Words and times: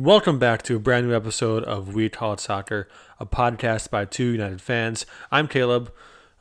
Welcome 0.00 0.38
back 0.38 0.62
to 0.62 0.76
a 0.76 0.78
brand 0.78 1.06
new 1.08 1.14
episode 1.14 1.62
of 1.64 1.94
We 1.94 2.08
Call 2.08 2.32
It 2.32 2.40
Soccer, 2.40 2.88
a 3.18 3.26
podcast 3.26 3.90
by 3.90 4.06
two 4.06 4.24
United 4.32 4.62
fans. 4.62 5.04
I'm 5.30 5.46
Caleb, 5.46 5.92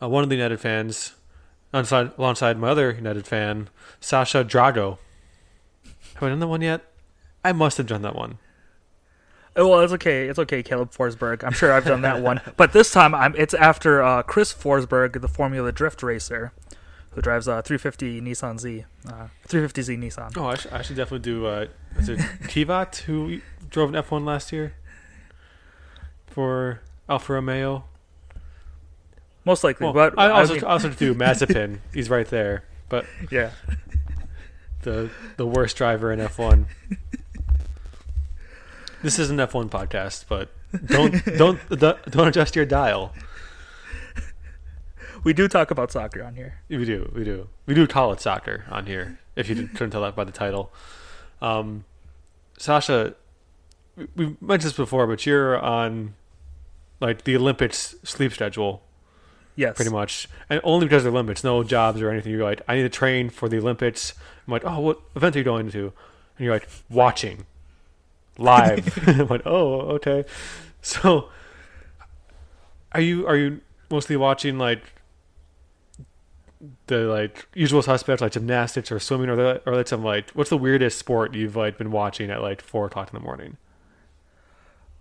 uh, 0.01 0.07
one 0.07 0.23
of 0.23 0.29
the 0.29 0.35
United 0.37 0.61
fans, 0.61 1.15
alongside, 1.73 2.11
alongside 2.17 2.57
my 2.57 2.69
other 2.69 2.91
United 2.93 3.27
fan, 3.27 3.67
Sasha 3.99 4.45
Drago. 4.45 4.97
Have 6.13 6.23
I 6.23 6.29
done 6.29 6.39
that 6.39 6.47
one 6.47 6.61
yet? 6.61 6.85
I 7.43 7.51
must 7.51 7.77
have 7.77 7.87
done 7.87 8.01
that 8.03 8.15
one. 8.15 8.37
Oh, 9.57 9.67
Well, 9.67 9.81
it's 9.81 9.91
okay. 9.91 10.29
It's 10.29 10.39
okay, 10.39 10.63
Caleb 10.63 10.91
Forsberg. 10.91 11.43
I'm 11.43 11.51
sure 11.51 11.73
I've 11.73 11.83
done 11.83 12.01
that 12.03 12.21
one, 12.21 12.39
but 12.55 12.71
this 12.71 12.91
time 12.91 13.13
I'm. 13.13 13.35
It's 13.35 13.53
after 13.53 14.01
uh, 14.01 14.23
Chris 14.23 14.53
Forsberg, 14.53 15.19
the 15.19 15.27
Formula 15.27 15.73
Drift 15.73 16.01
racer, 16.01 16.53
who 17.11 17.21
drives 17.21 17.47
a 17.47 17.61
350 17.61 18.21
Nissan 18.21 18.57
Z, 18.59 18.85
uh, 19.07 19.27
350Z 19.49 19.97
Nissan. 19.97 20.37
Oh, 20.37 20.45
I, 20.45 20.55
sh- 20.55 20.67
I 20.71 20.81
should 20.81 20.95
definitely 20.95 21.29
do. 21.29 21.45
Uh, 21.45 21.65
is 21.97 22.07
it 22.07 22.19
Kvyat 22.19 22.97
who 22.99 23.41
drove 23.69 23.93
an 23.93 24.01
F1 24.01 24.25
last 24.25 24.51
year 24.51 24.73
for 26.27 26.81
Alfa 27.07 27.33
Romeo? 27.33 27.85
Most 29.45 29.63
likely, 29.63 29.85
Well, 29.85 29.93
but 29.93 30.17
I 30.17 30.29
also 30.29 30.55
mean, 30.55 30.63
I 30.63 30.67
also 30.67 30.89
do 30.89 31.13
Mazepin. 31.15 31.79
He's 31.93 32.09
right 32.09 32.27
there, 32.27 32.63
but 32.89 33.05
yeah. 33.31 33.51
the 34.81 35.09
the 35.37 35.45
worst 35.45 35.77
driver 35.77 36.11
in 36.11 36.19
F1. 36.19 36.65
This 39.01 39.17
is 39.17 39.29
an 39.29 39.37
F1 39.37 39.69
podcast, 39.69 40.25
but 40.27 40.49
don't 40.85 41.23
don't 41.37 41.59
don't 41.69 42.27
adjust 42.27 42.55
your 42.55 42.65
dial. 42.65 43.13
We 45.23 45.33
do 45.33 45.47
talk 45.47 45.71
about 45.71 45.91
soccer 45.91 46.23
on 46.23 46.35
here. 46.35 46.61
We 46.69 46.85
do, 46.85 47.11
we 47.13 47.25
do, 47.25 47.49
we 47.65 47.73
do 47.73 47.85
call 47.87 48.13
it 48.13 48.21
soccer 48.21 48.63
on 48.69 48.85
here. 48.85 49.19
If 49.35 49.49
you 49.49 49.55
couldn't 49.67 49.91
tell 49.91 50.01
that 50.01 50.15
by 50.15 50.23
the 50.23 50.31
title, 50.31 50.71
um, 51.41 51.83
Sasha, 52.57 53.15
we've 54.15 54.41
mentioned 54.41 54.71
this 54.71 54.77
before, 54.77 55.07
but 55.07 55.25
you're 55.25 55.59
on 55.59 56.15
like 56.99 57.23
the 57.23 57.35
Olympics 57.35 57.95
sleep 58.03 58.33
schedule 58.33 58.83
Yes, 59.55 59.75
pretty 59.75 59.91
much, 59.91 60.29
and 60.49 60.61
only 60.63 60.85
because 60.85 61.05
of 61.05 61.11
the 61.11 61.17
Olympics, 61.17 61.43
no 61.43 61.63
jobs 61.63 62.01
or 62.01 62.09
anything. 62.09 62.31
You're 62.31 62.45
like, 62.45 62.61
I 62.67 62.75
need 62.75 62.83
to 62.83 62.89
train 62.89 63.29
for 63.29 63.49
the 63.49 63.57
Olympics. 63.57 64.13
I'm 64.47 64.53
like, 64.53 64.63
oh, 64.65 64.79
what 64.79 65.01
event 65.17 65.35
are 65.35 65.39
you 65.39 65.43
going 65.43 65.69
to? 65.71 65.91
And 66.37 66.45
you're 66.45 66.53
like, 66.53 66.69
watching 66.89 67.45
live. 68.37 68.97
I'm 69.07 69.27
like, 69.27 69.41
oh, 69.45 69.81
okay. 69.97 70.23
So, 70.81 71.29
are 72.93 73.01
you 73.01 73.27
are 73.27 73.35
you 73.35 73.59
mostly 73.91 74.15
watching 74.15 74.57
like 74.57 74.93
the 76.87 76.99
like 76.99 77.47
usual 77.53 77.81
suspects, 77.81 78.21
like 78.21 78.31
gymnastics 78.31 78.93
or 78.93 78.99
swimming, 78.99 79.29
or 79.29 79.35
the, 79.35 79.61
or 79.65 79.75
like 79.75 79.89
some 79.89 80.05
like 80.05 80.31
what's 80.31 80.49
the 80.49 80.57
weirdest 80.57 80.97
sport 80.97 81.33
you've 81.33 81.57
like 81.57 81.77
been 81.77 81.91
watching 81.91 82.29
at 82.29 82.41
like 82.41 82.61
four 82.61 82.85
o'clock 82.85 83.09
in 83.13 83.19
the 83.19 83.25
morning? 83.25 83.57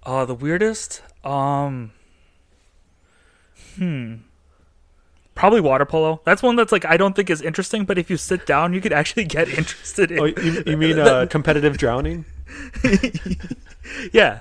Uh, 0.04 0.24
the 0.24 0.34
weirdest. 0.34 1.02
Um. 1.24 1.92
Hmm. 3.76 4.14
Probably 5.34 5.60
water 5.60 5.84
polo. 5.86 6.20
That's 6.24 6.42
one 6.42 6.56
that's 6.56 6.72
like 6.72 6.84
I 6.84 6.96
don't 6.96 7.14
think 7.14 7.30
is 7.30 7.40
interesting, 7.42 7.84
but 7.84 7.96
if 7.98 8.10
you 8.10 8.16
sit 8.16 8.44
down, 8.46 8.72
you 8.74 8.80
could 8.80 8.92
actually 8.92 9.24
get 9.24 9.48
interested 9.58 10.10
in. 10.10 10.18
Oh, 10.18 10.24
you, 10.24 10.62
you 10.66 10.76
mean 10.76 10.98
uh, 10.98 11.26
competitive 11.30 11.78
drowning? 11.78 12.24
yeah, 14.12 14.40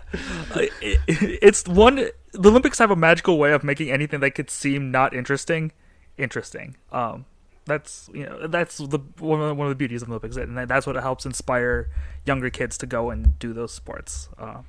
Uh, 0.56 0.62
it- 0.82 1.00
it's 1.42 1.68
one. 1.68 1.96
The 2.34 2.50
Olympics 2.50 2.78
have 2.80 2.92
a 2.92 2.96
magical 2.96 3.38
way 3.38 3.52
of 3.54 3.64
making 3.64 3.92
anything 3.92 4.20
that 4.22 4.32
could 4.32 4.50
seem 4.50 4.92
not 4.92 5.14
interesting, 5.14 5.72
interesting. 6.18 6.76
Um, 6.92 7.26
that's 7.66 8.10
you 8.14 8.26
know 8.26 8.48
that's 8.48 8.78
the 8.78 9.00
one 9.20 9.42
of 9.42 9.48
the, 9.50 9.54
one 9.54 9.68
of 9.68 9.72
the 9.72 9.76
beauties 9.76 10.02
of 10.02 10.08
the 10.08 10.14
Olympics, 10.14 10.36
and 10.36 10.58
that's 10.58 10.88
what 10.88 10.96
it 10.96 11.02
helps 11.02 11.26
inspire 11.26 11.90
younger 12.26 12.50
kids 12.50 12.78
to 12.80 12.86
go 12.88 13.10
and 13.12 13.38
do 13.40 13.54
those 13.54 13.72
sports. 13.74 14.30
Uh, 14.38 14.62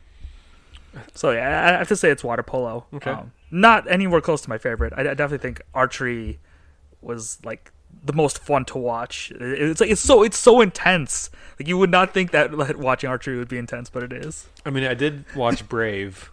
so 1.15 1.31
yeah, 1.31 1.75
I 1.75 1.79
have 1.79 1.89
to 1.89 1.97
say 1.97 2.11
it's 2.11 2.25
water 2.25 2.43
polo. 2.43 2.87
Okay. 2.95 3.11
Um, 3.11 3.33
not 3.51 3.91
anywhere 3.91 4.21
close 4.21 4.41
to 4.43 4.49
my 4.51 4.59
favorite. 4.59 4.93
I, 4.97 5.01
I 5.01 5.15
definitely 5.15 5.39
think 5.39 5.63
archery 5.75 6.39
was 7.01 7.39
like 7.45 7.73
the 8.05 8.13
most 8.13 8.39
fun 8.39 8.65
to 8.67 8.79
watch. 8.79 9.31
It- 9.33 9.43
It's 9.43 9.81
like 9.81 9.91
it's 9.91 10.01
so 10.01 10.23
it's 10.23 10.37
so 10.39 10.61
intense. 10.61 11.31
Like 11.59 11.67
you 11.69 11.79
would 11.79 11.91
not 11.91 12.13
think 12.15 12.31
that 12.33 12.53
like, 12.57 12.77
watching 12.79 13.09
archery 13.11 13.39
would 13.39 13.49
be 13.49 13.59
intense, 13.59 13.89
but 13.91 14.03
it 14.03 14.13
is. 14.13 14.47
I 14.67 14.71
mean, 14.71 14.85
I 14.85 14.95
did 14.95 15.25
watch 15.35 15.69
Brave, 15.69 16.31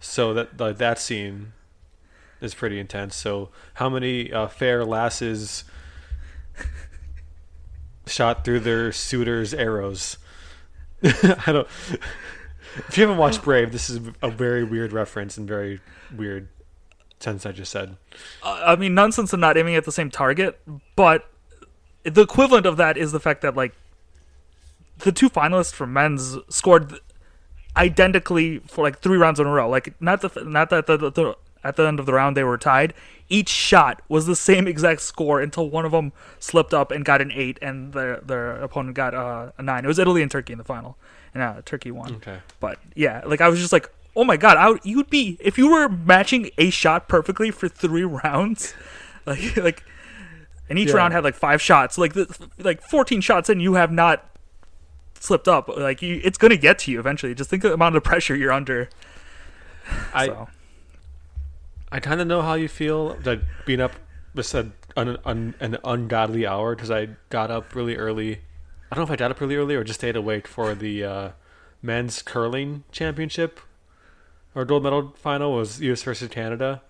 so 0.00 0.32
that 0.34 0.58
like, 0.58 0.78
that 0.78 0.98
scene 0.98 1.52
is 2.40 2.54
pretty 2.54 2.78
intense. 2.80 3.14
So, 3.16 3.50
how 3.74 3.88
many 3.88 4.32
uh, 4.32 4.46
fair 4.48 4.84
lasses 4.84 5.64
shot 8.06 8.44
through 8.44 8.60
their 8.60 8.92
suitors' 8.92 9.52
arrows? 9.54 10.18
I 11.02 11.52
don't. 11.52 11.68
If 12.88 12.98
you 12.98 13.02
haven't 13.02 13.18
watched 13.18 13.42
Brave, 13.42 13.72
this 13.72 13.88
is 13.88 14.00
a 14.22 14.30
very 14.30 14.64
weird 14.64 14.92
reference 14.92 15.36
and 15.36 15.48
very 15.48 15.80
weird 16.14 16.48
sentence 17.20 17.46
I 17.46 17.52
just 17.52 17.72
said. 17.72 17.96
Uh, 18.42 18.62
I 18.66 18.76
mean, 18.76 18.94
nonsense 18.94 19.32
and 19.32 19.40
not 19.40 19.56
aiming 19.56 19.74
at 19.74 19.84
the 19.84 19.92
same 19.92 20.10
target, 20.10 20.60
but 20.94 21.30
the 22.04 22.22
equivalent 22.22 22.66
of 22.66 22.76
that 22.76 22.96
is 22.96 23.12
the 23.12 23.20
fact 23.20 23.40
that 23.42 23.56
like 23.56 23.74
the 24.98 25.12
two 25.12 25.28
finalists 25.28 25.72
for 25.72 25.86
men's 25.86 26.36
scored 26.48 27.00
identically 27.76 28.58
for 28.60 28.82
like 28.82 28.98
three 29.00 29.18
rounds 29.18 29.40
in 29.40 29.46
a 29.46 29.50
row. 29.50 29.68
Like 29.68 30.00
not 30.00 30.20
the 30.20 30.44
not 30.44 30.70
that 30.70 30.86
the, 30.86 30.96
the, 30.96 31.10
the 31.10 31.36
at 31.64 31.76
the 31.76 31.86
end 31.86 31.98
of 31.98 32.06
the 32.06 32.12
round 32.12 32.36
they 32.36 32.44
were 32.44 32.58
tied. 32.58 32.94
Each 33.28 33.48
shot 33.48 34.02
was 34.08 34.26
the 34.26 34.36
same 34.36 34.68
exact 34.68 35.00
score 35.00 35.40
until 35.40 35.68
one 35.68 35.84
of 35.84 35.92
them 35.92 36.12
slipped 36.38 36.72
up 36.72 36.90
and 36.90 37.04
got 37.04 37.20
an 37.20 37.32
eight, 37.32 37.58
and 37.60 37.92
their 37.92 38.20
their 38.20 38.52
opponent 38.62 38.96
got 38.96 39.14
uh, 39.14 39.52
a 39.58 39.62
nine. 39.62 39.84
It 39.84 39.88
was 39.88 39.98
Italy 39.98 40.22
and 40.22 40.30
Turkey 40.30 40.52
in 40.52 40.58
the 40.58 40.64
final, 40.64 40.96
and 41.40 41.42
uh, 41.58 41.62
Turkey 41.64 41.90
won. 41.90 42.14
Okay. 42.16 42.38
But 42.60 42.78
yeah, 42.94 43.22
like 43.26 43.40
I 43.40 43.48
was 43.48 43.60
just 43.60 43.72
like, 43.72 43.90
oh 44.14 44.24
my 44.24 44.36
god, 44.36 44.56
I 44.56 44.70
would, 44.70 44.80
you'd 44.84 45.10
be 45.10 45.36
if 45.40 45.58
you 45.58 45.70
were 45.70 45.88
matching 45.88 46.50
a 46.58 46.70
shot 46.70 47.08
perfectly 47.08 47.50
for 47.50 47.68
three 47.68 48.04
rounds, 48.24 48.74
like 49.26 49.56
like, 49.58 49.84
and 50.68 50.78
each 50.78 50.88
Yeah. 50.90 50.96
round 50.96 51.12
had 51.12 51.24
like 51.24 51.34
five 51.34 51.60
shots, 51.60 51.98
like 51.98 52.14
the, 52.14 52.48
like 52.58 52.82
fourteen 52.82 53.20
shots, 53.20 53.48
and 53.48 53.60
you 53.60 53.74
have 53.74 53.92
not 53.92 54.24
slipped 55.20 55.48
up. 55.48 55.68
Like 55.68 56.00
you, 56.02 56.20
it's 56.24 56.38
gonna 56.38 56.56
get 56.56 56.78
to 56.80 56.90
you 56.90 56.98
eventually. 57.00 57.34
Just 57.34 57.50
think 57.50 57.62
of 57.64 57.70
the 57.70 57.74
amount 57.74 57.96
of 57.96 58.02
pressure 58.04 58.34
you're 58.34 58.52
under. 58.52 58.88
I 60.14 60.26
so. 60.26 60.48
I 61.92 62.00
kind 62.00 62.20
of 62.20 62.26
know 62.26 62.42
how 62.42 62.54
you 62.54 62.68
feel 62.68 63.16
like 63.24 63.40
being 63.64 63.80
up 63.80 63.92
just 64.34 64.52
a, 64.54 64.70
an, 64.96 65.16
an, 65.24 65.54
an 65.60 65.78
ungodly 65.84 66.44
hour 66.46 66.74
because 66.74 66.90
I 66.90 67.08
got 67.30 67.50
up 67.50 67.74
really 67.74 67.96
early. 67.96 68.40
I 68.96 68.98
don't 68.98 69.10
know 69.10 69.12
if 69.12 69.18
I 69.18 69.22
got 69.22 69.30
up 69.30 69.42
really 69.42 69.56
early 69.56 69.74
or 69.74 69.84
just 69.84 70.00
stayed 70.00 70.16
awake 70.16 70.48
for 70.48 70.74
the 70.74 71.04
uh, 71.04 71.28
men's 71.82 72.22
curling 72.22 72.84
championship 72.92 73.60
or 74.54 74.64
gold 74.64 74.84
medal 74.84 75.12
final 75.18 75.52
was 75.52 75.82
U.S. 75.82 76.02
versus 76.02 76.30
Canada 76.30 76.80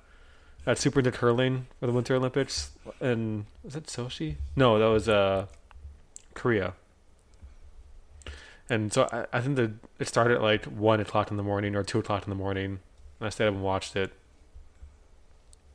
at 0.65 0.79
Super 0.79 1.01
Inter 1.01 1.11
curling 1.11 1.67
for 1.81 1.89
the 1.89 1.93
Winter 1.93 2.15
Olympics. 2.15 2.71
And 3.01 3.47
was 3.65 3.75
it 3.75 3.87
Sochi? 3.87 4.37
No, 4.55 4.79
that 4.79 4.87
was 4.87 5.09
uh, 5.09 5.47
Korea. 6.35 6.75
And 8.71 8.93
so 8.93 9.09
I, 9.11 9.27
I 9.33 9.41
think 9.41 9.57
that 9.57 9.73
it 9.99 10.07
started 10.07 10.37
at 10.37 10.43
like 10.43 10.65
one 10.67 11.01
o'clock 11.01 11.33
in 11.33 11.37
the 11.37 11.43
morning 11.43 11.75
or 11.75 11.83
two 11.83 11.99
o'clock 11.99 12.23
in 12.23 12.31
the 12.31 12.37
morning. 12.37 12.79
And 13.19 13.27
I 13.27 13.31
stayed 13.31 13.49
up 13.49 13.55
and 13.55 13.65
watched 13.65 13.97
it 13.97 14.13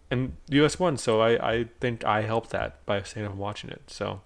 and 0.09 0.37
the 0.47 0.55
U.S. 0.57 0.79
won, 0.79 0.95
so 0.95 1.19
I, 1.19 1.55
I 1.55 1.65
think 1.81 2.05
I 2.05 2.21
helped 2.21 2.51
that 2.51 2.85
by 2.85 3.01
staying 3.01 3.25
up 3.25 3.33
and 3.33 3.41
watching 3.41 3.69
it. 3.69 3.81
So 3.87 4.21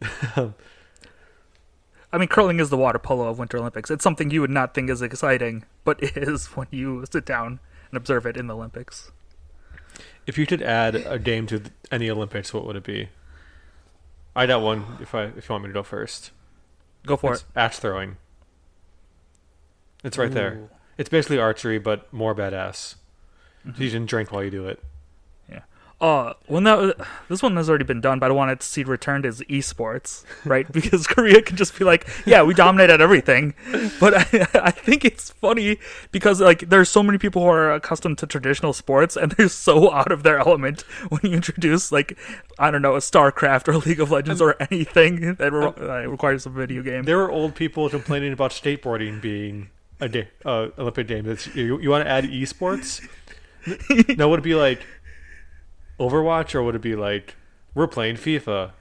I 2.12 2.18
mean, 2.18 2.28
curling 2.28 2.58
is 2.58 2.70
the 2.70 2.76
water 2.76 2.98
polo 2.98 3.28
of 3.28 3.38
Winter 3.38 3.58
Olympics. 3.58 3.90
It's 3.90 4.02
something 4.02 4.30
you 4.30 4.40
would 4.40 4.50
not 4.50 4.74
think 4.74 4.90
is 4.90 5.00
exciting, 5.02 5.64
but 5.84 6.02
it 6.02 6.16
is 6.16 6.46
when 6.56 6.66
you 6.70 7.04
sit 7.10 7.24
down 7.24 7.60
and 7.90 7.96
observe 7.96 8.26
it 8.26 8.36
in 8.36 8.46
the 8.48 8.54
Olympics. 8.56 9.10
if 10.26 10.36
you 10.38 10.46
could 10.46 10.62
add 10.62 10.94
a 10.94 11.18
game 11.18 11.46
to 11.46 11.62
any 11.90 12.10
Olympics, 12.10 12.52
what 12.52 12.64
would 12.66 12.76
it 12.76 12.84
be? 12.84 13.08
I 14.34 14.46
got 14.46 14.60
one. 14.62 14.84
If 15.00 15.14
I 15.14 15.24
if 15.24 15.48
you 15.48 15.52
want 15.52 15.64
me 15.64 15.68
to 15.68 15.74
go 15.74 15.82
first, 15.82 16.30
Go 17.06 17.16
for 17.16 17.32
it's 17.32 17.42
it. 17.42 17.46
axe 17.56 17.78
throwing. 17.78 18.16
It's 20.04 20.16
right 20.18 20.30
there. 20.30 20.68
It's 20.98 21.08
basically 21.08 21.38
archery, 21.38 21.78
but 21.78 22.10
more 22.12 22.34
badass. 22.34 22.94
Mm-hmm. 23.66 23.76
So 23.76 23.82
you 23.84 23.90
can 23.90 24.06
drink 24.06 24.32
while 24.32 24.42
you 24.44 24.50
do 24.50 24.66
it. 24.66 24.82
Uh, 26.00 26.32
when 26.46 26.64
that 26.64 26.96
this 27.28 27.42
one 27.42 27.56
has 27.56 27.68
already 27.68 27.84
been 27.84 28.00
done, 28.00 28.18
but 28.18 28.30
I 28.30 28.34
wanted 28.34 28.60
to 28.60 28.66
see 28.66 28.84
returned 28.84 29.26
as 29.26 29.42
esports, 29.42 30.24
right? 30.46 30.70
because 30.72 31.06
Korea 31.06 31.42
can 31.42 31.58
just 31.58 31.78
be 31.78 31.84
like, 31.84 32.08
yeah, 32.24 32.42
we 32.42 32.54
dominate 32.54 32.88
at 32.88 33.02
everything. 33.02 33.52
But 34.00 34.14
I, 34.14 34.48
I 34.54 34.70
think 34.70 35.04
it's 35.04 35.30
funny 35.30 35.78
because 36.10 36.40
like 36.40 36.70
there's 36.70 36.88
so 36.88 37.02
many 37.02 37.18
people 37.18 37.42
who 37.42 37.48
are 37.48 37.74
accustomed 37.74 38.16
to 38.18 38.26
traditional 38.26 38.72
sports 38.72 39.14
and 39.14 39.32
they're 39.32 39.48
so 39.48 39.92
out 39.92 40.10
of 40.10 40.22
their 40.22 40.38
element 40.38 40.80
when 41.10 41.20
you 41.22 41.32
introduce 41.32 41.92
like 41.92 42.16
I 42.58 42.70
don't 42.70 42.80
know 42.80 42.94
a 42.94 43.00
StarCraft 43.00 43.68
or 43.68 43.76
League 43.76 44.00
of 44.00 44.10
Legends 44.10 44.40
or 44.40 44.56
anything 44.70 45.34
that 45.34 45.52
re- 45.52 45.66
uh, 45.66 46.08
requires 46.08 46.46
a 46.46 46.50
video 46.50 46.82
game. 46.82 47.02
There 47.02 47.18
were 47.18 47.30
old 47.30 47.54
people 47.54 47.90
complaining 47.90 48.32
about 48.32 48.52
skateboarding 48.52 49.20
being 49.20 49.68
a 50.00 50.08
da- 50.08 50.28
uh, 50.46 50.68
Olympic 50.78 51.08
game. 51.08 51.26
That's, 51.26 51.54
you, 51.54 51.78
you 51.78 51.90
want 51.90 52.04
to 52.04 52.10
add 52.10 52.24
esports? 52.24 53.06
now 54.16 54.28
would 54.28 54.38
it 54.38 54.42
be 54.42 54.54
like 54.54 54.80
Overwatch 56.00 56.54
or 56.54 56.62
would 56.64 56.74
it 56.74 56.80
be 56.82 56.96
like 56.96 57.36
we're 57.74 57.86
playing 57.86 58.16
FIFA? 58.16 58.72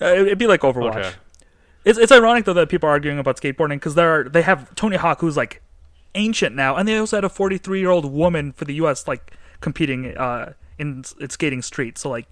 Uh, 0.00 0.04
it'd 0.06 0.38
be 0.38 0.46
like 0.46 0.60
Overwatch. 0.62 0.96
Okay. 0.96 1.12
It's 1.84 1.98
it's 1.98 2.12
ironic 2.12 2.44
though 2.46 2.54
that 2.54 2.68
people 2.70 2.88
are 2.88 2.92
arguing 2.92 3.18
about 3.18 3.38
skateboarding 3.40 3.76
because 3.76 3.94
there 3.96 4.20
are 4.20 4.24
they 4.28 4.42
have 4.42 4.74
Tony 4.74 4.96
Hawk 4.96 5.20
who's 5.20 5.36
like 5.36 5.60
ancient 6.14 6.56
now, 6.56 6.76
and 6.76 6.88
they 6.88 6.96
also 6.96 7.16
had 7.18 7.24
a 7.24 7.28
43 7.28 7.80
year 7.80 7.90
old 7.90 8.10
woman 8.10 8.52
for 8.52 8.64
the 8.64 8.74
U.S. 8.74 9.06
like 9.06 9.32
competing 9.60 10.16
uh, 10.16 10.54
in, 10.78 11.04
in 11.20 11.28
skating 11.30 11.60
street. 11.62 11.98
So 11.98 12.08
like, 12.08 12.26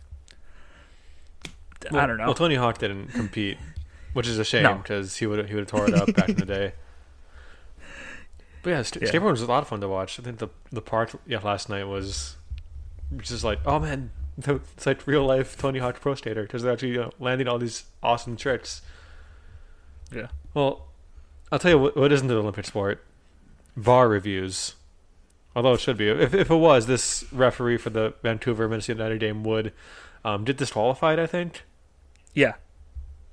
Well, 1.90 2.00
I 2.00 2.06
don't 2.06 2.16
know. 2.16 2.24
Well, 2.24 2.34
Tony 2.34 2.54
Hawk 2.54 2.78
didn't 2.78 3.08
compete, 3.08 3.58
which 4.14 4.26
is 4.26 4.38
a 4.38 4.44
shame 4.44 4.62
No. 4.62 4.74
because 4.76 5.16
he 5.18 5.26
would 5.26 5.46
he 5.48 5.54
would 5.54 5.60
have 5.60 5.68
tore 5.68 5.88
it 5.88 5.94
up 5.94 6.14
back 6.14 6.30
in 6.30 6.36
the 6.36 6.46
day. 6.46 6.72
But 8.62 8.70
yeah, 8.70 8.82
st- 8.82 9.02
Yeah. 9.04 9.10
skateboarding 9.10 9.32
was 9.32 9.42
a 9.42 9.46
lot 9.46 9.62
of 9.62 9.68
fun 9.68 9.80
to 9.82 9.88
watch. 9.88 10.18
I 10.18 10.22
think 10.22 10.38
the 10.38 10.48
the 10.72 10.80
part 10.82 11.14
yeah 11.26 11.40
last 11.42 11.68
night 11.68 11.84
was 11.84 12.36
just 13.16 13.42
like 13.44 13.58
oh 13.66 13.78
man, 13.78 14.10
it's 14.46 14.86
like 14.86 15.06
real 15.06 15.24
life 15.24 15.56
Tony 15.56 15.78
Hawk 15.78 16.00
Pro 16.00 16.14
Skater 16.14 16.42
because 16.42 16.62
they're 16.62 16.72
actually 16.72 16.90
you 16.92 16.98
know, 17.00 17.10
landing 17.18 17.48
all 17.48 17.58
these 17.58 17.84
awesome 18.02 18.36
tricks. 18.36 18.82
yeah. 20.12 20.28
Well, 20.54 20.88
I'll 21.50 21.58
tell 21.58 21.70
you 21.72 21.78
what, 21.78 21.96
what 21.96 22.12
isn't 22.12 22.30
an 22.30 22.36
Olympic 22.36 22.66
sport: 22.66 23.04
bar 23.76 24.08
reviews. 24.08 24.74
Although 25.56 25.72
it 25.74 25.80
should 25.80 25.96
be. 25.96 26.08
If 26.08 26.34
if 26.34 26.50
it 26.50 26.54
was, 26.54 26.86
this 26.86 27.24
referee 27.32 27.78
for 27.78 27.90
the 27.90 28.14
Vancouver 28.22 28.68
Minnesota 28.68 28.98
United 28.98 29.20
game 29.20 29.42
would 29.44 29.72
um, 30.24 30.44
get 30.44 30.56
disqualified. 30.56 31.18
I 31.18 31.26
think 31.26 31.62
Yeah. 32.34 32.54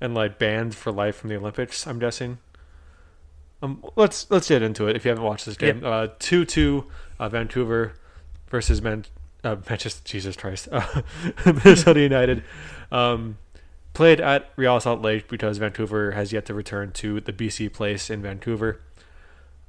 and 0.01 0.15
like 0.15 0.39
banned 0.39 0.73
for 0.75 0.91
life 0.91 1.17
from 1.17 1.29
the 1.29 1.35
Olympics. 1.37 1.85
I'm 1.85 1.99
guessing. 1.99 2.39
Um, 3.61 3.83
let's 3.95 4.29
let's 4.31 4.47
get 4.49 4.61
into 4.61 4.87
it. 4.87 4.95
If 4.95 5.05
you 5.05 5.09
haven't 5.09 5.23
watched 5.23 5.45
this 5.45 5.57
game, 5.57 5.81
uh, 5.83 6.07
two 6.19 6.45
two, 6.45 6.85
uh, 7.19 7.29
Vancouver 7.29 7.93
versus 8.49 8.81
Man, 8.81 9.05
uh, 9.45 9.55
Manchester. 9.69 10.01
Jesus 10.03 10.35
Christ, 10.35 10.67
uh, 10.71 11.01
Minnesota 11.45 11.99
United. 11.99 12.43
Um, 12.91 13.37
played 13.93 14.19
at 14.19 14.51
Real 14.55 14.79
Salt 14.79 15.01
Lake 15.01 15.27
because 15.27 15.57
Vancouver 15.57 16.11
has 16.11 16.33
yet 16.33 16.45
to 16.47 16.53
return 16.53 16.91
to 16.93 17.21
the 17.21 17.31
BC 17.31 17.71
place 17.71 18.09
in 18.09 18.21
Vancouver. 18.21 18.81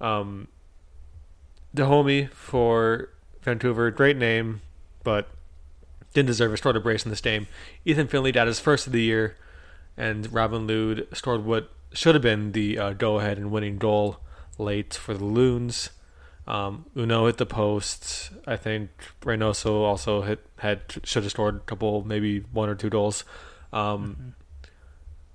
Um, 0.01 0.49
for 2.33 3.11
Vancouver, 3.43 3.91
great 3.91 4.17
name, 4.17 4.63
but 5.05 5.29
didn't 6.13 6.27
deserve 6.27 6.53
a 6.53 6.57
starter 6.57 6.81
brace 6.81 7.05
in 7.05 7.11
this 7.11 7.21
game. 7.21 7.47
Ethan 7.85 8.09
Finlay 8.09 8.33
got 8.33 8.47
his 8.47 8.59
first 8.59 8.87
of 8.87 8.93
the 8.93 9.03
year, 9.03 9.37
and 9.97 10.33
Robin 10.33 10.67
Lod 10.67 11.07
scored 11.13 11.45
what 11.45 11.71
should 11.93 12.15
have 12.15 12.23
been 12.23 12.53
the 12.53 12.79
uh, 12.79 12.93
go-ahead 12.93 13.39
and 13.39 13.51
winning 13.51 13.79
goal 13.79 14.19
late 14.59 14.95
for 14.95 15.15
the 15.15 15.25
Loons. 15.25 15.91
Um, 16.47 16.87
Hunou 16.97 17.27
hit 17.27 17.39
the 17.39 17.47
post. 17.47 18.31
I 18.47 18.57
think 18.57 18.91
Reynoso 19.23 19.83
also 19.83 20.23
hit 20.23 20.41
had 20.59 20.81
should 21.03 21.25
have 21.25 21.33
scored 21.33 21.57
a 21.57 21.61
couple, 21.61 22.05
maybe 22.05 22.41
one 22.53 22.69
or 22.69 22.75
two 22.75 22.91
goals. 22.91 23.25
Um, 23.73 24.35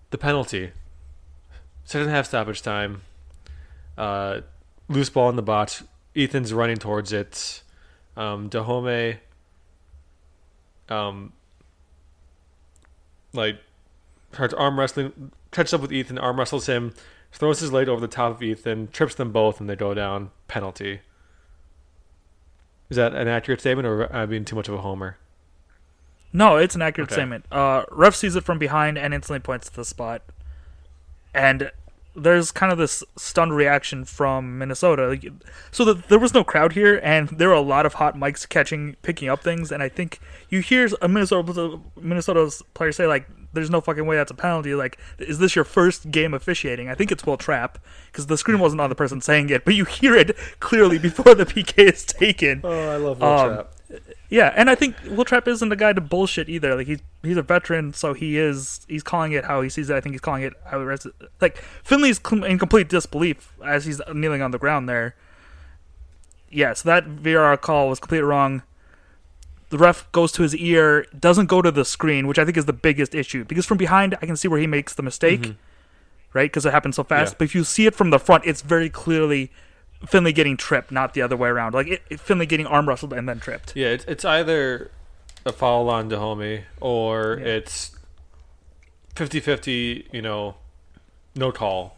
The 0.10 0.18
penalty, 0.18 0.72
second 1.84 2.10
half 2.10 2.28
stoppage 2.28 2.62
time. 2.62 3.02
Uh, 3.98 4.42
loose 4.88 5.10
ball 5.10 5.30
in 5.30 5.36
the 5.36 5.42
box. 5.42 5.84
Ethan's 6.16 6.54
running 6.54 6.78
towards 6.78 7.14
it. 7.14 7.64
Um, 8.18 8.50
Dájome, 8.50 9.20
um, 10.90 11.32
like 13.34 13.58
starts 14.34 14.54
arm 14.54 14.80
wrestling, 14.80 15.32
catches 15.52 15.74
up 15.74 15.82
with 15.82 15.94
Ethan, 15.94 16.18
arm 16.18 16.38
wrestles 16.38 16.66
him, 16.66 16.94
throws 17.32 17.60
his 17.60 17.72
leg 17.72 17.88
over 17.88 18.02
the 18.02 18.08
top 18.08 18.32
of 18.36 18.44
Ethan, 18.44 18.90
trips 18.90 19.16
them 19.16 19.32
both, 19.32 19.60
and 19.60 19.70
they 19.70 19.76
go 19.76 19.94
down. 19.94 20.32
Penalty. 20.48 21.02
Is 22.90 22.98
that 22.98 23.14
an 23.14 23.28
accurate 23.28 23.62
statement, 23.62 23.88
or 23.88 24.04
am 24.04 24.10
I 24.16 24.26
being 24.26 24.46
too 24.46 24.56
much 24.56 24.68
of 24.68 24.74
a 24.76 24.82
homer? 24.82 25.18
No, 26.34 26.58
it's 26.58 26.76
an 26.76 26.82
accurate 26.82 27.10
Okay. 27.10 27.16
statement. 27.22 27.46
Uh, 27.52 27.84
ref 27.90 28.16
sees 28.16 28.36
it 28.36 28.44
from 28.44 28.58
behind 28.60 28.98
and 28.98 29.14
instantly 29.14 29.40
points 29.40 29.70
to 29.70 29.76
the 29.76 29.86
spot. 29.86 30.22
And 31.34 31.72
there's 32.16 32.52
kind 32.52 32.72
of 32.72 32.78
this 32.78 33.04
stunned 33.18 33.56
reaction 33.56 34.04
from 34.04 34.58
Minnesota. 34.58 35.18
So 35.72 35.86
that 35.86 36.10
there 36.10 36.20
was 36.20 36.34
no 36.34 36.44
crowd 36.44 36.74
here, 36.74 37.00
and 37.04 37.30
there 37.30 37.48
were 37.48 37.54
a 37.54 37.62
lot 37.62 37.86
of 37.86 37.96
hot 37.96 38.16
mics 38.16 38.48
catching, 38.48 38.98
picking 39.02 39.30
up 39.30 39.42
things. 39.42 39.72
And 39.72 39.82
I 39.82 39.88
think 39.90 40.20
you 40.50 40.60
hear 40.60 40.90
a 41.02 41.08
Minnesota 41.08 41.80
Minnesota's 42.00 42.62
player 42.74 42.92
say 42.92 43.08
like, 43.08 43.26
"There's 43.54 43.70
no 43.70 43.82
fucking 43.82 44.06
way 44.06 44.16
that's 44.18 44.32
a 44.32 44.36
penalty." 44.36 44.74
Like, 44.76 44.98
is 45.20 45.40
this 45.40 45.56
your 45.56 45.66
first 45.66 46.12
game 46.12 46.34
officiating? 46.34 46.90
I 46.90 46.96
think 46.96 47.12
it's 47.12 47.26
Wil 47.26 47.38
Trapp 47.38 47.80
because 48.12 48.28
the 48.28 48.38
screen 48.38 48.60
wasn't 48.60 48.82
on 48.82 48.90
the 48.90 48.96
person 48.96 49.22
saying 49.22 49.50
it, 49.50 49.66
but 49.66 49.74
you 49.76 49.86
hear 49.86 50.16
it 50.16 50.36
clearly 50.60 50.98
before 51.00 51.36
the 51.36 51.46
PK 51.52 51.92
is 51.94 52.06
taken. 52.06 52.62
Oh, 52.64 52.90
I 52.90 52.96
love 52.98 53.20
Will 53.20 53.28
Um, 53.28 53.66
Yeah, 54.30 54.54
and 54.56 54.70
I 54.70 54.76
think 54.76 54.96
Wil 55.10 55.26
Trapp 55.26 55.48
isn't 55.48 55.68
the 55.68 55.76
guy 55.76 55.92
to 55.94 56.00
bullshit 56.02 56.48
either. 56.48 56.76
Like 56.76 56.88
he's 56.88 57.00
he's 57.24 57.38
a 57.38 57.42
veteran, 57.42 57.94
so 57.94 58.14
he 58.14 58.38
is 58.38 58.86
he's 58.88 59.04
calling 59.04 59.34
it 59.34 59.46
how 59.46 59.62
he 59.62 59.70
sees 59.70 59.90
it. 59.90 59.96
I 59.96 60.02
think 60.02 60.14
he's 60.14 60.22
calling 60.22 60.44
it 60.44 60.54
how 60.66 60.80
it 60.80 60.84
res- 60.86 61.08
like 61.42 61.58
Finlay's 61.84 62.20
in 62.32 62.58
complete 62.58 62.88
disbelief 62.88 63.52
as 63.66 63.86
he's 63.86 64.00
kneeling 64.14 64.42
on 64.42 64.52
the 64.52 64.58
ground 64.58 64.88
there. 64.88 65.16
Yeah, 66.50 66.74
so 66.74 66.88
that 66.90 67.06
VAR 67.06 67.56
call 67.58 67.90
was 67.90 68.00
completely 68.00 68.26
wrong. 68.28 68.64
The 69.72 69.78
ref 69.78 70.10
goes 70.12 70.32
to 70.34 70.44
his 70.44 70.56
ear, 70.56 71.06
doesn't 71.18 71.48
go 71.48 71.62
to 71.62 71.72
the 71.72 71.84
screen, 71.84 72.28
which 72.28 72.38
I 72.38 72.46
think 72.46 72.58
is 72.58 72.66
the 72.66 72.74
biggest 72.74 73.16
issue 73.16 73.44
because 73.46 73.66
from 73.66 73.78
behind 73.78 74.16
I 74.22 74.26
can 74.26 74.36
see 74.36 74.48
where 74.48 74.60
he 74.60 74.68
makes 74.68 74.94
the 74.94 75.02
mistake, 75.04 75.56
right? 76.34 76.52
Because 76.52 76.66
it 76.66 76.72
happens 76.74 76.98
so 76.98 77.04
fast. 77.04 77.32
Yeah. 77.34 77.36
But 77.40 77.46
if 77.46 77.56
you 77.56 77.64
see 77.64 77.86
it 77.88 77.96
from 77.96 78.10
the 78.10 78.20
front, 78.20 78.44
it's 78.46 78.62
very 78.62 78.90
clearly 78.90 79.50
Finlay 80.06 80.34
getting 80.34 80.58
tripped, 80.58 80.92
not 80.92 81.14
the 81.14 81.22
other 81.22 81.38
way 81.38 81.50
around. 81.50 81.74
Like 81.74 81.88
it, 81.88 82.02
it- 82.10 82.20
Finlay 82.20 82.46
getting 82.46 82.66
arm 82.68 82.88
wrestled 82.90 83.14
and 83.14 83.28
then 83.30 83.40
tripped. 83.40 83.74
Yeah, 83.76 83.88
it's, 83.88 84.06
it's 84.06 84.26
either 84.26 84.92
a 85.46 85.52
foul 85.52 85.90
on 85.90 86.10
Dájome 86.10 86.64
or 86.82 87.38
Yeah. 87.40 87.46
it's 87.48 87.92
50-50, 89.16 90.06
you 90.12 90.22
know, 90.22 90.56
no 91.36 91.52
call, 91.52 91.98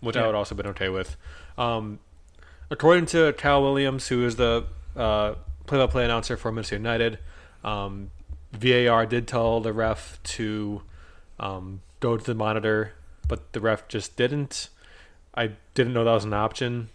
which 0.00 0.16
I 0.16 0.26
would 0.26 0.34
also 0.34 0.54
have 0.54 0.56
been 0.62 0.70
okay 0.72 0.88
with. 0.88 1.16
Um, 1.58 1.98
according 2.70 3.06
to 3.06 3.32
Cal 3.34 3.62
Williams, 3.62 4.08
who 4.08 4.24
is 4.24 4.36
the 4.36 4.64
uh, 4.96 5.34
play-by-play 5.72 6.04
announcer 6.04 6.36
for 6.36 6.52
Minnesota 6.52 6.76
United, 6.76 7.18
um, 7.64 8.10
VAR 8.52 9.06
did 9.06 9.26
tell 9.26 9.58
the 9.60 9.72
ref 9.72 10.22
to 10.22 10.82
um, 11.40 11.80
go 12.00 12.18
to 12.18 12.22
the 12.22 12.34
monitor, 12.34 12.92
but 13.26 13.54
the 13.54 13.60
ref 13.60 13.88
just 13.88 14.14
didn't. 14.14 14.68
I 15.34 15.52
didn't 15.72 15.94
know 15.94 16.04
that 16.04 16.12
was 16.12 16.26
an 16.26 16.34
option. 16.34 16.90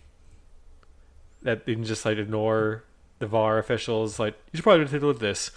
That 1.42 1.68
you 1.68 1.74
can 1.74 1.86
just 1.86 2.06
like 2.06 2.20
ignore 2.20 2.84
the 3.18 3.26
VAR 3.26 3.58
officials. 3.58 4.20
Like 4.20 4.36
you 4.52 4.58
should 4.58 4.64
probably 4.64 4.86
take 4.86 5.02
a 5.02 5.08
look 5.08 5.16
at 5.16 5.22
this. 5.22 5.50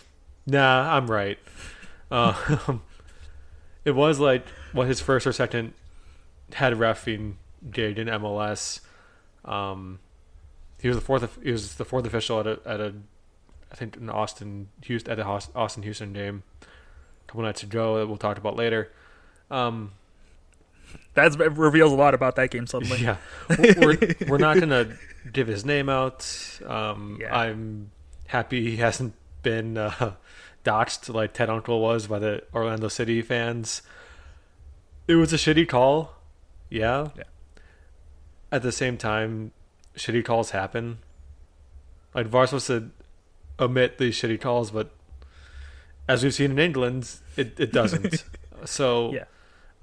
Nah, 0.47 0.97
I'm 0.97 1.07
right. 1.07 1.39
Uh, 2.11 2.79
it 3.85 3.91
was 3.91 4.19
like 4.19 4.47
what 4.73 4.87
his 4.89 5.03
first 5.03 5.27
or 5.27 5.33
second 5.35 5.75
head 6.55 6.73
refing 6.73 7.35
gig 7.71 7.99
in 7.99 8.09
MLS. 8.09 8.81
Um, 9.45 9.99
he 10.81 10.89
was 10.89 10.97
the 10.97 11.03
fourth. 11.03 11.39
He 11.43 11.53
was 11.53 11.75
the 11.75 11.85
fourth 11.85 12.07
official 12.07 12.41
at 12.41 12.47
a 12.47 12.59
at 12.67 12.81
a, 12.81 12.95
I 13.71 13.75
think 13.77 13.97
in 13.97 14.09
Austin 14.11 14.69
Houston 14.85 15.11
at 15.13 15.17
the 15.17 15.25
Austin 15.25 15.83
Houston 15.83 16.13
game 16.13 16.43
a 16.63 17.27
couple 17.27 17.43
nights 17.43 17.63
ago 17.63 17.99
that 17.99 18.07
we'll 18.07 18.17
talk 18.17 18.39
about 18.39 18.57
later. 18.57 18.91
Um, 19.51 19.93
That 21.15 21.37
reveals 21.57 21.93
a 21.93 21.97
lot 21.97 22.15
about 22.15 22.37
that 22.37 22.51
game 22.51 22.67
suddenly. 22.67 22.99
yeah, 22.99 23.17
we're 23.59 23.99
we're 24.29 24.39
not 24.39 24.59
gonna 24.59 24.97
give 25.33 25.47
his 25.49 25.65
name 25.65 25.89
out. 25.89 26.27
Um, 26.67 27.19
Yeah. 27.21 27.37
I'm 27.37 27.91
happy 28.27 28.71
he 28.71 28.77
hasn't 28.77 29.15
been 29.43 29.77
uh, 29.77 30.13
doxxed 30.65 31.13
like 31.13 31.33
Ted 31.33 31.49
Unkel 31.49 31.81
was 31.81 32.07
by 32.07 32.19
the 32.19 32.43
Orlando 32.55 32.89
City 32.89 33.23
fans. 33.23 33.83
It 35.09 35.15
was 35.17 35.33
a 35.33 35.37
shitty 35.37 35.69
call, 35.69 36.13
yeah. 36.69 37.09
Yeah. 37.17 37.25
At 38.53 38.63
the 38.63 38.71
same 38.73 38.97
time, 38.97 39.51
shitty 40.01 40.25
calls 40.25 40.51
happen. 40.51 40.99
Like 42.15 42.27
VAR's 42.27 42.51
supposed 42.51 42.67
to 42.69 42.91
omit 43.59 43.99
these 43.99 44.17
shitty 44.17 44.41
calls, 44.41 44.71
but 44.71 44.91
as 46.09 46.25
we've 46.25 46.35
seen 46.35 46.51
in 46.53 46.59
England, 46.59 47.09
it, 47.37 47.59
it 47.61 47.73
doesn't. 47.73 48.25
so 48.65 49.13
Yeah. 49.13 49.25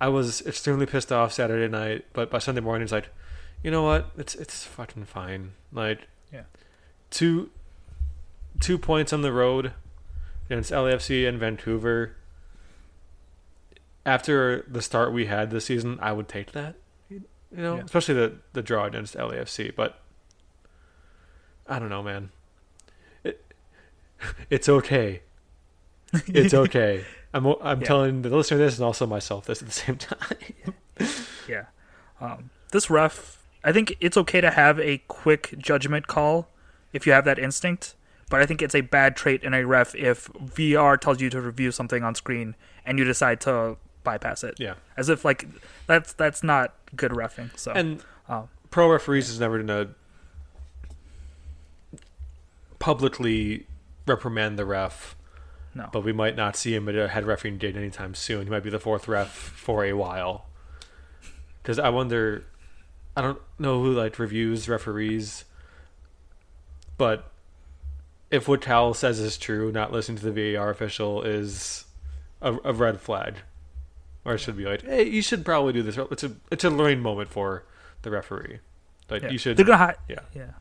I 0.01 0.09
was 0.09 0.41
extremely 0.45 0.85
pissed 0.85 1.11
off 1.11 1.33
Saturday 1.33 1.67
night, 1.71 2.05
but 2.13 2.29
by 2.29 2.39
Sunday 2.39 2.61
morning, 2.61 2.83
it's 2.83 2.91
like, 2.91 3.09
you 3.63 3.71
know 3.71 3.83
what? 3.83 4.11
It's 4.17 4.35
it's 4.35 4.63
fucking 4.65 5.05
fine. 5.05 5.53
Like, 5.71 6.07
Yeah. 6.33 6.43
two 7.09 7.49
two 8.59 8.77
points 8.77 9.13
on 9.13 9.21
the 9.21 9.31
road 9.31 9.73
against 10.47 10.71
LAFC 10.71 11.27
and 11.27 11.39
Vancouver. 11.39 12.15
After 14.05 14.63
the 14.69 14.81
start 14.81 15.11
we 15.11 15.25
had 15.25 15.49
this 15.51 15.65
season, 15.65 15.97
I 16.01 16.11
would 16.13 16.27
take 16.27 16.51
that. 16.53 16.75
You 17.09 17.21
know, 17.51 17.75
Yeah. 17.77 17.83
especially 17.85 18.15
the 18.15 18.35
the 18.53 18.61
draw 18.61 18.85
against 18.85 19.15
LAFC. 19.15 19.73
But 19.75 19.99
I 21.67 21.79
don't 21.79 21.89
know, 21.89 22.03
man. 22.03 22.29
It 23.23 23.43
it's 24.49 24.69
okay. 24.69 25.21
It's 26.27 26.53
okay. 26.65 27.05
I'm 27.33 27.45
I'm 27.61 27.81
Yeah. 27.81 27.87
telling 27.87 28.21
the 28.21 28.29
listener 28.29 28.57
this 28.57 28.77
and 28.77 28.85
also 28.85 29.05
myself 29.05 29.45
this 29.45 29.61
at 29.61 29.67
the 29.67 29.73
same 29.73 29.97
time. 29.97 30.73
Yeah. 31.47 31.65
Um, 32.19 32.49
this 32.71 32.89
ref, 32.89 33.43
I 33.63 33.71
think 33.71 33.95
it's 33.99 34.17
okay 34.17 34.41
to 34.41 34.49
have 34.51 34.79
a 34.79 34.99
quick 35.07 35.55
judgment 35.57 36.07
call 36.07 36.47
if 36.93 37.05
you 37.05 37.11
have 37.13 37.25
that 37.25 37.37
instinct, 37.37 37.95
but 38.29 38.41
I 38.41 38.45
think 38.45 38.61
it's 38.61 38.73
a 38.75 38.81
bad 38.81 39.15
trait 39.15 39.43
in 39.43 39.53
a 39.53 39.65
ref 39.65 39.93
if 39.95 40.27
VAR 40.39 40.97
tells 40.97 41.21
you 41.21 41.29
to 41.29 41.39
review 41.41 41.71
something 41.71 42.03
on 42.03 42.15
screen 42.15 42.55
and 42.85 42.97
you 42.97 43.03
decide 43.05 43.39
to 43.41 43.77
bypass 44.03 44.43
it. 44.43 44.55
Yeah. 44.57 44.75
As 44.95 45.09
if 45.09 45.23
like 45.25 45.45
that's 45.85 46.13
that's 46.13 46.41
not 46.43 46.73
good 46.95 47.11
refing. 47.11 47.55
So 47.57 47.71
And 47.73 48.03
um, 48.29 48.47
pro 48.71 48.89
referees 48.89 49.29
is 49.29 49.39
never 49.39 49.57
gonna 49.61 49.89
publicly 52.79 53.67
reprimand 54.05 54.57
the 54.57 54.65
ref. 54.65 55.15
No. 55.73 55.89
But 55.91 56.03
we 56.03 56.11
might 56.11 56.35
not 56.35 56.55
see 56.55 56.73
him 56.73 56.89
at 56.89 56.95
a 56.95 57.07
head 57.07 57.25
refereeing 57.25 57.57
gig 57.57 57.75
anytime 57.75 58.15
soon. 58.15 58.45
He 58.45 58.49
might 58.49 58.63
be 58.63 58.69
the 58.69 58.79
fourth 58.79 59.07
ref 59.07 59.31
for 59.31 59.85
a 59.85 59.93
while. 59.93 60.45
Because 61.61 61.77
I 61.77 61.89
wonder, 61.89 62.45
I 63.15 63.21
don't 63.21 63.39
know 63.59 63.83
who 63.83 63.91
like 63.93 64.17
reviews 64.17 64.67
referees, 64.67 65.45
but 66.97 67.29
if 68.31 68.47
what 68.47 68.61
Tal 68.61 68.93
says 68.93 69.19
is 69.19 69.37
true, 69.37 69.71
not 69.71 69.91
listening 69.91 70.17
to 70.19 70.31
the 70.31 70.53
VAR 70.53 70.69
official 70.69 71.21
is 71.21 71.85
a, 72.41 72.55
a 72.63 72.73
red 72.73 72.99
flag, 72.99 73.35
or 74.25 74.33
it 74.35 74.39
should 74.39 74.57
be 74.57 74.65
like, 74.65 74.83
hey, 74.83 75.03
you 75.07 75.21
should 75.21 75.45
probably 75.45 75.73
do 75.73 75.83
this. 75.83 75.97
It's 76.11 76.23
a 76.23 76.31
it's 76.51 76.63
a 76.63 76.69
learning 76.69 77.01
moment 77.01 77.29
for 77.29 77.65
the 78.01 78.11
referee. 78.11 78.59
Like 79.09 79.23
yeah. 79.23 79.29
you 79.29 79.37
should, 79.37 79.57
They're 79.57 79.65
gonna 79.65 79.77
hide. 79.77 79.97
yeah. 80.09 80.19
Yeah. 80.33 80.51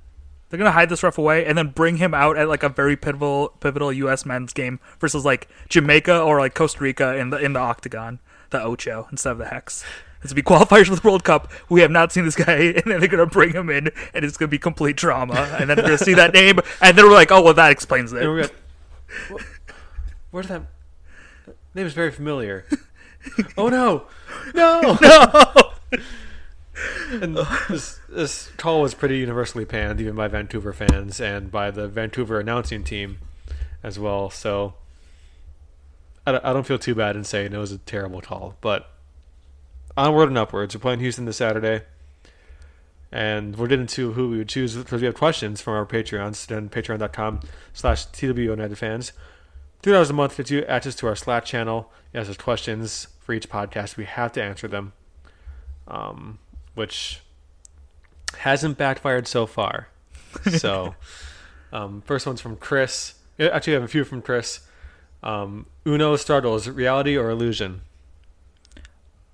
They're 0.49 0.59
gonna 0.59 0.73
hide 0.73 0.88
this 0.88 1.03
ref 1.03 1.19
away 1.19 1.45
and 1.45 1.59
then 1.59 1.69
bring 1.69 1.97
him 1.97 2.15
out 2.15 2.37
at 2.37 2.49
like 2.49 2.62
a 2.62 2.69
very 2.69 2.97
pivotal 2.97 3.49
pivotal 3.61 3.93
U.S. 3.93 4.25
men's 4.25 4.53
game 4.53 4.79
versus 5.00 5.25
like 5.25 5.49
Jamaica 5.69 6.21
or 6.21 6.38
like 6.38 6.55
Costa 6.55 6.83
Rica 6.83 7.17
in 7.17 7.31
the 7.31 7.38
in 7.38 7.53
the 7.53 7.61
octagon, 7.61 8.21
the 8.50 8.62
Ocho 8.62 9.09
instead 9.11 9.33
of 9.33 9.38
the 9.38 9.47
hex. 9.47 9.85
This 10.23 10.31
will 10.31 10.37
be 10.37 10.43
qualifiers 10.43 10.87
for 10.87 10.97
the 10.97 11.03
World 11.07 11.25
Cup. 11.25 11.50
We 11.69 11.83
have 11.83 11.91
not 11.91 12.11
seen 12.12 12.25
this 12.25 12.37
guy, 12.37 12.55
and 12.76 12.83
then 12.85 13.00
they're 13.00 13.09
gonna 13.09 13.26
bring 13.26 13.53
him 13.53 13.71
in, 13.71 13.91
and 14.15 14.25
it's 14.25 14.37
gonna 14.37 14.49
be 14.49 14.59
complete 14.59 14.97
drama. 14.97 15.35
And 15.59 15.69
then 15.69 15.76
we're 15.76 15.85
gonna 15.85 15.99
see 15.99 16.15
that 16.15 16.33
name, 16.33 16.59
and 16.81 16.97
then 16.97 17.05
we're 17.05 17.12
like, 17.12 17.31
oh 17.31 17.43
well, 17.43 17.55
that 17.55 17.71
explains 17.71 18.12
it. 18.12 18.23
gonna, 18.23 18.49
where's 20.31 20.49
that? 20.49 20.62
that 21.47 21.57
name 21.75 21.87
is 21.87 21.93
very 21.93 22.11
familiar. 22.11 22.65
oh 23.57 23.69
no, 23.69 24.07
no, 24.55 24.99
no! 25.03 26.00
And 27.11 27.37
this 27.68 28.00
this 28.09 28.49
call 28.56 28.83
was 28.83 28.95
pretty 28.95 29.18
universally 29.18 29.64
panned, 29.64 30.00
even 30.00 30.14
by 30.14 30.28
Vancouver 30.28 30.73
fans 30.73 31.21
and 31.21 31.50
by 31.50 31.71
the 31.71 31.88
Vancouver 31.88 32.40
announcing 32.40 32.85
team 32.85 33.18
as 33.83 33.99
well. 33.99 34.30
So 34.30 34.75
I 36.26 36.33
don't, 36.33 36.45
I 36.45 36.52
don't 36.52 36.66
feel 36.66 36.78
too 36.78 36.95
bad 36.95 37.16
in 37.16 37.25
saying 37.25 37.52
it 37.52 37.59
was 37.59 37.73
a 37.73 37.78
terrible 37.78 38.21
call, 38.21 38.56
but 38.61 38.90
onward 39.97 40.28
and 40.28 40.38
upwards. 40.38 40.75
We're 40.75 40.80
playing 40.80 41.00
Houston 41.00 41.25
this 41.25 41.38
Saturday. 41.38 41.85
And 43.12 43.56
we're 43.56 43.68
getting 43.68 43.87
to 43.87 44.12
who 44.12 44.28
we 44.28 44.38
would 44.38 44.49
choose 44.49 44.76
because 44.76 45.00
we 45.00 45.06
have 45.06 45.14
questions 45.14 45.61
from 45.62 45.75
our 45.75 45.87
Patreons 45.87 46.54
and 46.54 46.71
patreon.com 46.71 47.40
slash 47.73 48.04
TW 48.06 48.38
United 48.38 48.76
fans. 48.76 49.12
Two 49.80 49.92
dollars 49.92 50.11
a 50.11 50.12
month 50.12 50.37
gets 50.37 50.50
you 50.50 50.64
access 50.64 50.97
to 50.97 51.06
our 51.06 51.14
Slack 51.14 51.45
channel. 51.45 51.92
It 52.12 52.18
has 52.18 52.37
questions 52.37 53.06
for 53.21 53.33
each 53.33 53.49
podcast. 53.49 53.97
We 53.97 54.04
have 54.04 54.33
to 54.33 54.42
answer 54.42 54.66
them, 54.66 54.92
um, 55.87 56.40
which 56.76 57.21
hasn't 58.38 58.78
backfired 58.78 59.26
so 59.26 59.47
far. 59.47 59.88
So, 60.59 60.95
um, 61.73 62.02
first 62.02 62.26
one's 62.26 62.40
from 62.40 62.56
Chris. 62.56 63.14
Actually, 63.40 63.73
I 63.73 63.76
have 63.80 63.83
a 63.83 63.88
few 63.88 64.04
from 64.04 64.23
Chris. 64.23 64.61
Um, 65.23 65.66
Hunou 65.85 66.16
struggles: 66.18 66.68
reality 66.68 67.16
or 67.16 67.30
illusion? 67.30 67.80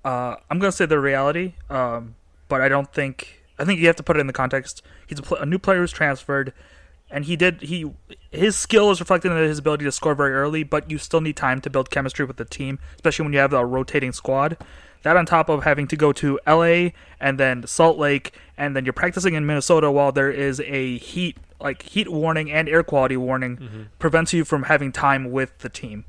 Uh, 0.03 0.37
I'm 0.49 0.57
gonna 0.59 0.71
say 0.71 0.85
the 0.85 0.99
reality, 0.99 1.53
um, 1.69 2.15
but 2.47 2.61
I 2.61 2.69
don't 2.69 2.91
think. 2.91 3.41
I 3.59 3.65
think 3.65 3.79
you 3.79 3.87
have 3.87 3.95
to 3.97 4.03
put 4.03 4.17
it 4.17 4.19
in 4.19 4.27
the 4.27 4.33
context. 4.33 4.81
He's 5.05 5.19
a, 5.19 5.21
pl- 5.21 5.37
a 5.37 5.45
new 5.45 5.59
player 5.59 5.79
who's 5.79 5.91
transferred, 5.91 6.53
and 7.11 7.25
he 7.25 7.35
did 7.35 7.61
he 7.61 7.91
his 8.31 8.55
skill 8.55 8.89
is 8.89 8.99
reflected 8.99 9.31
in 9.31 9.37
his 9.37 9.59
ability 9.59 9.85
to 9.85 9.91
score 9.91 10.15
very 10.15 10.33
early. 10.33 10.63
But 10.63 10.89
you 10.89 10.97
still 10.97 11.21
need 11.21 11.37
time 11.37 11.61
to 11.61 11.69
build 11.69 11.91
chemistry 11.91 12.25
with 12.25 12.37
the 12.37 12.45
team, 12.45 12.79
especially 12.95 13.23
when 13.23 13.33
you 13.33 13.39
have 13.39 13.53
a 13.53 13.65
rotating 13.65 14.13
squad. 14.13 14.57
That 15.03 15.17
on 15.17 15.25
top 15.25 15.49
of 15.49 15.63
having 15.63 15.87
to 15.87 15.95
go 15.95 16.11
to 16.13 16.39
LA 16.47 16.89
and 17.19 17.39
then 17.39 17.67
Salt 17.67 17.97
Lake, 17.97 18.33
and 18.57 18.75
then 18.75 18.85
you're 18.85 18.93
practicing 18.93 19.33
in 19.33 19.45
Minnesota 19.45 19.91
while 19.91 20.11
there 20.11 20.31
is 20.31 20.59
a 20.61 20.97
heat 20.97 21.37
like 21.59 21.83
heat 21.83 22.09
warning 22.09 22.51
and 22.51 22.67
air 22.67 22.83
quality 22.83 23.15
warning 23.15 23.89
prevents 23.99 24.33
you 24.33 24.43
from 24.43 24.63
having 24.63 24.91
time 24.91 25.31
with 25.31 25.57
the 25.59 25.69
team. 25.69 26.05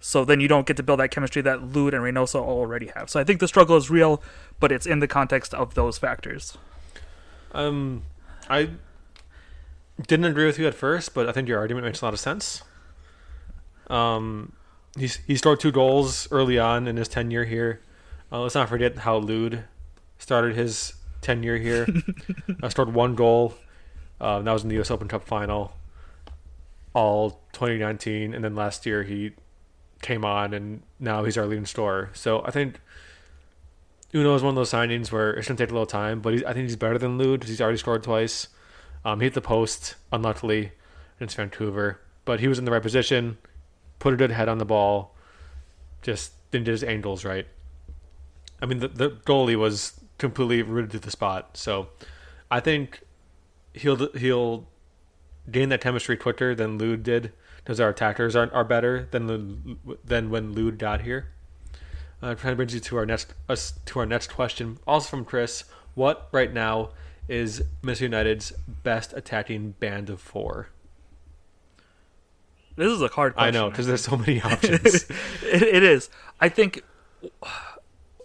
So 0.00 0.24
then 0.24 0.40
you 0.40 0.48
don't 0.48 0.66
get 0.66 0.76
to 0.76 0.82
build 0.82 1.00
that 1.00 1.10
chemistry 1.10 1.40
that 1.42 1.62
Lod 1.62 1.94
and 1.94 2.02
Reynoso 2.02 2.36
already 2.36 2.88
have. 2.94 3.08
So 3.08 3.18
I 3.18 3.24
think 3.24 3.40
the 3.40 3.48
struggle 3.48 3.76
is 3.76 3.90
real, 3.90 4.22
but 4.60 4.70
it's 4.70 4.86
in 4.86 5.00
the 5.00 5.08
context 5.08 5.54
of 5.54 5.74
those 5.74 5.96
factors. 5.96 6.58
Um, 7.52 8.02
I 8.50 8.70
didn't 10.06 10.26
agree 10.26 10.44
with 10.44 10.58
you 10.58 10.66
at 10.66 10.74
first, 10.74 11.14
but 11.14 11.28
I 11.28 11.32
think 11.32 11.48
your 11.48 11.58
argument 11.58 11.86
makes 11.86 12.02
a 12.02 12.04
lot 12.04 12.12
of 12.12 12.20
sense. 12.20 12.62
Um, 13.88 14.52
he's 14.98 15.16
he 15.26 15.36
scored 15.36 15.60
two 15.60 15.72
goals 15.72 16.28
early 16.30 16.58
on 16.58 16.86
in 16.86 16.96
his 16.96 17.08
tenure 17.08 17.44
here. 17.44 17.80
Uh, 18.34 18.40
let's 18.40 18.56
not 18.56 18.68
forget 18.68 18.98
how 18.98 19.16
Lod 19.16 19.62
started 20.18 20.56
his 20.56 20.94
tenure 21.20 21.56
here. 21.56 21.86
uh, 22.64 22.68
scored 22.68 22.92
one 22.92 23.14
goal. 23.14 23.54
Uh, 24.20 24.40
that 24.40 24.52
was 24.52 24.64
in 24.64 24.68
the 24.68 24.74
U.S. 24.74 24.90
Open 24.90 25.06
Cup 25.06 25.22
final, 25.22 25.72
all 26.94 27.42
2019, 27.52 28.34
and 28.34 28.42
then 28.42 28.56
last 28.56 28.86
year 28.86 29.04
he 29.04 29.34
came 30.02 30.24
on, 30.24 30.52
and 30.52 30.82
now 30.98 31.22
he's 31.22 31.38
our 31.38 31.46
leading 31.46 31.64
scorer. 31.64 32.10
So 32.12 32.44
I 32.44 32.50
think 32.50 32.80
Hunou 34.12 34.34
is 34.34 34.42
one 34.42 34.50
of 34.50 34.56
those 34.56 34.72
signings 34.72 35.12
where 35.12 35.30
it's 35.34 35.46
gonna 35.46 35.56
take 35.56 35.70
a 35.70 35.72
little 35.72 35.86
time, 35.86 36.20
but 36.20 36.32
he's, 36.32 36.42
I 36.42 36.54
think 36.54 36.64
he's 36.64 36.74
better 36.74 36.98
than 36.98 37.16
Lod 37.16 37.38
because 37.38 37.50
he's 37.50 37.60
already 37.60 37.78
scored 37.78 38.02
twice. 38.02 38.48
Um, 39.04 39.20
he 39.20 39.26
hit 39.26 39.34
the 39.34 39.42
post, 39.42 39.94
unluckily, 40.10 40.72
against 41.18 41.36
Vancouver, 41.36 42.00
but 42.24 42.40
he 42.40 42.48
was 42.48 42.58
in 42.58 42.64
the 42.64 42.72
right 42.72 42.82
position, 42.82 43.38
put 44.00 44.12
a 44.12 44.16
good 44.16 44.32
head 44.32 44.48
on 44.48 44.58
the 44.58 44.64
ball, 44.64 45.14
just 46.02 46.32
didn't 46.50 46.64
get 46.64 46.72
his 46.72 46.82
angles 46.82 47.24
right. 47.24 47.46
I 48.64 48.66
mean, 48.66 48.78
the, 48.78 48.88
the 48.88 49.10
goalie 49.10 49.56
was 49.56 50.00
completely 50.16 50.62
rooted 50.62 50.92
to 50.92 50.98
the 50.98 51.10
spot, 51.10 51.54
so 51.54 51.88
I 52.50 52.60
think 52.60 53.02
he'll 53.74 54.10
he'll 54.14 54.66
gain 55.50 55.68
that 55.68 55.82
chemistry 55.82 56.16
quicker 56.16 56.54
than 56.54 56.78
Lod 56.78 57.02
did 57.02 57.34
because 57.58 57.78
our 57.78 57.90
attackers 57.90 58.34
are 58.34 58.50
are 58.54 58.64
better 58.64 59.06
than 59.10 59.26
the, 59.26 59.96
than 60.02 60.30
when 60.30 60.54
Lod 60.54 60.78
got 60.78 61.02
here. 61.02 61.28
Uh, 62.22 62.34
kind 62.36 62.52
of 62.52 62.56
brings 62.56 62.72
you 62.72 62.80
to 62.80 62.96
our 62.96 63.04
next 63.04 63.34
us 63.50 63.74
to 63.84 63.98
our 63.98 64.06
next 64.06 64.28
question, 64.32 64.78
also 64.86 65.10
from 65.10 65.26
Chris. 65.26 65.64
What 65.94 66.28
right 66.32 66.50
now 66.50 66.92
is 67.28 67.64
Minnesota 67.82 68.04
United's 68.04 68.52
best 68.82 69.12
attacking 69.12 69.72
band 69.72 70.08
of 70.08 70.22
four? 70.22 70.70
This 72.76 72.90
is 72.90 73.02
a 73.02 73.08
hard 73.08 73.34
I 73.36 73.50
know 73.50 73.68
because 73.68 73.86
there's 73.86 74.04
so 74.04 74.16
many 74.16 74.40
options. 74.40 75.04
it, 75.42 75.62
it 75.62 75.82
is. 75.82 76.08
I 76.40 76.48
think 76.48 76.82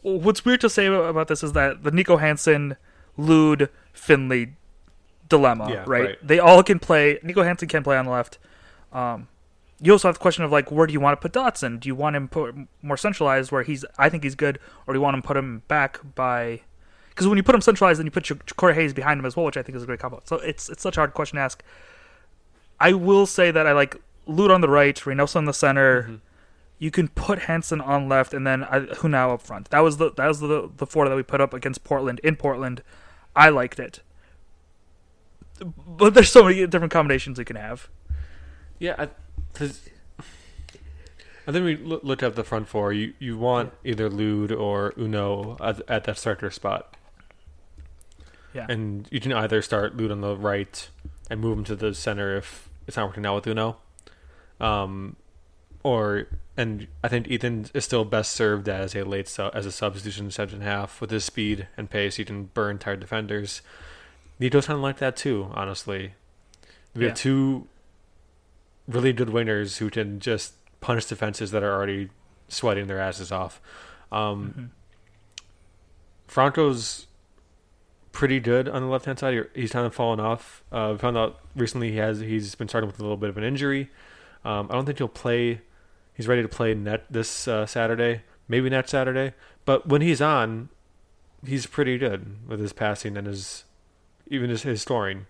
what's 0.01 0.45
weird 0.45 0.61
to 0.61 0.69
say 0.69 0.85
about 0.87 1.27
this 1.27 1.43
is 1.43 1.53
that 1.53 1.83
the 1.83 1.91
Niko 1.91 2.19
Hansen, 2.19 2.77
Lod, 3.17 3.69
Finlay 3.93 4.53
dilemma, 5.27 5.69
Yeah, 5.69 5.83
right? 5.87 6.03
right. 6.03 6.17
They 6.21 6.39
all 6.39 6.63
can 6.63 6.79
play. 6.79 7.19
Niko 7.23 7.43
Hansen 7.43 7.67
can 7.67 7.83
play 7.83 7.97
on 7.97 8.05
the 8.05 8.11
left. 8.11 8.37
Um, 8.91 9.27
you 9.81 9.91
also 9.93 10.07
have 10.07 10.15
the 10.15 10.21
question 10.21 10.43
of 10.43 10.51
like, 10.51 10.71
where 10.71 10.87
do 10.87 10.93
you 10.93 10.99
want 10.99 11.19
to 11.19 11.29
put 11.29 11.31
Dotson? 11.31 11.79
Do 11.79 11.87
you 11.87 11.95
want 11.95 12.15
him 12.15 12.27
put 12.27 12.55
more 12.81 12.97
centralized, 12.97 13.51
where 13.51 13.63
he's, 13.63 13.85
I 13.97 14.09
think 14.09 14.23
he's 14.23 14.35
good, 14.35 14.59
or 14.85 14.93
do 14.93 14.97
you 14.97 15.01
want 15.01 15.15
him 15.15 15.21
put 15.21 15.37
him 15.37 15.63
back 15.67 15.99
by? 16.15 16.61
Because 17.09 17.27
when 17.27 17.37
you 17.37 17.43
put 17.43 17.55
him 17.55 17.61
centralized, 17.61 17.99
then 17.99 18.05
you 18.05 18.11
put 18.11 18.29
your 18.29 18.39
Corey 18.57 18.73
Hayes 18.75 18.93
behind 18.93 19.19
him 19.19 19.25
as 19.25 19.35
well, 19.35 19.45
which 19.45 19.57
I 19.57 19.61
think 19.61 19.75
is 19.75 19.83
a 19.83 19.85
great 19.85 19.99
combo. 19.99 20.21
So 20.25 20.37
it's 20.37 20.69
it's 20.69 20.81
such 20.81 20.97
a 20.97 20.99
hard 20.99 21.13
question 21.13 21.37
to 21.37 21.41
ask. 21.41 21.63
I 22.79 22.93
will 22.93 23.25
say 23.25 23.51
that 23.51 23.67
I 23.67 23.73
like 23.73 23.97
Lod 24.25 24.51
on 24.51 24.61
the 24.61 24.69
right, 24.69 24.95
Reynoso 24.95 25.35
in 25.37 25.45
the 25.45 25.53
center. 25.53 26.03
Mm-hmm. 26.03 26.15
You 26.79 26.91
can 26.91 27.09
put 27.09 27.39
Hansen 27.39 27.81
on 27.81 28.07
left, 28.07 28.33
and 28.33 28.47
then 28.47 28.63
who 28.99 29.09
now 29.09 29.31
up 29.33 29.41
front. 29.41 29.69
That 29.69 29.81
was 29.81 29.97
the 29.97 30.11
that 30.13 30.27
was 30.27 30.39
the 30.39 30.69
the 30.77 30.87
four 30.87 31.07
that 31.09 31.15
we 31.15 31.23
put 31.23 31.41
up 31.41 31.53
against 31.53 31.83
Portland 31.83 32.19
in 32.23 32.35
Portland. 32.37 32.81
I 33.35 33.49
liked 33.49 33.79
it, 33.79 33.99
but 35.85 36.13
there's 36.13 36.31
so 36.31 36.43
many 36.43 36.65
different 36.67 36.91
combinations 36.93 37.37
you 37.37 37.45
can 37.45 37.57
have. 37.57 37.89
Yeah, 38.79 38.95
I, 38.97 39.09
I 41.47 41.51
think 41.51 41.65
we 41.65 41.75
looked 41.77 42.23
at 42.23 42.35
the 42.35 42.43
front 42.43 42.67
four. 42.67 42.93
You 42.93 43.13
you 43.19 43.37
want 43.37 43.73
either 43.83 44.09
Lod 44.09 44.51
or 44.51 44.93
Hunou 44.93 45.57
at, 45.59 45.81
at 45.89 46.03
that 46.05 46.17
starter 46.17 46.51
spot, 46.51 46.95
Yeah, 48.53 48.65
and 48.69 49.07
you 49.11 49.19
can 49.19 49.33
either 49.33 49.61
start 49.61 49.97
Lod 49.97 50.11
on 50.11 50.21
the 50.21 50.35
right 50.37 50.89
and 51.29 51.39
move 51.41 51.57
him 51.57 51.63
to 51.65 51.75
the 51.75 51.93
center 51.93 52.35
if 52.37 52.69
it's 52.87 52.97
not 52.97 53.07
working 53.07 53.25
out 53.25 53.35
with 53.35 53.45
Hunou, 53.45 53.75
um, 54.59 55.15
or 55.83 56.27
and 56.59 56.87
I 57.03 57.07
think 57.07 57.27
Ethan 57.29 57.67
is 57.73 57.85
still 57.85 58.03
best 58.05 58.33
served 58.33 58.67
as 58.67 58.93
a 58.95 59.03
late 59.03 59.27
sub, 59.27 59.55
as 59.55 59.65
a 59.65 59.71
substitution 59.71 60.29
second 60.31 60.61
half 60.61 60.99
with 61.01 61.09
his 61.09 61.23
speed 61.23 61.67
and 61.77 61.89
pace. 61.89 62.17
He 62.17 62.25
can 62.25 62.45
burn 62.53 62.77
tired 62.79 62.99
defenders. 62.99 63.61
Nito's 64.39 64.67
kind 64.67 64.75
of 64.77 64.83
like 64.83 64.97
that 64.97 65.15
too, 65.15 65.49
honestly. 65.53 66.13
We 66.93 67.03
Yeah. 67.03 67.09
have 67.09 67.17
two 67.17 67.67
really 68.87 69.13
good 69.13 69.29
wingers 69.29 69.77
who 69.77 69.89
can 69.89 70.19
just 70.19 70.53
punish 70.81 71.05
defenses 71.05 71.51
that 71.51 71.63
are 71.63 71.73
already 71.73 72.09
sweating 72.47 72.87
their 72.87 72.99
asses 72.99 73.31
off. 73.31 73.61
Um, 74.11 74.53
Mhm. 74.57 74.69
Franco's 76.27 77.07
pretty 78.11 78.39
good 78.39 78.67
on 78.67 78.81
the 78.81 78.87
left 78.87 79.05
hand 79.05 79.19
side. 79.19 79.47
He's 79.53 79.71
kind 79.71 79.85
of 79.85 79.93
fallen 79.93 80.19
off. 80.19 80.63
Uh, 80.71 80.89
we 80.93 80.97
found 80.97 81.17
out 81.17 81.39
recently 81.55 81.91
he 81.91 81.97
has 81.97 82.19
he's 82.19 82.55
been 82.55 82.67
starting 82.67 82.87
with 82.87 82.99
a 82.99 83.03
little 83.03 83.17
bit 83.17 83.29
of 83.29 83.37
an 83.37 83.43
injury. 83.43 83.89
Um, 84.43 84.67
I 84.69 84.73
don't 84.73 84.85
think 84.85 84.97
he'll 84.97 85.07
play. 85.07 85.61
He's 86.19 86.27
ready 86.27 86.41
to 86.41 86.49
play 86.49 86.73
net 86.73 87.05
this 87.09 87.47
uh, 87.47 87.65
Saturday, 87.65 88.23
Maybe 88.49 88.69
not 88.69 88.89
Saturday, 88.89 89.35
but 89.63 89.87
when 89.87 90.01
he's 90.01 90.21
on, 90.21 90.67
he's 91.45 91.65
pretty 91.65 91.97
good 91.97 92.45
with 92.45 92.59
his 92.59 92.73
passing 92.73 93.15
and 93.15 93.25
his 93.25 93.63
even 94.27 94.49
his, 94.49 94.63
his 94.63 94.81
scoring. 94.81 95.27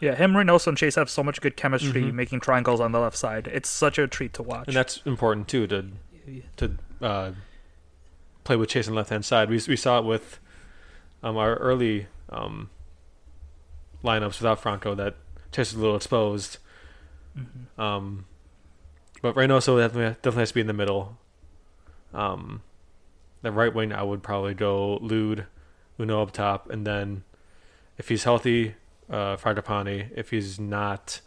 Yeah, 0.00 0.16
him, 0.16 0.32
Reynoso, 0.32 0.66
and 0.66 0.76
Chase 0.76 0.96
have 0.96 1.08
so 1.08 1.22
much 1.22 1.40
good 1.40 1.56
chemistry 1.56 2.10
making 2.10 2.40
triangles 2.40 2.80
on 2.80 2.90
the 2.90 2.98
left 2.98 3.16
side. 3.16 3.48
It's 3.52 3.68
such 3.68 3.96
a 3.96 4.08
treat 4.08 4.32
to 4.32 4.42
watch. 4.42 4.66
And 4.66 4.76
that's 4.76 5.02
important 5.06 5.46
too 5.46 5.68
to 5.68 5.84
to 6.56 6.78
uh, 7.00 7.32
play 8.42 8.56
with 8.56 8.70
Chase 8.70 8.88
on 8.88 8.94
the 8.94 8.96
left 8.96 9.10
hand 9.10 9.24
side. 9.24 9.48
We 9.48 9.60
we 9.68 9.76
saw 9.76 10.00
it 10.00 10.04
with 10.04 10.40
um, 11.22 11.36
our 11.36 11.54
early 11.58 12.08
um, 12.28 12.70
lineups 14.02 14.40
without 14.40 14.60
Franco 14.60 14.96
that 14.96 15.14
Chase 15.52 15.72
was 15.72 15.74
a 15.74 15.78
little 15.78 15.94
exposed. 15.94 16.58
Um, 17.76 18.24
but 19.22 19.34
Reynoso 19.34 19.78
definitely 19.78 20.14
definitely 20.22 20.40
has 20.40 20.48
to 20.50 20.54
be 20.54 20.60
in 20.60 20.66
the 20.66 20.72
middle. 20.72 21.18
Um, 22.14 22.62
the 23.42 23.52
right 23.52 23.74
wing, 23.74 23.92
I 23.92 24.02
would 24.02 24.22
probably 24.22 24.54
go 24.54 24.94
Lod, 25.00 25.46
Hunou 25.98 26.22
up 26.22 26.32
top, 26.32 26.70
and 26.70 26.86
then 26.86 27.24
if 27.96 28.08
he's 28.08 28.24
healthy, 28.24 28.74
uh, 29.10 29.36
Fragapane. 29.36 30.10
If 30.16 30.30
he's 30.30 30.58
not, 30.58 31.20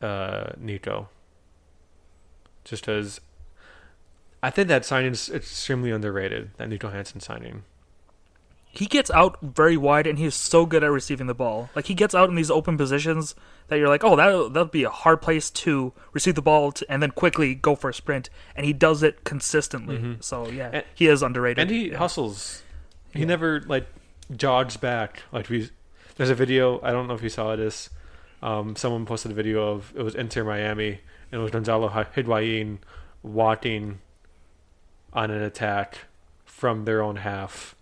uh, 0.00 0.52
Niko. 0.60 1.08
Just 2.64 2.88
as 2.88 3.20
I 4.42 4.50
think 4.50 4.68
that 4.68 4.84
signing 4.84 5.12
is 5.12 5.28
extremely 5.28 5.90
underrated. 5.90 6.50
That 6.56 6.68
Niko 6.68 6.92
Hansen 6.92 7.20
signing. 7.20 7.64
He 8.74 8.86
gets 8.86 9.10
out 9.10 9.38
very 9.42 9.76
wide 9.76 10.06
and 10.06 10.18
he's 10.18 10.34
so 10.34 10.64
good 10.64 10.82
at 10.82 10.90
receiving 10.90 11.26
the 11.26 11.34
ball. 11.34 11.68
Like 11.76 11.86
he 11.86 11.94
gets 11.94 12.14
out 12.14 12.30
in 12.30 12.34
these 12.36 12.50
open 12.50 12.76
positions 12.78 13.34
that 13.68 13.76
you're 13.78 13.88
like, 13.88 14.02
oh, 14.02 14.16
that 14.16 14.52
that'll 14.54 14.68
be 14.68 14.84
a 14.84 14.90
hard 14.90 15.20
place 15.20 15.50
to 15.50 15.92
receive 16.14 16.34
the 16.34 16.42
ball 16.42 16.72
to, 16.72 16.86
and 16.90 17.02
then 17.02 17.10
quickly 17.10 17.54
go 17.54 17.76
for 17.76 17.90
a 17.90 17.94
sprint, 17.94 18.30
and 18.56 18.64
he 18.64 18.72
does 18.72 19.02
it 19.02 19.24
consistently. 19.24 20.16
So 20.20 20.48
yeah, 20.48 20.70
And- 20.72 20.84
he 20.94 21.06
is 21.06 21.22
underrated. 21.22 21.60
and 21.60 21.70
he 21.70 21.90
Yeah. 21.90 21.98
hustles. 21.98 22.62
He 23.12 23.20
Yeah. 23.20 23.26
never 23.26 23.60
like 23.66 23.86
jogs 24.34 24.76
back. 24.78 25.22
Like 25.32 25.48
we, 25.50 25.68
there's 26.16 26.30
a 26.30 26.34
video. 26.34 26.80
I 26.82 26.92
don't 26.92 27.06
know 27.08 27.14
if 27.14 27.22
you 27.22 27.28
saw 27.28 27.54
this. 27.56 27.90
Um, 28.42 28.74
someone 28.74 29.04
posted 29.06 29.30
a 29.30 29.34
video 29.34 29.68
of 29.70 29.92
it 29.94 30.02
was 30.02 30.14
Inter 30.14 30.42
Miami 30.44 31.00
and 31.30 31.40
it 31.40 31.42
was 31.42 31.50
Gonzalo 31.52 31.88
Hi- 31.88 32.04
Higuain 32.16 32.78
walking 33.22 34.00
on 35.12 35.30
an 35.30 35.42
attack 35.42 36.06
from 36.44 36.84
their 36.86 37.02
own 37.02 37.16
half 37.16 37.74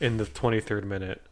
in 0.00 0.16
the 0.16 0.24
23rd 0.24 0.84
minute. 0.84 1.22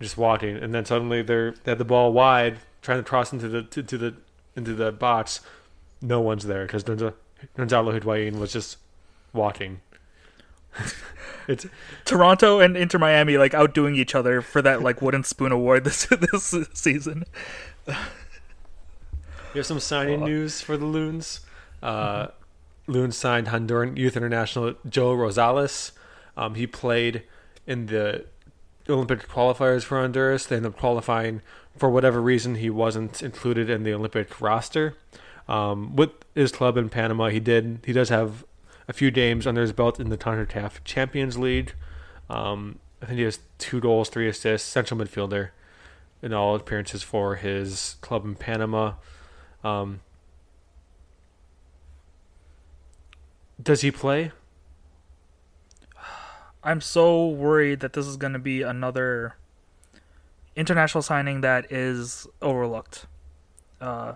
Just 0.00 0.16
walking, 0.16 0.56
and 0.56 0.74
then 0.74 0.86
suddenly 0.86 1.20
they're 1.20 1.52
they 1.52 1.72
had 1.72 1.78
the 1.78 1.84
ball 1.84 2.12
wide, 2.12 2.56
trying 2.80 2.98
to 2.98 3.04
cross 3.04 3.34
into 3.34 3.48
the 3.48 3.62
to, 3.64 3.82
to 3.82 3.98
the 3.98 4.14
into 4.56 4.72
the 4.74 4.90
box. 4.90 5.40
No 6.00 6.22
one's 6.22 6.46
there 6.46 6.64
because 6.64 6.82
Gonzalo 6.82 7.98
Higuain 7.98 8.38
was 8.38 8.50
just 8.50 8.78
walking. 9.34 9.82
it's 11.48 11.66
Toronto 12.04 12.60
and 12.60 12.76
Inter 12.76 12.98
Miami 12.98 13.36
like 13.36 13.52
outdoing 13.52 13.96
each 13.96 14.14
other 14.14 14.40
for 14.40 14.62
that 14.62 14.82
like 14.82 15.02
wooden 15.02 15.24
spoon 15.24 15.52
award 15.52 15.84
this 15.84 16.06
this 16.32 16.54
season. 16.72 17.24
we 17.86 17.94
have 19.56 19.66
some 19.66 19.80
signing 19.80 20.24
news 20.24 20.60
for 20.60 20.76
the 20.76 20.86
Loons. 20.86 21.40
Uh, 21.82 22.28
Loons 22.86 23.16
signed 23.16 23.48
Honduran 23.48 23.96
youth 23.96 24.16
international 24.16 24.74
Joe 24.88 25.14
Rosales. 25.14 25.92
Um, 26.40 26.54
he 26.54 26.66
played 26.66 27.22
in 27.66 27.86
the 27.86 28.24
Olympic 28.88 29.28
qualifiers 29.28 29.84
for 29.84 30.00
Honduras. 30.00 30.46
They 30.46 30.56
ended 30.56 30.72
up 30.72 30.78
qualifying 30.78 31.42
for 31.76 31.90
whatever 31.90 32.20
reason. 32.22 32.54
He 32.54 32.70
wasn't 32.70 33.22
included 33.22 33.68
in 33.68 33.82
the 33.82 33.92
Olympic 33.92 34.40
roster. 34.40 34.96
Um, 35.46 35.94
with 35.94 36.10
his 36.34 36.50
club 36.50 36.78
in 36.78 36.88
Panama, 36.88 37.28
he 37.28 37.40
did. 37.40 37.80
He 37.84 37.92
does 37.92 38.08
have 38.08 38.46
a 38.88 38.94
few 38.94 39.10
games 39.10 39.46
under 39.46 39.60
his 39.60 39.72
belt 39.72 40.00
in 40.00 40.08
the 40.08 40.16
CONCACAF 40.16 40.82
Champions 40.82 41.36
League. 41.36 41.74
Um, 42.30 42.78
I 43.02 43.06
think 43.06 43.18
he 43.18 43.24
has 43.24 43.40
two 43.58 43.78
goals, 43.78 44.08
three 44.08 44.26
assists. 44.26 44.66
Central 44.66 44.98
midfielder 44.98 45.50
in 46.22 46.32
all 46.32 46.54
appearances 46.54 47.02
for 47.02 47.36
his 47.36 47.96
club 48.00 48.24
in 48.24 48.34
Panama. 48.34 48.94
Um, 49.62 50.00
does 53.62 53.82
he 53.82 53.90
play? 53.90 54.32
I'm 56.62 56.80
so 56.80 57.26
worried 57.26 57.80
that 57.80 57.94
this 57.94 58.06
is 58.06 58.16
going 58.16 58.34
to 58.34 58.38
be 58.38 58.62
another 58.62 59.34
international 60.56 61.02
signing 61.02 61.40
that 61.40 61.72
is 61.72 62.26
overlooked. 62.42 63.06
Uh, 63.80 64.14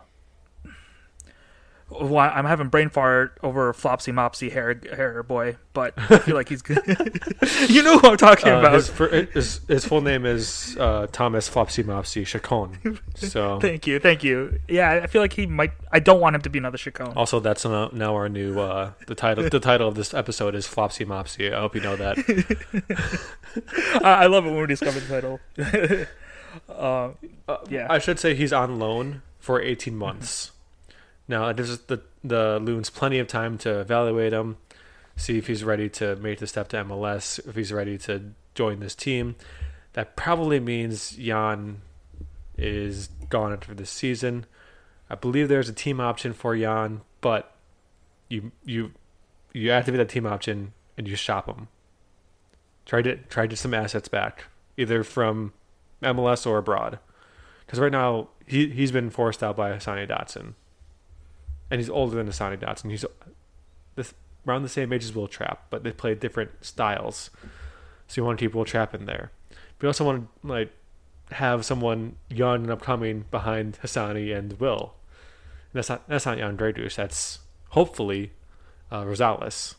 well, 2.00 2.30
I'm 2.35 2.44
having 2.44 2.68
brain 2.68 2.88
fart 2.88 3.38
over 3.42 3.72
Flopsy 3.72 4.12
Mopsy 4.12 4.50
hair 4.50 4.80
hair 4.94 5.22
boy, 5.22 5.57
but 5.72 5.94
I 5.96 6.18
feel 6.18 6.35
like 6.35 6.48
he's 6.48 6.62
good. 6.62 6.83
you 7.68 7.83
know 7.83 7.98
who 7.98 8.09
I'm 8.11 8.16
talking 8.16 8.48
Uh, 8.52 8.59
about. 8.59 8.72
his, 8.74 8.88
his, 9.33 9.61
his 9.68 9.85
full 9.85 10.00
name 10.00 10.26
is 10.26 10.76
uh, 10.78 11.07
Thomas 11.12 11.48
Flopsy 11.48 11.83
Mopsy 11.85 12.26
Chacon. 12.26 12.98
So 13.16 13.61
Thank 13.61 13.87
you, 13.87 13.98
thank 14.00 14.24
you. 14.24 14.59
Yeah, 14.68 15.00
I 15.02 15.07
feel 15.07 15.22
like 15.22 15.33
he 15.33 15.46
might. 15.46 15.72
I 15.92 16.00
don't 16.00 16.20
want 16.20 16.35
him 16.37 16.42
to 16.42 16.50
be 16.50 16.59
another 16.59 16.78
Chacon. 16.78 17.12
also 17.16 17.38
that's 17.40 17.64
now, 17.64 17.90
now 17.92 18.14
our 18.14 18.28
new 18.28 18.59
uh, 18.59 18.90
the 19.07 19.14
title. 19.14 19.48
The 19.48 19.61
title 19.61 19.87
of 19.88 19.94
this 19.94 20.12
episode 20.12 20.54
is 20.54 20.66
Flopsy 20.66 21.04
Mopsy. 21.07 21.52
I 21.54 21.61
hope 21.61 21.74
you 21.76 21.80
know 21.80 21.96
that. 21.96 22.18
I, 24.04 24.24
I 24.24 24.26
love 24.26 24.46
it 24.46 24.50
when 24.50 24.61
we 24.61 24.66
discover 24.66 24.98
the 25.00 25.09
title. 25.09 25.40
uh, 26.68 27.11
Uh, 27.48 27.57
Yeah. 27.68 27.87
I 27.90 27.98
should 27.98 28.18
say 28.18 28.35
he's 28.35 28.52
on 28.52 28.78
loan 28.78 29.22
for 29.38 29.61
18 29.61 29.96
months. 29.96 30.50
Now, 31.26 31.48
it 31.48 31.56
gives 31.56 31.78
the 31.78 32.02
the 32.22 32.58
Loons 32.60 32.90
plenty 32.90 33.18
of 33.18 33.28
time 33.28 33.58
to 33.58 33.80
evaluate 33.80 34.32
him, 34.32 34.56
see 35.16 35.38
if 35.38 35.46
he's 35.46 35.64
ready 35.64 35.88
to 35.90 36.16
make 36.16 36.38
the 36.38 36.46
step 36.46 36.68
to 36.68 36.84
MLS, 36.84 37.46
if 37.46 37.54
he's 37.54 37.72
ready 37.72 37.98
to 37.98 38.32
join 38.54 38.80
this 38.80 38.94
team. 38.94 39.37
That 39.94 40.16
probably 40.16 40.60
means 40.60 41.10
Jan 41.12 41.82
is 42.56 43.08
gone 43.28 43.52
after 43.52 43.74
this 43.74 43.90
season. 43.90 44.46
I 45.10 45.14
believe 45.14 45.48
there's 45.48 45.68
a 45.68 45.74
team 45.74 46.00
option 46.00 46.32
for 46.32 46.56
Jan, 46.56 47.02
but 47.20 47.54
you 48.28 48.52
you 48.64 48.92
you 49.52 49.70
activate 49.70 49.98
that 49.98 50.08
team 50.08 50.26
option 50.26 50.72
and 50.96 51.06
you 51.06 51.16
shop 51.16 51.46
him. 51.46 51.68
Try 52.87 53.02
to 53.02 53.16
try 53.16 53.44
to 53.44 53.48
get 53.48 53.58
some 53.58 53.74
assets 53.74 54.08
back, 54.08 54.44
either 54.76 55.02
from 55.02 55.52
MLS 56.02 56.46
or 56.46 56.58
abroad. 56.58 56.98
Because 57.64 57.78
right 57.78 57.92
now 57.92 58.28
he 58.46 58.68
he's 58.70 58.92
been 58.92 59.10
forced 59.10 59.42
out 59.42 59.56
by 59.56 59.72
Hassani 59.72 60.08
Dotson, 60.08 60.54
and 61.70 61.81
he's 61.81 61.90
older 61.90 62.16
than 62.16 62.27
Hassani 62.29 62.59
Dotson. 62.59 62.90
He's 62.90 63.05
this 63.96 64.14
around 64.46 64.62
the 64.62 64.68
same 64.68 64.92
age 64.92 65.05
as 65.05 65.14
Wil 65.14 65.29
Trapp, 65.29 65.66
but 65.70 65.85
they 65.85 65.92
play 65.92 66.14
different 66.14 66.50
styles. 66.61 67.31
So 68.09 68.20
you 68.20 68.24
want 68.27 68.38
to 68.38 68.44
keep 68.44 68.55
Wil 68.55 68.64
Trapp 68.64 68.94
in 68.94 69.07
there, 69.07 69.31
but 69.50 69.83
you 69.85 69.88
also 69.88 70.05
want 70.05 70.29
to 70.42 70.46
like 70.46 70.70
have 71.33 71.64
someone 71.64 72.16
young 72.29 72.62
and 72.64 72.70
upcoming 72.70 73.24
behind 73.31 73.79
Hassani 73.83 74.37
and 74.37 74.59
Will. 74.61 74.94
And 75.72 75.79
that's 75.79 75.88
not 75.88 76.07
that's 76.09 76.27
not 76.27 76.38
Jan. 76.38 76.57
That's 76.57 77.38
hopefully 77.70 78.33
uh, 78.92 79.05
Rosales. 79.05 79.74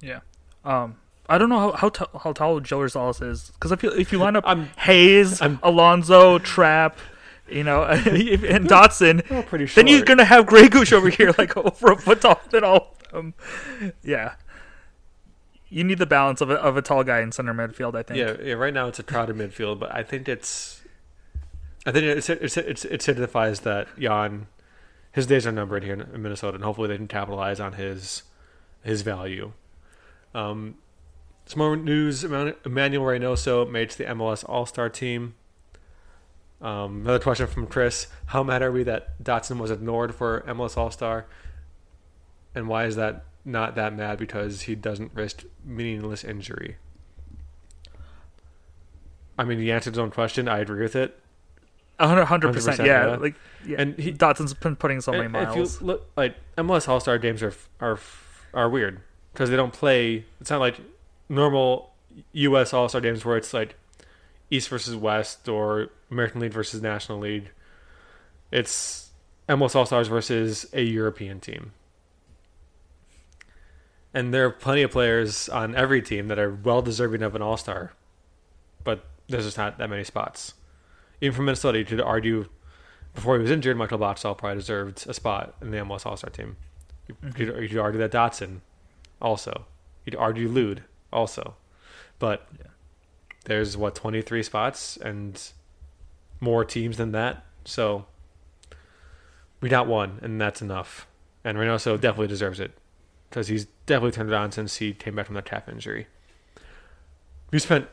yeah. 0.00 0.20
Um, 0.64 0.96
I 1.28 1.36
don't 1.38 1.48
know 1.48 1.58
how 1.58 1.72
how, 1.72 1.88
t- 1.88 2.04
how 2.22 2.32
tall 2.32 2.60
Joe 2.60 2.78
Rosales 2.80 3.22
is 3.26 3.50
because 3.50 3.72
if 3.72 3.82
you 3.82 3.90
if 3.90 4.12
you 4.12 4.18
line 4.18 4.36
up 4.36 4.44
I'm 4.46 4.66
Hayes, 4.78 5.40
I'm- 5.42 5.58
Alonso, 5.62 6.38
Trapp, 6.38 6.98
you 7.48 7.64
know, 7.64 7.84
and 7.84 8.06
Dotson, 8.68 9.24
oh, 9.30 9.42
pretty 9.42 9.66
sure. 9.66 9.82
then 9.82 9.92
you're 9.92 10.04
gonna 10.04 10.24
have 10.24 10.46
Grey 10.46 10.68
Goose 10.68 10.92
over 10.92 11.08
here 11.08 11.34
like 11.38 11.56
over 11.56 11.92
a 11.92 11.96
foot 11.96 12.20
taller 12.20 12.40
than 12.50 12.64
all 12.64 12.96
of 13.04 13.10
them. 13.12 13.34
Yeah. 14.02 14.34
You 15.68 15.82
need 15.82 15.98
the 15.98 16.06
balance 16.06 16.40
of 16.40 16.50
a, 16.50 16.54
of 16.54 16.76
a 16.76 16.82
tall 16.82 17.02
guy 17.02 17.20
in 17.20 17.32
center 17.32 17.52
midfield, 17.52 17.96
I 17.96 18.02
think. 18.02 18.18
Yeah, 18.18 18.36
yeah. 18.40 18.54
Right 18.54 18.72
now 18.72 18.86
it's 18.88 18.98
a 18.98 19.02
crowded 19.02 19.36
midfield, 19.36 19.80
but 19.80 19.92
I 19.94 20.02
think 20.02 20.28
it's, 20.28 20.82
I 21.84 21.90
think 21.90 22.04
it's, 22.04 22.30
it's, 22.30 22.56
it's, 22.56 22.84
it 22.84 23.02
signifies 23.02 23.60
that 23.60 23.88
Jan, 23.98 24.46
his 25.10 25.26
days 25.26 25.46
are 25.46 25.52
numbered 25.52 25.82
here 25.82 25.94
in 25.94 26.02
in 26.02 26.22
Minnesota, 26.22 26.54
and 26.54 26.64
hopefully 26.64 26.88
they 26.88 26.96
can 26.96 27.08
capitalize 27.08 27.58
on 27.58 27.72
his, 27.72 28.22
his 28.84 29.02
value. 29.02 29.52
Um, 30.32 30.76
some 31.46 31.58
more 31.58 31.76
news: 31.76 32.24
Emmanuel 32.24 33.04
Reynoso 33.04 33.68
made 33.68 33.90
to 33.90 33.98
the 33.98 34.04
MLS 34.04 34.48
All 34.48 34.66
Star 34.66 34.88
team. 34.88 35.34
Um, 36.64 37.02
another 37.02 37.18
question 37.18 37.46
from 37.46 37.66
Chris: 37.66 38.06
How 38.26 38.42
mad 38.42 38.62
are 38.62 38.72
we 38.72 38.82
that 38.84 39.22
Dotson 39.22 39.58
was 39.58 39.70
ignored 39.70 40.14
for 40.14 40.40
MLS 40.48 40.76
All 40.78 40.90
Star? 40.90 41.26
And 42.54 42.68
why 42.68 42.86
is 42.86 42.96
that 42.96 43.24
not 43.44 43.74
that 43.74 43.94
mad? 43.94 44.18
Because 44.18 44.62
he 44.62 44.74
doesn't 44.74 45.12
risk 45.14 45.44
meaningless 45.62 46.24
injury. 46.24 46.76
I 49.38 49.44
mean, 49.44 49.58
he 49.58 49.70
answered 49.70 49.94
his 49.94 49.98
own 49.98 50.10
question. 50.10 50.48
I 50.48 50.58
agree 50.60 50.82
with 50.82 50.96
it. 50.96 51.18
A 51.98 52.08
hundred 52.08 52.24
hundred 52.24 52.52
percent. 52.54 52.78
100%, 52.80 52.86
Yeah, 52.86 53.06
yeah. 53.08 53.16
like 53.16 53.34
yeah. 53.66 53.76
And 53.80 53.98
he- 53.98 54.12
Dotson's 54.12 54.54
been 54.54 54.74
putting 54.76 55.00
so 55.00 55.12
many 55.12 55.28
miles. 55.28 55.80
you 55.80 55.86
look 55.86 56.10
like 56.16 56.34
MLS 56.56 56.88
All 56.88 56.98
Star 56.98 57.18
games 57.18 57.42
are 57.42 57.52
are 57.80 57.98
are 58.54 58.70
weird 58.70 59.00
because 59.32 59.50
they 59.50 59.56
don't 59.56 59.72
play. 59.72 60.24
It's 60.40 60.50
not 60.50 60.60
like 60.60 60.80
normal 61.28 61.92
U.S. 62.32 62.72
All 62.72 62.88
Star 62.88 63.00
games 63.00 63.24
where 63.24 63.36
it's 63.36 63.52
like 63.52 63.76
East 64.50 64.68
versus 64.70 64.96
West 64.96 65.48
or 65.48 65.88
American 66.14 66.40
League 66.40 66.52
versus 66.52 66.80
National 66.80 67.18
League. 67.18 67.50
It's 68.50 69.10
MLS 69.48 69.74
All 69.74 69.86
Stars 69.86 70.08
versus 70.08 70.66
a 70.72 70.82
European 70.82 71.40
team. 71.40 71.72
And 74.12 74.32
there 74.32 74.46
are 74.46 74.50
plenty 74.50 74.82
of 74.82 74.92
players 74.92 75.48
on 75.48 75.74
every 75.74 76.00
team 76.00 76.28
that 76.28 76.38
are 76.38 76.54
well 76.54 76.82
deserving 76.82 77.22
of 77.22 77.34
an 77.34 77.42
All 77.42 77.56
Star, 77.56 77.92
but 78.84 79.04
there's 79.28 79.44
just 79.44 79.58
not 79.58 79.78
that 79.78 79.90
many 79.90 80.04
spots. 80.04 80.54
Even 81.20 81.34
from 81.34 81.44
Minnesota, 81.46 81.78
you 81.78 81.84
could 81.84 82.00
argue 82.00 82.46
before 83.14 83.36
he 83.36 83.42
was 83.42 83.50
injured, 83.50 83.76
Michael 83.76 83.98
Boxall 83.98 84.34
probably 84.34 84.58
deserved 84.58 85.06
a 85.08 85.14
spot 85.14 85.54
in 85.60 85.70
the 85.70 85.78
MLS 85.78 86.04
All 86.04 86.16
Star 86.16 86.30
team. 86.30 86.56
You, 87.08 87.14
mm-hmm. 87.14 87.30
could, 87.30 87.62
you 87.62 87.68
could 87.68 87.78
argue 87.78 88.00
that 88.00 88.12
Dotson 88.12 88.60
also. 89.22 89.66
You'd 90.04 90.16
argue 90.16 90.48
Lod 90.48 90.82
also. 91.12 91.54
But 92.18 92.46
Yeah. 92.58 92.66
there's 93.44 93.76
what 93.76 93.94
23 93.94 94.42
spots 94.42 94.96
and 94.96 95.40
more 96.44 96.64
teams 96.64 96.96
than 96.98 97.12
that. 97.12 97.44
So 97.64 98.04
we 99.60 99.68
got 99.68 99.86
one, 99.86 100.18
and 100.22 100.40
that's 100.40 100.60
enough. 100.62 101.06
And 101.42 101.58
Reynoso 101.58 102.00
definitely 102.00 102.28
deserves 102.28 102.60
it 102.60 102.72
because 103.28 103.48
he's 103.48 103.64
definitely 103.86 104.12
turned 104.12 104.28
it 104.30 104.34
on 104.34 104.52
since 104.52 104.76
he 104.76 104.92
came 104.92 105.14
back 105.16 105.26
from 105.26 105.34
that 105.34 105.44
calf 105.44 105.68
injury. 105.68 106.06
We 107.50 107.58
spent 107.58 107.88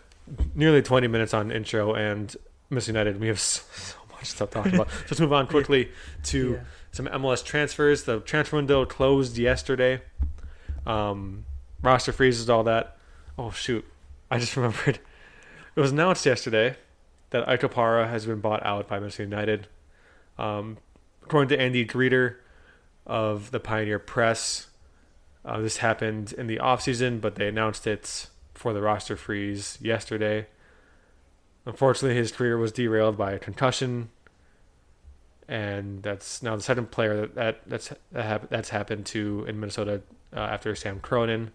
nearly 0.56 0.82
20 0.82 1.08
minutes 1.08 1.34
on 1.34 1.52
intro 1.52 1.94
and 1.94 2.36
Miss 2.70 2.88
United. 2.88 3.20
We 3.20 3.28
have 3.28 3.40
so, 3.40 3.64
so 3.74 3.96
much 4.12 4.26
stuff 4.28 4.50
to 4.52 4.62
talk 4.64 4.74
about. 4.74 4.88
Let's 5.02 5.20
move 5.20 5.34
on 5.34 5.48
quickly 5.48 5.92
to 6.24 6.52
Yeah. 6.54 6.60
some 6.92 7.08
MLS 7.08 7.44
transfers. 7.44 8.04
The 8.04 8.20
transfer 8.22 8.56
window 8.58 8.86
closed 8.86 9.38
yesterday. 9.38 10.02
Um, 10.86 11.46
roster 11.82 12.12
freezes, 12.12 12.50
all 12.50 12.64
that. 12.64 12.98
Oh 13.38 13.52
shoot! 13.52 13.86
I 14.30 14.40
just 14.40 14.56
remembered. 14.56 15.00
It 15.74 15.80
was 15.80 15.92
announced 15.94 16.26
yesterday 16.26 16.76
that 17.32 17.48
Ike 17.48 17.62
Opara 17.62 18.10
has 18.10 18.26
been 18.26 18.40
bought 18.40 18.66
out 18.66 18.88
by 18.88 19.00
Minnesota 19.00 19.24
United. 19.24 19.68
Um, 20.38 20.78
according 21.24 21.50
to 21.50 21.60
Andy 21.60 21.86
Greder 21.86 22.36
of 23.06 23.52
the 23.52 23.60
Pioneer 23.60 24.00
Press, 24.00 24.68
uh, 25.44 25.60
this 25.60 25.78
happened 25.78 26.34
in 26.34 26.48
the 26.48 26.58
offseason, 26.58 27.20
but 27.20 27.36
they 27.36 27.48
announced 27.48 27.88
it 27.88 28.28
for 28.54 28.74
the 28.74 28.82
roster 28.82 29.16
freeze 29.16 29.78
yesterday. 29.82 30.48
Unfortunately, 31.66 32.16
his 32.16 32.32
career 32.32 32.58
was 32.58 32.72
derailed 32.72 33.18
by 33.18 33.32
a 33.32 33.40
concussion, 33.40 34.10
and 35.48 36.04
that's 36.04 36.44
now 36.44 36.56
the 36.56 36.62
second 36.62 36.92
player 36.92 37.22
that, 37.22 37.36
that 37.36 37.62
that's 37.68 37.94
that 38.12 38.26
hap- 38.26 38.50
that's 38.50 38.70
happened 38.70 39.06
to 39.08 39.46
in 39.48 39.60
Minnesota 39.60 40.02
uh, 40.36 40.40
after 40.40 40.76
Sam 40.76 41.00
Cronin. 41.00 41.52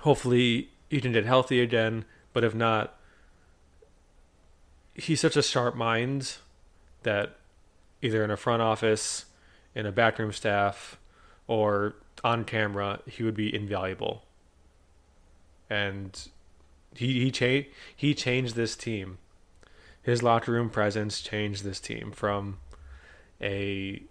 Hopefully, 0.00 0.70
he 0.90 1.00
can 1.00 1.12
get 1.12 1.24
healthy 1.24 1.60
again, 1.60 2.04
but 2.32 2.44
if 2.44 2.54
not, 2.54 2.97
he's 4.98 5.20
such 5.20 5.36
a 5.36 5.42
sharp 5.42 5.76
mind 5.76 6.36
that 7.04 7.36
either 8.02 8.22
in 8.24 8.30
a 8.30 8.36
front 8.36 8.60
office, 8.60 9.26
in 9.74 9.86
a 9.86 9.92
backroom 9.92 10.32
staff, 10.32 10.98
or 11.46 11.94
on 12.24 12.44
camera, 12.44 13.00
he 13.06 13.22
would 13.22 13.34
be 13.34 13.54
invaluable. 13.54 14.24
And 15.70 16.28
he 16.94 17.24
he 17.24 17.30
cha- 17.30 17.68
he 17.94 18.14
changed 18.14 18.56
this 18.56 18.74
team. 18.76 19.18
His 20.02 20.22
locker 20.22 20.52
room 20.52 20.70
presence 20.70 21.20
changed 21.20 21.64
this 21.64 21.80
team 21.80 22.12
from 22.12 22.58
a 23.40 24.02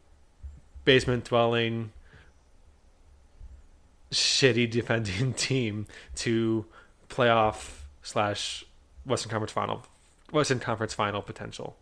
basement 0.86 1.26
dwelling 1.26 1.92
shitty 4.12 4.70
defending 4.70 5.34
team 5.38 5.86
to 6.16 6.66
playoff 7.10 7.82
slash 8.04 8.64
Western 9.06 9.32
Conference 9.32 9.52
final 9.52 9.84
Western 10.32 10.60
Conference 10.60 10.94
final 10.94 11.22
potential. 11.22 11.76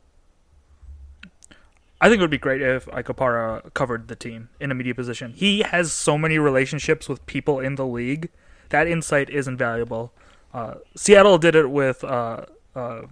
I 2.02 2.10
think 2.10 2.20
it 2.20 2.22
would 2.24 2.30
be 2.32 2.38
great 2.38 2.62
if 2.62 2.88
Ike 2.94 3.08
Opara 3.08 3.74
covered 3.74 4.10
the 4.10 4.16
team 4.16 4.50
in 4.60 4.70
a 4.70 4.76
media 4.76 4.94
position. 4.94 5.32
He 5.34 5.62
has 5.62 5.92
so 5.92 6.18
many 6.18 6.38
relationships 6.38 7.08
with 7.08 7.26
people 7.26 7.60
in 7.60 7.76
the 7.76 7.86
league. 7.86 8.30
That 8.70 8.88
insight 8.88 9.30
is 9.30 9.48
invaluable. 9.48 10.12
Uh, 10.54 10.76
Seattle 10.96 11.38
did 11.38 11.56
it 11.56 11.70
with 11.70 12.04
uh, 12.04 12.46
uh, 12.76 13.04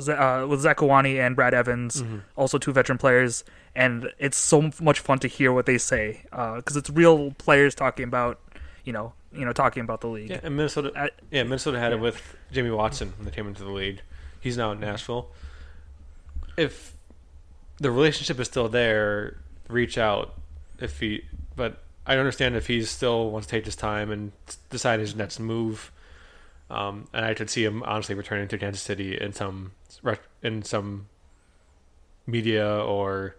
Z- 0.00 0.12
uh, 0.12 0.46
with 0.46 0.62
Zakuani 0.64 1.18
and 1.24 1.36
Brad 1.36 1.54
Evans, 1.54 2.02
also 2.36 2.58
two 2.58 2.72
veteran 2.72 2.98
players, 2.98 3.44
and 3.74 4.10
it's 4.18 4.36
so 4.36 4.70
much 4.80 4.98
fun 5.00 5.18
to 5.20 5.28
hear 5.28 5.52
what 5.52 5.66
they 5.66 5.78
say 5.78 6.22
because 6.30 6.76
it's 6.76 6.90
real 6.90 7.30
players 7.32 7.74
talking 7.74 8.04
about, 8.04 8.40
you 8.84 8.92
know, 8.92 9.12
you 9.32 9.44
know, 9.44 9.52
talking 9.52 9.82
about 9.82 10.00
the 10.00 10.08
league. 10.08 10.30
Yeah, 10.30 10.40
and 10.42 10.56
Minnesota. 10.56 11.10
Yeah, 11.30 11.44
Minnesota 11.44 11.78
had 11.78 11.92
it 11.92 12.00
with 12.00 12.36
Jamie 12.50 12.70
Watson 12.70 13.12
when 13.16 13.24
they 13.26 13.30
came 13.32 13.46
into 13.46 13.62
the 13.62 13.70
league. 13.70 14.00
He's 14.40 14.56
now 14.56 14.72
in 14.72 14.80
Nashville. 14.80 15.30
If 16.56 16.92
the 17.78 17.90
relationship 17.90 18.40
is 18.40 18.48
still 18.48 18.68
there, 18.68 19.38
reach 19.68 19.98
out. 19.98 20.34
If 20.78 21.00
he, 21.00 21.24
but 21.56 21.82
I 22.06 22.16
understand 22.16 22.56
if 22.56 22.66
he 22.66 22.82
still 22.84 23.30
wants 23.30 23.46
to 23.46 23.50
take 23.50 23.66
his 23.66 23.76
time 23.76 24.10
and 24.10 24.32
decide 24.70 25.00
his 25.00 25.14
next 25.14 25.38
move. 25.38 25.92
Um, 26.70 27.08
and 27.12 27.24
I 27.24 27.34
could 27.34 27.50
see 27.50 27.64
him 27.64 27.82
honestly 27.82 28.14
returning 28.14 28.48
to 28.48 28.58
Kansas 28.58 28.82
City 28.82 29.18
in 29.20 29.32
some 29.32 29.72
in 30.42 30.62
some 30.62 31.08
media 32.26 32.66
or 32.66 33.36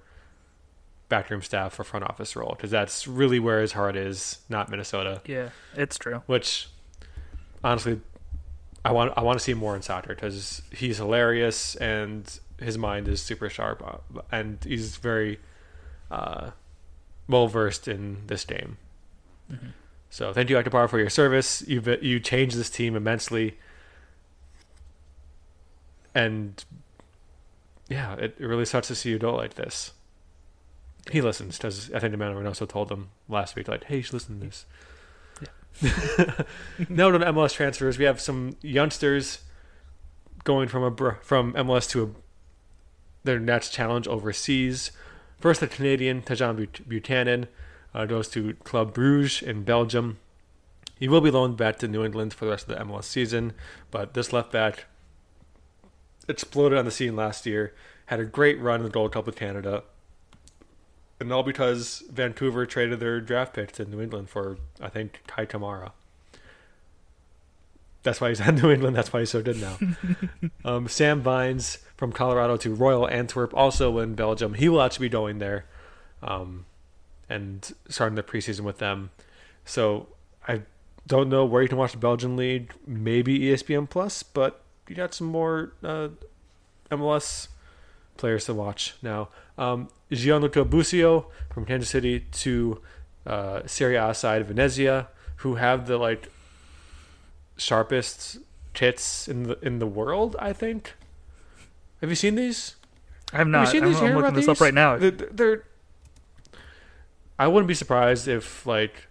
backroom 1.10 1.42
staff 1.42 1.80
or 1.80 1.84
front 1.84 2.06
office 2.06 2.36
role 2.36 2.52
because 2.56 2.72
that's 2.72 3.08
really 3.08 3.40
where 3.40 3.62
his 3.62 3.72
heart 3.74 3.96
is, 3.96 4.40
not 4.50 4.70
Minnesota 4.70 5.22
Yeah, 5.26 5.50
it's 5.76 5.98
true. 5.98 6.22
which 6.26 6.68
honestly 7.64 8.02
I 8.84 8.92
want 8.92 9.14
I 9.16 9.22
want 9.22 9.38
to 9.38 9.44
see 9.44 9.54
more 9.54 9.76
in 9.76 9.82
soccer 9.82 10.16
because 10.16 10.62
he's 10.72 10.98
hilarious 10.98 11.76
and 11.76 12.40
his 12.60 12.78
mind 12.78 13.08
is 13.08 13.22
super 13.22 13.50
sharp 13.50 13.84
uh, 13.86 14.22
and 14.32 14.58
he's 14.64 14.98
very 14.98 15.40
uh, 16.10 16.52
well 17.28 17.48
versed 17.48 17.88
in 17.88 18.24
this 18.28 18.46
game. 18.46 18.78
So 20.10 20.34
thank 20.34 20.50
you, 20.50 20.58
Ike 20.58 20.66
Opara, 20.66 20.90
for 20.90 21.00
your 21.00 21.10
service. 21.10 21.62
You 21.68 21.82
you 22.02 22.20
changed 22.20 22.58
this 22.58 22.70
team 22.70 22.96
immensely, 22.96 23.58
and 26.16 26.64
yeah, 27.90 28.16
it, 28.16 28.36
it 28.40 28.46
really 28.46 28.66
sucks 28.66 28.88
to 28.88 28.96
see 28.96 29.10
you 29.10 29.20
do 29.20 29.30
it 29.30 29.34
like 29.34 29.54
this. 29.56 29.92
He 31.12 31.22
listens 31.22 31.58
because 31.58 31.92
I 31.94 32.00
think 32.00 32.12
the 32.12 32.18
man 32.18 32.46
also 32.46 32.66
told 32.66 32.92
him 32.92 33.10
last 33.30 33.56
week, 33.56 33.68
like, 33.68 33.86
"Hey, 33.86 33.98
you 33.98 34.02
should 34.04 34.14
listen 34.14 34.40
to 34.40 34.46
this." 34.46 34.66
Note 36.90 37.16
on 37.16 37.22
MLS 37.22 37.54
transfers, 37.54 37.98
we 37.98 38.06
have 38.06 38.22
some 38.22 38.56
youngsters 38.62 39.40
going 40.44 40.68
from 40.68 40.84
a 40.84 41.16
from 41.22 41.54
MLS 41.54 41.90
to 41.92 42.04
a, 42.04 42.10
their 43.24 43.40
next 43.40 43.72
challenge 43.72 44.08
overseas. 44.08 44.92
First, 45.40 45.60
the 45.60 45.68
Canadian 45.68 46.22
Tajon 46.22 46.88
Buchanan 46.88 47.48
uh, 47.94 48.06
goes 48.06 48.28
to 48.30 48.54
Club 48.64 48.94
Bruges 48.94 49.42
in 49.42 49.64
Belgium. 49.64 50.20
He 51.00 51.08
will 51.08 51.22
be 51.22 51.32
loaned 51.32 51.58
back 51.58 51.80
to 51.80 51.88
New 51.88 52.06
England 52.06 52.34
for 52.34 52.46
the 52.46 52.52
rest 52.52 52.70
of 52.70 52.78
the 52.78 52.84
MLS 52.84 53.06
season, 53.06 53.54
but 53.90 54.14
this 54.14 54.32
left 54.32 54.52
back 54.52 54.86
exploded 56.28 56.78
on 56.78 56.86
the 56.86 56.92
scene 56.92 57.16
last 57.16 57.48
year. 57.48 57.74
Had 58.06 58.20
a 58.20 58.26
great 58.26 58.60
run 58.60 58.82
in 58.82 58.86
the 58.86 58.92
Gold 58.92 59.14
Cup 59.14 59.26
with 59.26 59.36
Canada, 59.36 59.84
and 61.22 61.32
all 61.32 61.44
because 61.44 62.04
Vancouver 62.12 62.66
traded 62.66 63.00
their 63.00 63.22
draft 63.22 63.54
pick 63.54 63.72
to 63.74 63.86
New 63.86 64.02
England 64.02 64.30
for 64.30 64.58
I 64.82 64.90
think 64.90 65.22
Kei 65.28 65.46
Kamara. 65.46 65.92
That's 68.04 68.20
why 68.20 68.30
he's 68.30 68.42
at 68.48 68.56
New 68.56 68.72
England. 68.72 68.96
That's 68.96 69.14
why 69.14 69.20
he's 69.22 69.30
so 69.30 69.44
good 69.44 69.62
now. 69.62 69.78
um, 70.66 70.88
Sam 70.88 71.22
Vines 71.22 71.78
from 71.96 72.12
Colorado 72.12 72.58
to 72.58 72.74
Royal 72.74 73.08
Antwerp, 73.08 73.54
also 73.54 74.00
in 74.00 74.16
Belgium. 74.16 74.56
He 74.56 74.68
will 74.68 74.82
actually 74.82 75.06
be 75.06 75.12
going 75.12 75.38
there, 75.38 75.66
um, 76.24 76.66
and 77.30 77.72
starting 77.88 78.16
the 78.16 78.24
preseason 78.24 78.62
with 78.62 78.80
them. 78.80 79.12
So 79.64 80.08
I 80.48 80.64
don't 81.06 81.30
know 81.30 81.46
where 81.46 81.62
you 81.62 81.70
can 81.70 81.78
watch 81.78 81.92
the 81.92 82.00
Belgian 82.00 82.36
league. 82.36 82.74
Maybe 82.88 83.40
ESPN 83.40 83.88
Plus, 83.88 84.24
but 84.24 84.64
you 84.88 84.96
got 84.96 85.14
some 85.14 85.28
more 85.28 85.74
uh, 85.84 86.10
MLS 86.90 87.48
players 88.22 88.46
to 88.46 88.54
watch 88.54 88.94
now. 89.02 89.28
Um, 89.58 89.90
Gianluca 90.12 90.64
Busio 90.64 91.28
from 91.54 91.66
Kansas 91.66 91.90
City 91.90 92.22
to 92.32 92.80
uh, 93.26 93.62
Serie 93.66 93.98
A 93.98 94.14
side 94.14 94.46
Venezia, 94.46 95.08
who 95.38 95.56
have 95.56 95.88
the 95.88 95.98
like 95.98 96.30
sharpest 97.58 98.38
tits 98.74 99.28
in 99.28 99.44
the 99.44 99.60
in 99.62 99.80
the 99.80 99.88
world. 99.88 100.36
I 100.40 100.54
think. 100.54 100.94
Have 102.00 102.10
you 102.10 102.16
seen 102.16 102.36
these? 102.36 102.76
I've 103.34 103.48
not. 103.48 103.66
Have 103.66 103.74
you 103.74 103.80
seen 103.80 103.84
I'm, 103.84 103.90
these? 103.90 103.98
I'm 104.02 104.08
looking 104.10 104.20
about 104.20 104.34
this 104.36 104.48
up 104.48 104.58
these? 104.58 104.62
right 104.62 104.74
now. 104.74 104.98
They're, 104.98 105.12
they're- 105.12 105.66
I 107.38 107.48
wouldn't 107.48 107.68
be 107.68 107.74
surprised 107.74 108.28
if 108.28 108.68
like 108.68 109.08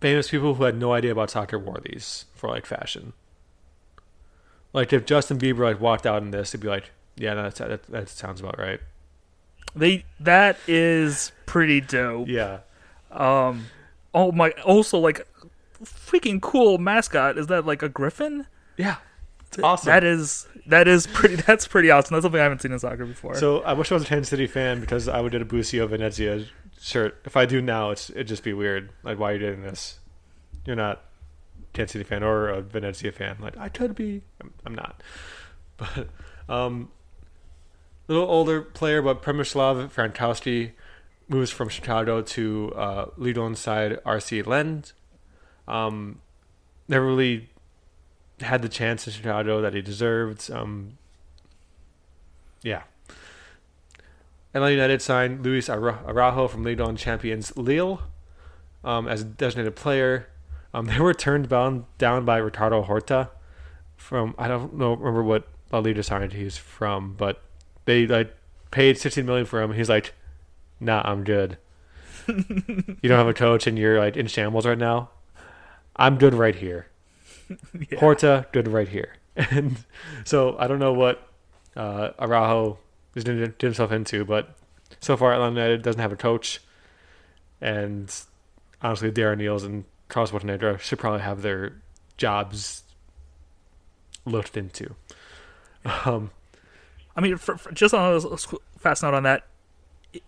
famous 0.00 0.30
people 0.30 0.54
who 0.54 0.64
had 0.64 0.76
no 0.76 0.92
idea 0.94 1.12
about 1.12 1.30
soccer 1.30 1.58
wore 1.58 1.80
these 1.84 2.24
for 2.34 2.48
like 2.48 2.64
fashion. 2.64 3.12
Like 4.72 4.92
if 4.92 5.04
Justin 5.04 5.38
Bieber 5.38 5.60
like 5.60 5.80
walked 5.80 6.06
out 6.06 6.22
in 6.22 6.30
this, 6.30 6.50
it'd 6.50 6.60
be 6.60 6.68
like, 6.68 6.90
yeah, 7.16 7.34
no, 7.34 7.42
that's, 7.44 7.58
that 7.58 7.82
that 7.84 8.08
sounds 8.08 8.40
about 8.40 8.58
right. 8.58 8.80
They 9.74 10.04
that 10.20 10.58
is 10.66 11.32
pretty 11.46 11.80
dope. 11.80 12.28
Yeah, 12.28 12.60
Um, 13.10 13.66
oh 14.14 14.32
my! 14.32 14.50
Also, 14.64 14.98
like, 14.98 15.26
freaking 15.82 16.40
cool 16.40 16.78
mascot. 16.78 17.38
Is 17.38 17.46
that 17.48 17.64
like 17.66 17.82
a 17.82 17.88
griffin? 17.88 18.46
yeah, 18.76 18.96
awesome. 19.62 19.86
That 19.86 20.04
is 20.04 20.46
that 20.66 20.88
is 20.88 21.06
pretty. 21.06 21.36
That's 21.46 21.66
pretty 21.66 21.90
awesome. 21.90 22.14
That's 22.14 22.24
something 22.24 22.40
I 22.40 22.44
haven't 22.44 22.62
seen 22.62 22.72
in 22.72 22.78
soccer 22.78 23.06
before. 23.06 23.34
So 23.36 23.60
I 23.60 23.72
wish 23.72 23.90
I 23.90 23.94
was 23.94 24.04
a 24.04 24.06
Kansas 24.06 24.28
City 24.28 24.46
fan 24.46 24.80
because 24.80 25.08
I 25.08 25.20
would 25.20 25.32
get 25.32 25.42
a 25.42 25.46
Busio 25.46 25.86
Venezia 25.86 26.44
shirt. 26.80 27.20
If 27.24 27.36
I 27.36 27.46
do 27.46 27.62
now, 27.62 27.90
it's 27.90 28.10
it'd 28.10 28.28
just 28.28 28.44
be 28.44 28.52
weird. 28.52 28.90
Like, 29.02 29.18
why 29.18 29.30
are 29.30 29.34
you 29.34 29.40
doing 29.40 29.62
this? 29.62 29.98
You're 30.66 30.76
not 30.76 31.02
Kansas 31.72 31.92
City 31.92 32.04
fan 32.04 32.22
or 32.22 32.48
a 32.48 32.60
Venezia 32.60 33.12
fan. 33.12 33.36
Like, 33.40 33.56
I 33.56 33.68
could 33.68 33.94
be. 33.94 34.22
I'm, 34.40 34.52
I'm 34.66 34.74
not. 34.74 35.02
But 35.78 36.08
um, 36.48 36.90
little 38.06 38.28
older 38.28 38.60
player, 38.62 39.02
but 39.02 39.22
Przemysław 39.22 39.90
Frankowski 39.90 40.72
moves 41.28 41.50
from 41.50 41.68
Chicago 41.68 42.22
to 42.22 42.72
uh, 42.76 43.54
side 43.54 43.98
RC 44.04 44.46
Lens. 44.46 44.92
Um, 45.66 46.20
never 46.88 47.06
really 47.06 47.48
had 48.40 48.62
the 48.62 48.68
chance 48.68 49.06
in 49.06 49.12
Chicago 49.12 49.60
that 49.60 49.74
he 49.74 49.82
deserved. 49.82 50.50
Um, 50.50 50.98
yeah. 52.62 52.82
Atlanta 54.54 54.72
United 54.72 55.00
signed 55.00 55.42
Luis 55.44 55.68
Araujo 55.70 56.48
from 56.48 56.64
Lidl 56.64 56.96
champions 56.98 57.56
Lille 57.56 58.02
um, 58.84 59.08
as 59.08 59.22
a 59.22 59.24
designated 59.24 59.76
player. 59.76 60.28
Um, 60.74 60.86
they 60.86 60.98
were 60.98 61.14
turned 61.14 61.48
down, 61.48 61.86
down 61.98 62.24
by 62.24 62.38
Ricardo 62.38 62.82
Horta 62.82 63.30
from 63.96 64.34
I 64.36 64.48
don't 64.48 64.74
know 64.74 64.94
remember 64.94 65.22
what 65.22 65.48
La 65.70 65.78
Liga 65.78 66.02
signed 66.02 66.32
he's 66.32 66.56
from, 66.56 67.14
but 67.14 67.42
they 67.84 68.06
like 68.06 68.34
paid 68.70 68.98
16 68.98 69.24
million 69.24 69.46
for 69.46 69.62
him. 69.62 69.72
He's 69.72 69.88
like, 69.88 70.14
"Nah, 70.80 71.02
I'm 71.04 71.24
good. 71.24 71.56
you 72.26 73.08
don't 73.08 73.18
have 73.18 73.28
a 73.28 73.34
coach, 73.34 73.66
and 73.66 73.78
you're 73.78 73.98
like 73.98 74.16
in 74.16 74.26
shambles 74.26 74.66
right 74.66 74.78
now. 74.78 75.10
I'm 75.96 76.18
good 76.18 76.34
right 76.34 76.54
here. 76.54 76.88
yeah. 77.90 77.98
Horta, 77.98 78.46
good 78.52 78.68
right 78.68 78.88
here." 78.88 79.14
And 79.34 79.78
so 80.24 80.56
I 80.58 80.66
don't 80.66 80.78
know 80.78 80.92
what 80.92 81.26
uh, 81.74 82.10
Araujo 82.18 82.78
is 83.14 83.24
getting 83.24 83.54
himself 83.58 83.90
into, 83.90 84.26
but 84.26 84.54
so 85.00 85.16
far 85.16 85.32
Atlanta 85.32 85.54
United 85.54 85.80
doesn't 85.80 86.02
have 86.02 86.12
a 86.12 86.16
coach, 86.16 86.60
and 87.58 88.14
honestly, 88.82 89.10
Darren 89.10 89.40
Eales 89.40 89.64
and 89.64 89.84
Carlos 90.12 90.30
Bocanegra 90.30 90.78
should 90.78 90.98
probably 90.98 91.22
have 91.22 91.40
their 91.40 91.72
jobs 92.18 92.82
looked 94.26 94.58
into. 94.58 94.94
Um, 96.04 96.30
I 97.16 97.22
mean, 97.22 97.38
for, 97.38 97.56
for 97.56 97.72
just 97.72 97.94
on 97.94 98.14
a 98.14 98.36
fast 98.78 99.02
note 99.02 99.14
on 99.14 99.22
that, 99.22 99.46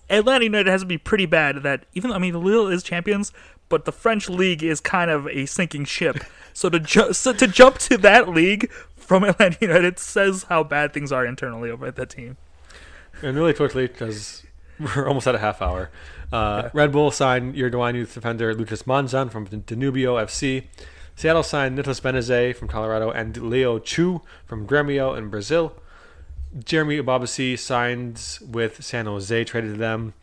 Atlanta 0.09 0.45
United 0.45 0.71
has 0.71 0.81
to 0.81 0.87
be 0.87 0.97
pretty 0.97 1.27
bad 1.27 1.63
that 1.65 1.85
even 1.93 2.09
though, 2.09 2.17
I 2.17 2.19
mean 2.19 2.43
Lille 2.43 2.69
is 2.69 2.83
champions, 2.83 3.31
but 3.69 3.85
the 3.85 3.93
French 3.93 4.31
league 4.31 4.63
is 4.63 4.81
kind 4.81 5.11
of 5.11 5.29
a 5.29 5.45
sinking 5.45 5.85
ship. 5.85 6.17
so 6.55 6.71
to 6.71 6.81
ju- 6.81 7.13
so 7.13 7.35
to 7.35 7.47
jump 7.47 7.77
to 7.81 7.99
that 7.99 8.31
league 8.31 8.71
from 8.97 9.23
Atlanta 9.25 9.59
United 9.61 9.99
says 9.99 10.45
how 10.45 10.65
bad 10.65 10.95
things 10.95 11.13
are 11.13 11.27
internally 11.27 11.71
over 11.71 11.85
at 11.85 11.97
that 11.97 12.09
team. 12.09 12.39
And 13.21 13.37
really 13.37 13.53
quickly, 13.53 13.87
because 13.87 14.45
we're 14.81 15.07
almost 15.07 15.27
at 15.27 15.35
a 15.35 15.39
half 15.39 15.61
hour, 15.61 15.91
uh. 16.35 16.71
Red 16.73 16.93
Bull 16.93 17.11
signed 17.11 17.57
Uruguayan 17.57 17.95
youth 17.95 18.15
defender 18.15 18.55
Lucas 18.55 18.83
Monzon 18.85 19.31
from 19.31 19.47
Danubio 19.47 20.23
FC. 20.23 20.65
Seattle 21.17 21.45
signed 21.45 21.77
Nicolas 21.77 22.01
Benezet 22.01 22.57
from 22.57 22.67
Colorado 22.67 23.11
and 23.11 23.37
Leo 23.37 23.79
Chu 23.79 24.21
from 24.45 24.67
Gremio 24.67 25.17
in 25.17 25.29
Brazil. 25.29 25.77
Jeremy 26.59 27.01
Ebobisse 27.01 27.59
signs 27.59 28.41
with 28.41 28.85
San 28.85 29.07
Jose, 29.07 29.45
traded 29.45 29.75
to 29.75 29.79
them. 29.79 30.15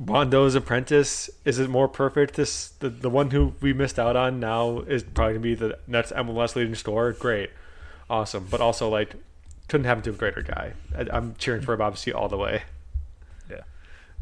Bondo's 0.00 0.54
apprentice 0.54 1.28
is 1.44 1.58
it 1.58 1.68
more 1.68 1.88
perfect? 1.88 2.34
This 2.34 2.68
the, 2.68 2.88
the 2.88 3.10
one 3.10 3.30
who 3.30 3.54
we 3.60 3.72
missed 3.72 3.98
out 3.98 4.16
on 4.16 4.38
now 4.38 4.80
is 4.80 5.02
probably 5.02 5.34
gonna 5.34 5.42
be 5.42 5.54
the 5.54 5.78
next 5.86 6.12
MLS 6.12 6.54
leading 6.54 6.74
scorer. 6.74 7.12
Great, 7.12 7.50
awesome, 8.08 8.46
but 8.50 8.60
also 8.60 8.88
like 8.88 9.14
couldn't 9.66 9.86
happen 9.86 10.02
to 10.04 10.10
a 10.10 10.14
greater 10.14 10.42
guy. 10.42 10.74
I, 10.96 11.16
am 11.16 11.34
cheering 11.38 11.62
for 11.62 11.76
Ebobisse 11.76 12.14
all 12.14 12.28
the 12.28 12.36
way. 12.36 12.62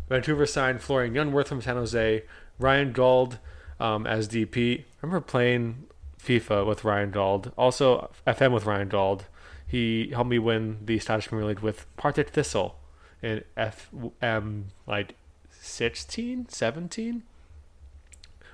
Vancouver 0.09 0.47
signed 0.47 0.81
Florian 0.81 1.15
Jungwirth 1.15 1.49
from 1.49 1.61
San 1.61 1.77
Jose. 1.77 2.25
Ryan 2.59 2.93
Gauld 2.93 3.39
um, 3.81 4.07
as 4.07 4.29
DP. 4.29 4.81
I 4.81 4.85
remember 5.03 5.21
playing 5.21 5.85
FIFA 6.23 6.67
with 6.67 6.85
Ryan 6.85 7.11
Gauld. 7.11 7.53
Also 7.57 8.11
FM 8.27 8.53
with 8.53 8.67
Ryan 8.67 8.89
Gauld. 8.89 9.25
He 9.67 10.11
helped 10.13 10.31
me 10.31 10.39
win 10.39 10.79
the 10.85 10.99
Scottish 10.99 11.29
Premier 11.29 11.47
League 11.47 11.61
with 11.61 11.87
Partick 11.97 12.31
Thistle 12.31 12.77
in 13.23 13.43
FM 13.57 14.65
like 14.87 15.17
16, 15.51 16.49
17. 16.49 17.23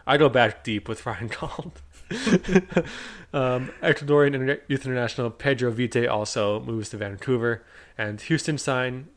I 0.07 0.17
go 0.17 0.29
back 0.29 0.65
deep 0.65 0.89
with 0.89 1.05
Ryan 1.07 1.29
Gauld. 1.29 1.73
um, 3.33 3.71
Ecuadorian 3.83 4.61
Youth 4.69 4.85
International 4.85 5.31
Pedro 5.31 5.71
Vite 5.71 6.07
also 6.07 6.61
moves 6.61 6.91
to 6.91 6.97
Vancouver, 6.99 7.63
and 7.97 8.21
Houston 8.23 8.59
sign 8.59 9.09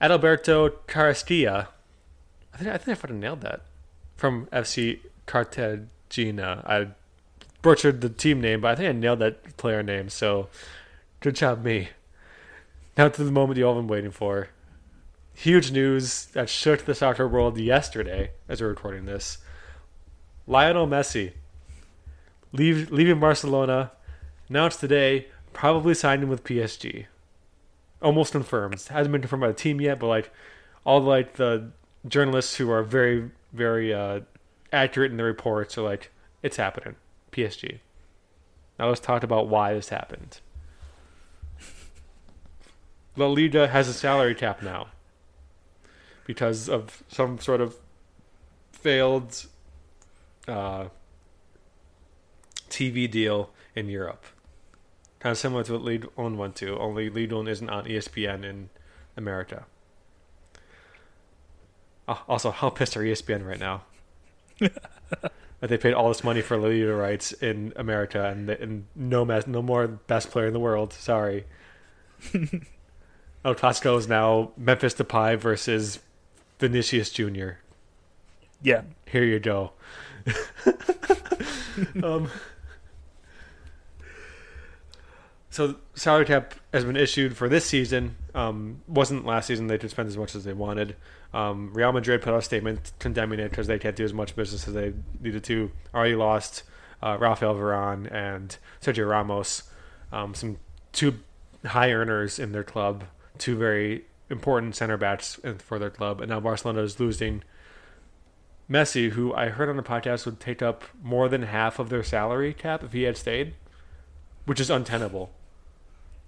Adalberto 0.00 0.70
Carrasquilla 0.86 1.68
I 2.56 2.58
think 2.58 2.70
I 2.70 2.78
think 2.78 2.96
I 2.96 3.00
fucking 3.00 3.20
nailed 3.20 3.42
that 3.42 3.60
from 4.16 4.46
FC 4.46 5.00
Cartagena. 5.26 6.64
I 6.66 6.88
butchered 7.60 8.00
the 8.00 8.08
team 8.08 8.40
name, 8.40 8.62
but 8.62 8.70
I 8.70 8.74
think 8.76 8.88
I 8.88 8.92
nailed 8.92 9.18
that 9.18 9.58
player 9.58 9.82
name. 9.82 10.08
So 10.08 10.48
good 11.20 11.36
job, 11.36 11.62
me. 11.62 11.90
Now 12.96 13.08
to 13.08 13.24
the 13.24 13.30
moment 13.30 13.58
you 13.58 13.66
all 13.66 13.74
have 13.74 13.82
been 13.82 13.88
waiting 13.88 14.10
for. 14.10 14.48
Huge 15.34 15.70
news 15.70 16.26
that 16.32 16.48
shook 16.48 16.86
the 16.86 16.94
soccer 16.94 17.28
world 17.28 17.58
yesterday 17.58 18.30
as 18.48 18.62
we're 18.62 18.68
recording 18.68 19.04
this. 19.04 19.36
Lionel 20.46 20.86
Messi 20.86 21.32
leave, 22.52 22.90
leaving 22.90 23.20
Barcelona 23.20 23.92
announced 24.48 24.80
today, 24.80 25.26
probably 25.52 25.92
signing 25.92 26.30
with 26.30 26.42
PSG. 26.42 27.04
Almost 28.02 28.32
confirmed. 28.32 28.80
Hasn't 28.90 29.12
been 29.12 29.20
confirmed 29.22 29.40
by 29.40 29.48
the 29.48 29.54
team 29.54 29.80
yet, 29.80 29.98
but 29.98 30.06
like 30.08 30.30
all 30.84 31.00
the, 31.00 31.08
like 31.08 31.34
the 31.34 31.70
journalists 32.06 32.56
who 32.56 32.70
are 32.70 32.82
very, 32.82 33.30
very 33.52 33.92
uh, 33.92 34.20
accurate 34.72 35.10
in 35.10 35.16
the 35.16 35.24
reports 35.24 35.76
are 35.78 35.82
like, 35.82 36.12
it's 36.42 36.56
happening. 36.56 36.96
PSG. 37.32 37.80
Now 38.78 38.88
let's 38.88 39.00
talk 39.00 39.22
about 39.22 39.48
why 39.48 39.74
this 39.74 39.88
happened. 39.88 40.40
La 43.16 43.26
Liga 43.26 43.68
has 43.68 43.88
a 43.88 43.94
salary 43.94 44.34
cap 44.34 44.62
now 44.62 44.88
because 46.26 46.68
of 46.68 47.02
some 47.08 47.38
sort 47.38 47.60
of 47.60 47.76
failed 48.72 49.46
uh, 50.46 50.88
TV 52.68 53.10
deal 53.10 53.50
in 53.74 53.88
Europe. 53.88 54.24
Kind 55.18 55.32
of 55.32 55.38
similar 55.38 55.64
to 55.64 55.72
what 55.72 55.82
Ligue 55.82 56.06
1 56.14 56.36
went 56.36 56.56
to, 56.56 56.78
only 56.78 57.08
Ligue 57.08 57.32
1 57.32 57.48
isn't 57.48 57.70
on 57.70 57.84
ESPN 57.84 58.44
in 58.44 58.68
America. 59.16 59.66
Oh, 62.08 62.22
also, 62.28 62.50
how 62.50 62.70
pissed 62.70 62.96
are 62.96 63.00
ESPN 63.00 63.46
right 63.46 63.58
now? 63.58 63.82
that 64.60 65.32
they 65.60 65.78
paid 65.78 65.94
all 65.94 66.08
this 66.08 66.22
money 66.22 66.42
for 66.42 66.56
Liga 66.56 66.94
rights 66.94 67.32
in 67.32 67.72
America 67.76 68.26
and, 68.26 68.48
and 68.50 68.86
no 68.94 69.24
no 69.24 69.62
more 69.62 69.86
best 69.86 70.30
player 70.30 70.46
in 70.46 70.52
the 70.52 70.60
world. 70.60 70.92
Sorry. 70.92 71.44
El 73.44 73.54
Clasico 73.54 73.98
is 73.98 74.08
now 74.08 74.52
Memphis 74.56 74.94
Depay 74.94 75.38
versus 75.38 76.00
Vinicius 76.58 77.10
Jr. 77.10 77.50
Yeah. 78.62 78.82
Here 79.06 79.24
you 79.24 79.38
go. 79.38 79.72
um, 82.02 82.28
so 85.56 85.74
salary 85.94 86.26
cap 86.26 86.52
has 86.74 86.84
been 86.84 86.98
issued 86.98 87.34
for 87.34 87.48
this 87.48 87.64
season. 87.64 88.14
Um, 88.34 88.82
wasn't 88.86 89.24
last 89.24 89.46
season. 89.46 89.68
They 89.68 89.78
could 89.78 89.90
spend 89.90 90.06
as 90.06 90.16
much 90.18 90.34
as 90.34 90.44
they 90.44 90.52
wanted. 90.52 90.96
Um, 91.32 91.72
Real 91.72 91.92
Madrid 91.92 92.20
put 92.20 92.34
out 92.34 92.40
a 92.40 92.42
statement 92.42 92.92
condemning 92.98 93.40
it 93.40 93.48
because 93.48 93.66
they 93.66 93.78
can't 93.78 93.96
do 93.96 94.04
as 94.04 94.12
much 94.12 94.36
business 94.36 94.68
as 94.68 94.74
they 94.74 94.92
needed 95.18 95.44
to. 95.44 95.70
Already 95.94 96.14
lost 96.14 96.62
uh, 97.02 97.16
Rafael 97.18 97.54
Varane 97.54 98.12
and 98.12 98.58
Sergio 98.82 99.08
Ramos, 99.08 99.62
um, 100.12 100.34
some 100.34 100.58
two 100.92 101.20
high 101.64 101.90
earners 101.90 102.38
in 102.38 102.52
their 102.52 102.64
club, 102.64 103.04
two 103.38 103.56
very 103.56 104.04
important 104.28 104.76
center 104.76 104.98
backs 104.98 105.40
for 105.58 105.78
their 105.78 105.88
club, 105.88 106.20
and 106.20 106.28
now 106.28 106.38
Barcelona 106.38 106.82
is 106.82 107.00
losing 107.00 107.42
Messi, 108.70 109.10
who 109.10 109.32
I 109.32 109.48
heard 109.48 109.70
on 109.70 109.78
the 109.78 109.82
podcast 109.82 110.26
would 110.26 110.38
take 110.38 110.60
up 110.60 110.84
more 111.02 111.30
than 111.30 111.44
half 111.44 111.78
of 111.78 111.88
their 111.88 112.02
salary 112.02 112.52
cap 112.52 112.84
if 112.84 112.92
he 112.92 113.04
had 113.04 113.16
stayed, 113.16 113.54
which 114.44 114.60
is 114.60 114.68
untenable. 114.68 115.30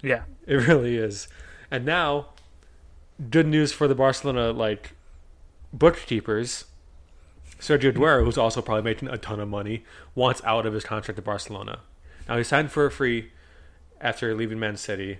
Yeah, 0.03 0.23
it 0.47 0.55
really 0.55 0.97
is. 0.97 1.29
And 1.71 1.85
now, 1.85 2.29
good 3.31 3.47
news 3.47 3.73
for 3.73 3.89
the 3.89 3.95
Barcelona 3.95 4.53
like 4.53 4.93
bookkeepers, 5.73 6.65
Sergio 7.59 7.93
Aguero, 7.93 8.25
who's 8.25 8.39
also 8.39 8.63
probably 8.63 8.83
making 8.83 9.09
a 9.09 9.19
ton 9.19 9.41
of 9.41 9.49
money, 9.49 9.85
wants 10.15 10.41
out 10.45 10.67
of 10.67 10.75
his 10.75 10.85
contract 10.85 11.19
at 11.19 11.25
Barcelona. 11.25 11.81
Now 12.29 12.37
he 12.37 12.45
signed 12.45 12.71
for 12.71 12.87
a 12.87 12.91
free 12.91 13.33
after 14.01 14.35
leaving 14.35 14.59
Man 14.59 14.77
City, 14.77 15.19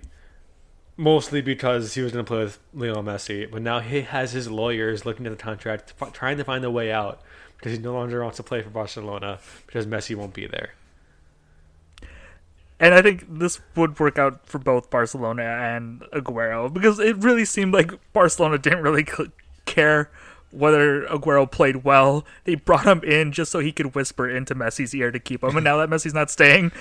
mostly 0.95 1.41
because 1.41 1.95
he 1.95 2.01
was 2.01 2.11
going 2.11 2.23
to 2.23 2.27
play 2.27 2.43
with 2.43 2.59
Lionel 2.73 3.03
Messi. 3.03 3.49
But 3.49 3.61
now 3.61 3.79
he 3.79 4.01
has 4.01 4.31
his 4.31 4.49
lawyers 4.49 5.05
looking 5.05 5.25
at 5.25 5.31
the 5.31 5.43
contract, 5.43 5.93
trying 6.13 6.37
to 6.37 6.43
find 6.43 6.63
a 6.63 6.71
way 6.71 6.91
out 6.91 7.21
because 7.57 7.73
he 7.73 7.77
no 7.77 7.93
longer 7.93 8.23
wants 8.23 8.37
to 8.37 8.43
play 8.43 8.61
for 8.61 8.69
Barcelona 8.69 9.39
because 9.65 9.85
Messi 9.85 10.15
won't 10.15 10.33
be 10.33 10.47
there. 10.47 10.71
And 12.79 12.93
I 12.93 13.01
think 13.01 13.25
this 13.27 13.59
would 13.75 13.99
work 13.99 14.17
out 14.17 14.47
for 14.47 14.57
both 14.57 14.89
Barcelona 14.89 15.43
and 15.43 16.01
Aguero 16.13 16.71
because 16.71 16.99
it 16.99 17.17
really 17.17 17.45
seemed 17.45 17.73
like 17.73 17.91
Barcelona 18.13 18.57
didn't 18.57 18.81
really 18.81 19.05
care 19.65 20.09
whether 20.51 21.05
Aguero 21.07 21.49
played 21.49 21.83
well. 21.83 22.25
They 22.45 22.55
brought 22.55 22.85
him 22.85 23.03
in 23.03 23.31
just 23.31 23.51
so 23.51 23.59
he 23.59 23.71
could 23.71 23.95
whisper 23.95 24.29
into 24.29 24.55
Messi's 24.55 24.95
ear 24.95 25.11
to 25.11 25.19
keep 25.19 25.43
him. 25.43 25.55
And 25.55 25.63
now 25.63 25.77
that 25.77 25.89
Messi's 25.89 26.13
not 26.13 26.31
staying, 26.31 26.71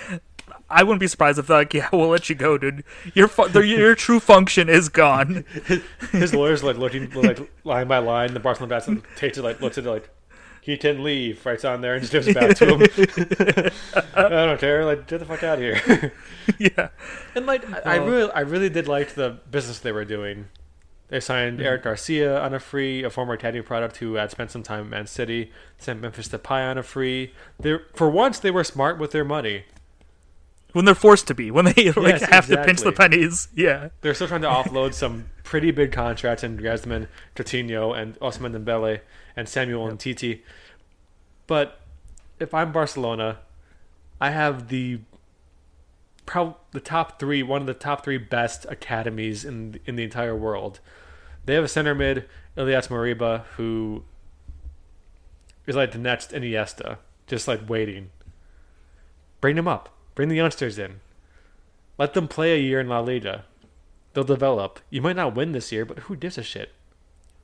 I 0.71 0.83
wouldn't 0.83 1.01
be 1.01 1.07
surprised 1.07 1.39
if 1.39 1.47
they're 1.47 1.59
like, 1.59 1.75
yeah, 1.75 1.89
we'll 1.93 2.09
let 2.09 2.29
you 2.29 2.35
go, 2.35 2.59
dude. 2.59 2.85
Your 3.15 3.29
fu- 3.29 3.49
the, 3.49 3.67
your 3.67 3.95
true 3.95 4.21
function 4.21 4.69
is 4.69 4.89
gone. 4.89 5.45
His 6.13 6.35
lawyers 6.35 6.63
like 6.63 6.77
looking 6.77 7.11
like 7.11 7.41
line 7.65 7.89
by 7.89 7.99
line. 7.99 8.35
The 8.35 8.41
Barcelona 8.41 8.71
bats 8.71 8.89
takes 9.17 9.39
it 9.39 9.43
like 9.43 9.61
looks 9.61 9.79
at 9.79 9.85
it 9.85 9.91
like 9.91 10.11
he 10.61 10.77
can 10.77 11.03
leave, 11.03 11.45
writes 11.45 11.65
on 11.65 11.81
there, 11.81 11.95
and 11.95 12.03
just 12.03 12.13
gives 12.13 12.29
it 12.29 12.35
back 12.35 12.57
to 12.57 12.67
him. 12.67 13.73
I 14.15 14.29
don't 14.29 14.61
care. 14.61 14.85
Like 14.85 15.07
get 15.07 15.19
the 15.19 15.27
fuck 15.27 15.43
out 15.43 15.59
of 15.59 15.61
here. 15.61 16.13
yeah. 16.59 16.89
and 17.35 17.47
like 17.47 17.69
I, 17.87 17.95
I 17.95 17.97
really, 17.97 18.31
I 18.33 18.41
really 18.41 18.69
did 18.69 18.89
like 18.89 19.15
the 19.15 19.39
business 19.51 19.79
they 19.79 19.93
were 19.93 20.05
doing. 20.05 20.49
They 21.09 21.21
signed 21.21 21.59
hmm. 21.59 21.65
Eric 21.65 21.85
Garcia 21.85 22.41
on 22.41 22.55
a 22.55 22.61
free, 22.61 23.03
a 23.03 23.11
former 23.11 23.35
Academy 23.35 23.63
product 23.63 23.97
who 23.99 24.15
had 24.15 24.31
spent 24.31 24.51
some 24.51 24.63
time 24.63 24.81
at 24.81 24.91
Man 24.91 25.07
City. 25.07 25.53
Sent 25.79 26.01
Memphis 26.01 26.29
Depay 26.29 26.71
on 26.71 26.79
a 26.79 26.83
free. 26.83 27.33
They, 27.59 27.79
for 27.95 28.11
once, 28.11 28.39
they 28.39 28.51
were 28.51 28.65
smart 28.65 28.99
with 28.99 29.13
their 29.13 29.25
money. 29.25 29.65
When 30.73 30.85
they're 30.85 30.95
forced 30.95 31.27
to 31.29 31.35
be, 31.35 31.51
when 31.51 31.65
they 31.65 31.93
like 31.97 32.21
Yes, 32.21 32.25
have 32.25 32.47
to 32.49 32.63
pinch 32.65 32.81
the 32.83 32.93
pennies. 32.93 33.49
Yeah. 33.55 33.89
They're 34.03 34.15
still 34.15 34.29
trying 34.29 34.43
to 34.43 34.49
offload 34.49 34.93
some 34.95 35.31
pretty 35.43 35.71
big 35.71 35.93
contracts 35.93 36.45
in 36.45 36.59
Griezmann, 36.59 37.09
Coutinho, 37.35 37.99
and 37.99 38.19
Ousmane 38.21 38.55
Dembele, 38.55 39.01
and 39.35 39.49
Samuel 39.49 39.89
Umtiti. 39.89 40.43
But 41.47 41.81
if 42.39 42.53
I'm 42.53 42.71
Barcelona, 42.71 43.39
I 44.21 44.31
have 44.31 44.69
the 44.69 45.01
prob- 46.27 46.59
the 46.73 46.81
top 46.81 47.19
three, 47.19 47.43
one 47.43 47.63
of 47.63 47.67
the 47.67 47.75
top 47.75 48.05
three 48.05 48.19
best 48.19 48.67
academies 48.69 49.45
in 49.45 49.81
in 49.87 49.97
the 49.97 50.05
entire 50.05 50.37
world. 50.37 50.81
They 51.47 51.55
have 51.55 51.65
a 51.65 51.69
center 51.69 51.95
mid, 51.95 52.29
Ilias 52.57 52.89
Moriba, 52.89 53.45
who 53.57 54.05
is 55.67 55.75
like 55.77 55.93
the 55.93 55.99
next 55.99 56.33
Iniesta, 56.33 56.99
just 57.27 57.49
like 57.49 57.69
waiting. 57.69 58.11
Bring 59.41 59.57
him 59.57 59.67
up. 59.67 59.95
Bring 60.19 60.31
the 60.31 60.35
youngsters 60.35 60.81
in. 60.81 60.99
Let 61.97 62.13
them 62.15 62.27
play 62.27 62.53
a 62.53 62.59
year 62.59 62.81
in 62.81 62.89
La 62.89 62.99
Liga. 62.99 63.45
They'll 64.15 64.25
develop. 64.25 64.81
You 64.91 65.01
might 65.01 65.15
not 65.15 65.37
win 65.37 65.53
this 65.53 65.71
year, 65.71 65.85
but 65.85 66.01
who 66.01 66.17
gives 66.17 66.37
a 66.37 66.43
shit? 66.43 66.73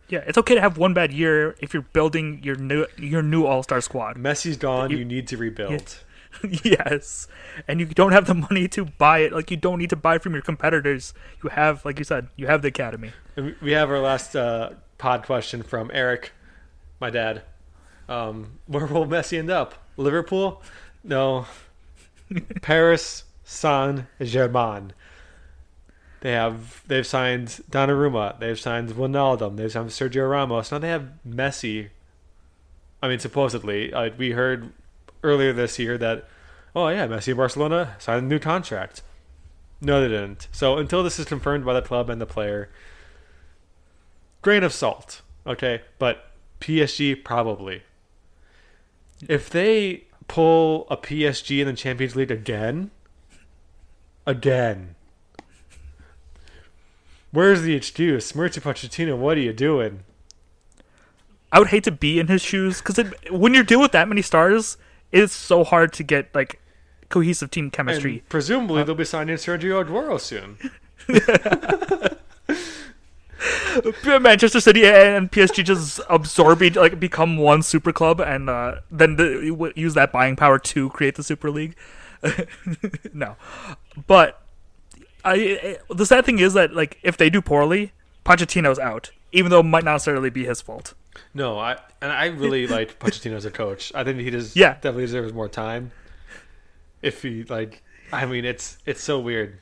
Yeah, 0.09 0.25
it's 0.27 0.37
okay 0.39 0.57
to 0.57 0.61
have 0.61 0.77
one 0.77 0.93
bad 0.93 1.13
year 1.13 1.55
if 1.61 1.73
you're 1.73 1.85
building 1.93 2.41
your 2.43 2.57
new 2.57 2.85
your 2.99 3.23
new 3.23 3.47
All 3.47 3.63
Star 3.63 3.81
squad. 3.81 4.17
Messi's 4.17 4.57
gone. 4.57 4.91
You- 4.91 4.97
You, 4.99 5.05
need 5.05 5.29
to 5.29 5.37
rebuild. 5.37 5.99
yes, 6.65 7.29
and 7.69 7.79
you 7.79 7.87
don't 7.87 8.11
have 8.11 8.27
the 8.27 8.35
money 8.35 8.67
to 8.67 8.87
buy 8.87 9.19
it. 9.21 9.33
Like 9.33 9.53
you 9.53 9.57
don't 9.57 9.79
need 9.79 9.91
to 9.91 9.97
buy 9.97 10.19
from 10.19 10.33
your 10.33 10.43
competitors. 10.43 11.15
You 11.45 11.51
have, 11.51 11.85
like 11.85 12.01
you 12.01 12.05
said, 12.05 12.27
you 12.35 12.49
have 12.49 12.63
the 12.63 12.69
academy. 12.69 13.13
And 13.37 13.47
we- 13.47 13.55
we 13.63 13.71
have 13.71 13.89
our 13.89 14.01
last 14.01 14.35
uh, 14.35 14.71
pod 14.99 15.23
question 15.25 15.63
from 15.63 15.93
Eric, 15.95 16.33
my 16.99 17.11
dad. 17.11 17.43
Um, 18.09 18.59
where 18.67 18.87
will 18.87 19.07
Messi 19.07 19.39
end 19.39 19.49
up? 19.53 19.77
Liverpool? 19.97 20.61
No. 21.05 21.47
Paris 22.63 23.25
Saint 23.45 24.05
Germain. 24.21 24.93
They 26.21 26.33
have 26.33 26.83
they've 26.87 27.07
signed 27.07 27.49
Donnarumma. 27.71 28.39
They've 28.41 28.59
signed 28.59 28.91
Ronaldo. 28.91 29.55
They've 29.55 29.71
signed 29.71 29.91
Sergio 29.91 30.31
Ramos. 30.31 30.73
Now 30.73 30.79
they 30.79 30.89
have 30.89 31.11
Messi. 31.29 31.91
I 33.03 33.09
mean, 33.09 33.19
supposedly, 33.19 33.93
uh, 33.93 34.11
we 34.17 34.31
heard 34.31 34.73
earlier 35.23 35.53
this 35.53 35.79
year 35.79 35.99
that, 35.99 36.27
oh 36.75 36.89
yeah, 36.89 37.07
Messi 37.07 37.29
and 37.29 37.37
Barcelona 37.37 37.97
signed 37.99 38.25
a 38.25 38.29
new 38.29 38.39
contract. 38.39 39.03
No, 39.83 40.01
they 40.01 40.09
didn't. 40.09 40.49
So 40.51 40.79
until 40.79 41.03
this 41.03 41.19
is 41.19 41.27
confirmed 41.27 41.67
by 41.67 41.75
the 41.75 41.83
club 41.83 42.09
and 42.09 42.21
the 42.21 42.27
player, 42.27 42.71
grain 44.41 44.63
of 44.63 44.73
salt, 44.73 45.21
okay? 45.47 45.83
But 45.99 46.31
PSG 46.61 47.23
probably. 47.23 47.83
If 49.29 49.51
they 49.51 50.05
pull 50.29 50.87
a 50.91 50.97
PSG 50.97 51.61
in 51.61 51.67
the 51.67 51.73
Champions 51.73 52.17
League 52.17 52.31
again, 52.31 52.91
again, 54.27 54.95
where's 57.31 57.63
the 57.63 57.75
excuse? 57.75 58.33
Mauricio 58.33 58.63
Pochettino, 58.63 59.17
what 59.17 59.37
are 59.37 59.41
you 59.41 59.53
doing? 59.53 60.05
I 61.53 61.59
would 61.59 61.69
hate 61.69 61.85
to 61.85 61.93
be 61.93 62.19
in 62.19 62.27
his 62.27 62.43
shoes 62.43 62.81
because 62.81 63.13
when 63.31 63.55
you're 63.55 63.63
dealing 63.63 63.83
with 63.83 63.93
that 63.93 64.09
many 64.09 64.23
stars, 64.23 64.77
it's 65.13 65.33
so 65.33 65.63
hard 65.63 65.93
to 65.95 66.03
get 66.03 66.35
like 66.35 66.61
cohesive 67.09 67.51
team 67.51 67.71
chemistry. 67.71 68.15
And 68.15 68.29
presumably 68.29 68.83
uh, 68.83 68.85
they'll 68.85 68.97
be 68.97 69.05
signing 69.05 69.37
Sergio 69.37 69.85
Aguero 69.85 70.21
soon. 70.21 70.59
Manchester 74.21 74.61
City 74.61 74.87
and 74.87 75.31
PSG 75.31 75.65
just 75.65 76.01
absorb 76.09 76.63
each, 76.63 76.77
like 76.77 76.99
become 77.01 77.37
one 77.37 77.63
super 77.63 77.93
club, 77.93 78.21
and 78.21 78.49
uh, 78.49 78.77
then 78.91 79.17
the, 79.17 79.73
use 79.77 79.95
that 79.95 80.13
buying 80.13 80.37
power 80.37 80.59
to 80.59 80.91
create 80.91 81.17
the 81.17 81.23
Super 81.23 81.51
League. 81.51 81.77
no, 83.13 83.37
but 84.07 84.41
I, 85.25 85.79
I 85.91 85.95
the 85.95 86.07
sad 86.07 86.25
thing 86.25 86.39
is 86.39 86.55
that 86.55 86.75
like 86.75 86.99
if 87.03 87.17
they 87.17 87.29
do 87.31 87.43
poorly, 87.43 87.93
Pochettino's 88.25 88.79
out, 88.79 89.11
even 89.33 89.51
though 89.51 89.61
it 89.61 89.65
might 89.65 89.85
not 89.85 89.93
necessarily 89.93 90.31
be 90.31 90.45
his 90.45 90.61
fault. 90.61 90.95
No, 91.35 91.59
I 91.59 91.79
and 92.01 92.11
I 92.13 92.27
really 92.27 92.67
like 92.79 92.99
Pochettino 92.99 93.35
as 93.35 93.45
a 93.45 93.51
coach. 93.51 93.93
I 93.95 94.05
think 94.05 94.21
he 94.21 94.31
does 94.31 94.57
Yeah. 94.57 94.75
definitely 94.75 95.05
deserves 95.07 95.33
more 95.33 95.49
time. 95.49 95.93
If 97.03 97.23
he 97.23 97.45
like, 97.45 97.83
I 98.13 98.25
mean, 98.27 98.45
it's 98.45 98.79
it's 98.87 99.03
so 99.03 99.19
weird 99.21 99.59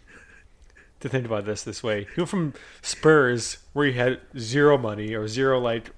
to 1.03 1.09
think 1.09 1.27
about 1.27 1.45
this 1.45 1.63
this 1.63 1.83
way. 1.83 2.01
you 2.01 2.23
went 2.23 2.29
from 2.29 2.55
Spurs, 2.81 3.59
where 3.73 3.87
you 3.87 3.93
had 3.93 4.21
zero 4.39 4.79
money 4.79 5.15
or 5.15 5.29
zero 5.29 5.61
like 5.61 5.91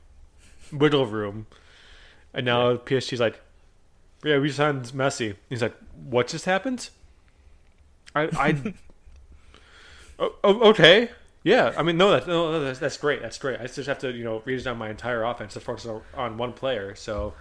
wiggle 0.73 1.07
room, 1.07 1.47
and 2.33 2.45
now 2.45 2.77
PSG's 2.77 3.21
like, 3.21 3.41
yeah, 4.25 4.39
we 4.39 4.51
signed 4.51 4.85
Messi. 4.87 5.37
He's 5.49 5.63
like, 5.63 5.77
what 6.05 6.29
just 6.29 6.47
happened? 6.47 6.91
I 8.15 8.23
I. 8.37 8.75
oh, 10.19 10.35
oh, 10.43 10.71
okay. 10.71 11.11
Yeah, 11.45 11.75
I 11.77 11.83
mean, 11.83 11.99
no, 11.99 12.11
that's 12.11 12.27
no, 12.27 12.59
that's, 12.65 12.79
that's 12.79 12.97
great. 12.97 13.21
That's 13.21 13.39
great. 13.39 13.61
I 13.61 13.67
just 13.67 13.87
have 13.87 13.99
to, 13.99 14.11
you 14.11 14.25
know, 14.25 14.41
redesign 14.41 14.79
my 14.79 14.89
entire 14.89 15.23
offense 15.25 15.53
to 15.55 15.61
focus 15.61 15.85
on, 15.85 16.01
on 16.15 16.39
one 16.39 16.55
player. 16.55 16.95
So 16.95 17.35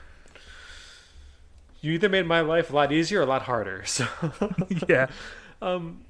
you 1.80 1.94
either 1.94 2.10
made 2.10 2.26
my 2.26 2.42
life 2.42 2.70
a 2.70 2.76
lot 2.76 2.92
easier 2.92 3.20
or 3.20 3.24
a 3.24 3.26
lot 3.26 3.44
harder. 3.44 3.84
So 3.86 4.06
yeah, 4.90 5.08
um, 5.62 6.02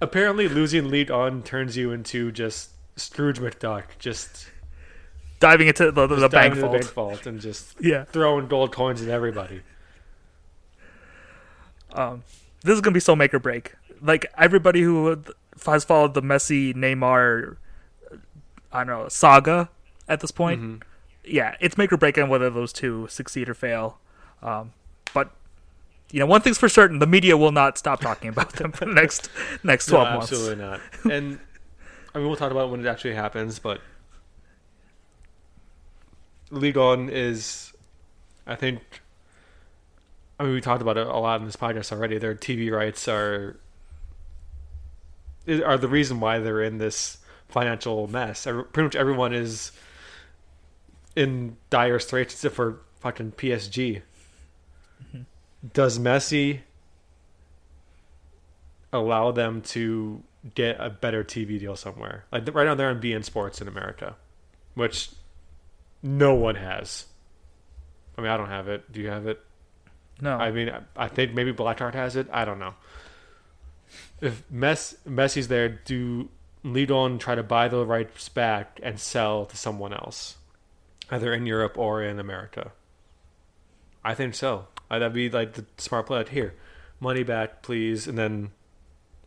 apparently, 0.00 0.48
losing 0.48 0.88
lead 0.90 1.10
on 1.10 1.42
turns 1.42 1.76
you 1.76 1.92
into 1.92 2.30
just 2.32 2.70
Scrooge 2.96 3.38
McDuck, 3.38 3.84
just, 3.98 4.48
diving 5.38 5.68
into 5.68 5.90
the, 5.90 6.06
the, 6.06 6.16
the 6.16 6.28
bank 6.28 6.52
into 6.54 6.60
the 6.62 6.66
vault. 6.68 6.80
bank 6.80 6.92
vault 6.92 7.26
and 7.26 7.40
just 7.40 7.74
Yeah, 7.80 8.04
throwing 8.04 8.46
gold 8.48 8.72
coins 8.72 9.00
at 9.02 9.08
everybody. 9.08 9.62
um, 11.92 12.22
this 12.62 12.74
is 12.74 12.80
gonna 12.80 12.94
be 12.94 13.00
so 13.00 13.16
make 13.16 13.32
or 13.34 13.38
break. 13.38 13.74
Like 14.02 14.26
everybody 14.38 14.82
who 14.82 15.22
has 15.66 15.84
followed 15.84 16.14
the 16.14 16.22
Messi, 16.22 16.74
Neymar, 16.74 17.56
I 18.72 18.84
don't 18.84 18.86
know 18.86 19.08
saga 19.08 19.68
at 20.08 20.20
this 20.20 20.30
point, 20.30 20.60
Mhm. 20.60 20.82
yeah, 21.24 21.56
it's 21.60 21.76
make 21.78 21.92
or 21.92 21.96
break 21.96 22.16
on 22.18 22.28
whether 22.28 22.50
those 22.50 22.72
two 22.72 23.06
succeed 23.08 23.48
or 23.48 23.54
fail. 23.54 23.98
Um, 24.42 24.72
but 25.12 25.30
you 26.12 26.18
know, 26.20 26.26
one 26.26 26.40
thing's 26.40 26.58
for 26.58 26.68
certain: 26.68 26.98
the 26.98 27.06
media 27.06 27.36
will 27.36 27.52
not 27.52 27.78
stop 27.78 28.00
talking 28.00 28.28
about 28.28 28.52
them 28.54 28.72
for 28.72 28.84
the 28.84 28.92
next 28.92 29.28
next 29.62 29.88
No, 29.88 29.96
twelve 29.98 30.14
months. 30.14 30.32
absolutely 30.32 30.64
not. 30.64 30.80
And 31.10 31.38
I 32.14 32.18
mean, 32.18 32.26
we'll 32.26 32.36
talk 32.36 32.50
about 32.50 32.68
it 32.68 32.70
when 32.70 32.80
it 32.84 32.88
actually 32.88 33.14
happens, 33.14 33.58
but 33.58 33.80
Ligue 36.50 36.76
1 36.76 37.08
is, 37.10 37.72
I 38.46 38.56
think. 38.56 38.80
I 40.38 40.44
mean, 40.44 40.54
we 40.54 40.60
talked 40.60 40.82
about 40.82 40.96
it 40.96 41.06
a 41.06 41.16
lot 41.18 41.40
in 41.40 41.46
this 41.46 41.56
podcast 41.56 41.92
already. 41.92 42.18
Their 42.18 42.34
TV 42.34 42.70
rights 42.72 43.06
are 43.08 43.60
are 45.64 45.78
the 45.78 45.88
reason 45.88 46.20
why 46.20 46.38
they're 46.38 46.62
in 46.62 46.78
this 46.78 47.18
financial 47.48 48.06
mess. 48.08 48.44
Pretty 48.44 48.82
much 48.82 48.96
everyone 48.96 49.32
is 49.32 49.72
in 51.16 51.56
dire 51.68 51.98
straits 51.98 52.34
except 52.34 52.54
for 52.54 52.80
fucking 53.00 53.32
PSG. 53.32 54.02
Mm-hmm. 55.04 55.22
Does 55.72 55.98
Messi 55.98 56.60
allow 58.92 59.30
them 59.30 59.60
to 59.62 60.22
get 60.54 60.76
a 60.80 60.90
better 60.90 61.22
TV 61.22 61.58
deal 61.58 61.76
somewhere? 61.76 62.24
Like 62.32 62.52
right 62.54 62.64
now, 62.64 62.74
they're 62.74 62.88
on 62.88 63.00
beIN 63.00 63.24
Sports 63.24 63.60
in 63.60 63.68
America, 63.68 64.16
which 64.74 65.10
no 66.02 66.34
one 66.34 66.54
has. 66.54 67.06
I 68.16 68.22
mean, 68.22 68.30
I 68.30 68.36
don't 68.36 68.48
have 68.48 68.68
it. 68.68 68.90
Do 68.90 69.00
you 69.00 69.08
have 69.08 69.26
it? 69.26 69.40
No, 70.20 70.36
I 70.36 70.50
mean, 70.50 70.70
I- 70.96 71.08
think 71.08 71.34
maybe 71.34 71.52
Blackheart 71.52 71.94
has 71.94 72.16
it. 72.16 72.28
I 72.32 72.44
don't 72.44 72.58
know. 72.58 72.74
If 74.20 74.48
Mess 74.50 74.94
Messi's 75.08 75.48
there, 75.48 75.68
do 75.68 76.28
Ligue 76.62 76.90
1 76.90 77.18
try 77.18 77.34
to 77.34 77.42
buy 77.42 77.68
the 77.68 77.84
rights 77.86 78.28
back 78.28 78.78
and 78.82 79.00
sell 79.00 79.46
to 79.46 79.56
someone 79.56 79.92
else, 79.94 80.36
either 81.10 81.32
in 81.32 81.46
Europe 81.46 81.78
or 81.78 82.02
in 82.02 82.18
America? 82.18 82.72
I 84.04 84.14
think 84.14 84.34
so. 84.34 84.66
Uh, 84.90 84.98
That'd 84.98 85.12
be 85.14 85.30
like 85.30 85.52
the 85.54 85.64
smart 85.78 86.06
play. 86.06 86.18
Like, 86.18 86.28
here, 86.30 86.54
money 86.98 87.22
back, 87.22 87.62
please, 87.62 88.06
and 88.08 88.18
then, 88.18 88.50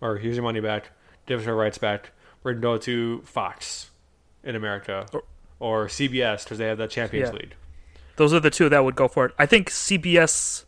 or 0.02 0.18
here's 0.18 0.36
your 0.36 0.44
money 0.44 0.60
back, 0.60 0.90
give 1.26 1.40
us 1.42 1.48
our 1.48 1.56
rights 1.56 1.78
back. 1.78 2.12
We're 2.44 2.54
going 2.54 2.62
to 2.62 2.68
go 2.68 2.78
to 2.80 3.22
Fox 3.26 3.90
in 4.44 4.56
America 4.56 5.06
Or- 5.14 5.24
or 5.60 5.88
CBS 5.88 6.44
because 6.44 6.58
they 6.58 6.66
have 6.68 6.78
the 6.78 6.88
Champions 6.88 7.30
Yeah. 7.30 7.36
League. 7.40 7.56
Those 8.18 8.34
are 8.34 8.40
the 8.42 8.50
two 8.50 8.68
that 8.70 8.84
would 8.84 8.96
go 8.96 9.08
for 9.08 9.26
it. 9.28 9.34
I 9.40 9.46
think 9.46 9.70
CBS. 9.70 10.66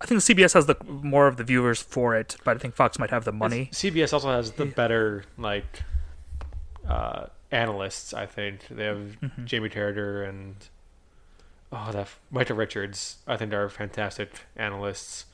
I 0.00 0.06
think 0.06 0.20
CBS 0.20 0.54
has 0.54 0.66
the 0.66 0.76
more 0.86 1.26
of 1.26 1.36
the 1.36 1.44
viewers 1.44 1.82
for 1.82 2.16
it, 2.16 2.36
but 2.44 2.56
I 2.56 2.58
think 2.60 2.74
Fox 2.74 2.98
might 2.98 3.10
have 3.10 3.24
the 3.24 3.32
money. 3.32 3.62
It's- 3.70 3.82
CBS 3.82 4.12
also 4.14 4.30
has 4.30 4.52
the 4.52 4.64
better 4.64 5.24
like 5.36 5.82
uh, 6.88 7.26
analysts. 7.50 8.14
I 8.14 8.24
think 8.26 8.66
they 8.70 8.84
have 8.84 9.16
Mm-hmm. 9.20 9.44
Jamie 9.44 9.68
Carragher 9.68 10.26
and 10.28 10.54
oh, 11.72 11.90
that 11.92 12.08
Micah 12.30 12.54
Richards. 12.54 13.18
I 13.26 13.36
think 13.36 13.50
they're 13.50 13.68
fantastic 13.68 14.30
analysts. 14.56 15.26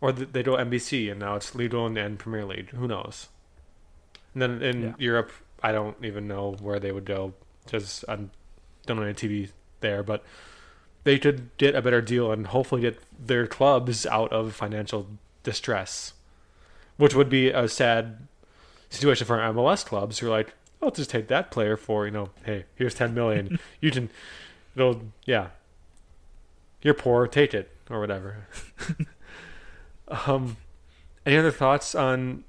Or 0.00 0.10
they 0.12 0.42
do 0.42 0.52
NBC, 0.52 1.10
and 1.10 1.20
now 1.20 1.36
it's 1.36 1.54
Ligue 1.54 1.74
1 1.74 1.96
and 1.96 2.18
Premier 2.18 2.44
League. 2.44 2.70
Who 2.70 2.88
knows? 2.88 3.28
And 4.34 4.42
then 4.42 4.62
in 4.62 4.82
Yeah. 4.82 4.92
Europe, 4.98 5.30
I 5.62 5.70
don't 5.70 5.96
even 6.04 6.26
know 6.26 6.56
where 6.60 6.80
they 6.80 6.90
would 6.90 7.04
go 7.04 7.34
because 7.64 8.04
I 8.08 8.16
don't 8.16 8.96
know 8.96 9.02
any 9.02 9.14
TV 9.14 9.50
there. 9.80 10.02
But 10.02 10.24
they 11.04 11.18
could 11.20 11.50
get 11.56 11.74
a 11.76 11.82
better 11.82 12.00
deal 12.00 12.32
and 12.32 12.48
hopefully 12.48 12.80
get 12.82 12.98
their 13.18 13.46
clubs 13.46 14.04
out 14.06 14.32
of 14.32 14.54
financial 14.54 15.06
distress, 15.44 16.14
which 16.96 17.14
would 17.14 17.28
be 17.28 17.50
a 17.50 17.68
sad 17.68 18.26
situation 18.90 19.26
for 19.26 19.38
MLS 19.38 19.84
clubs 19.86 20.18
who 20.18 20.26
are 20.26 20.30
like, 20.30 20.54
"I'll 20.82 20.90
just 20.90 21.10
take 21.10 21.28
that 21.28 21.52
player 21.52 21.76
for 21.76 22.06
you 22.06 22.10
know, 22.12 22.30
hey, 22.44 22.64
here's 22.74 22.94
ten 22.94 23.14
million. 23.14 23.60
you 23.80 23.92
can, 23.92 24.10
it'll 24.74 25.02
yeah, 25.24 25.48
you're 26.82 26.94
poor, 26.94 27.26
take 27.26 27.54
it 27.54 27.70
or 27.90 28.00
whatever." 28.00 28.46
um, 30.26 30.56
any 31.24 31.36
other 31.36 31.50
thoughts 31.50 31.94
on 31.94 32.44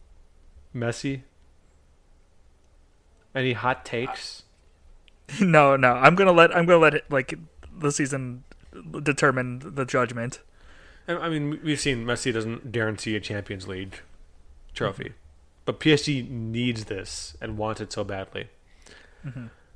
Messi? 0.76 1.22
Any 3.36 3.54
hot 3.54 3.86
takes? 3.86 4.44
no, 5.42 5.76
no. 5.76 5.94
I'm 5.94 6.16
gonna 6.16 6.32
let 6.32 6.56
I'm 6.56 6.66
gonna 6.66 6.80
let 6.82 6.94
it 6.94 7.06
like 7.10 7.34
the 7.76 7.92
season 7.92 8.44
determine 9.02 9.76
the 9.76 9.86
judgment. 9.86 10.40
I 11.08 11.14
I 11.14 11.30
mean, 11.30 11.60
we've 11.64 11.80
seen 11.80 12.06
Messi 12.06 12.34
doesn't 12.34 12.72
guarantee 12.72 13.16
a 13.16 13.20
Champions 13.20 13.68
League 13.68 14.02
trophy, 14.74 15.14
but 15.66 15.80
PSG 15.80 16.30
needs 16.30 16.86
this 16.86 17.36
and 17.42 17.58
wants 17.58 17.82
it 17.82 17.92
so 17.92 18.04
badly. 18.04 18.50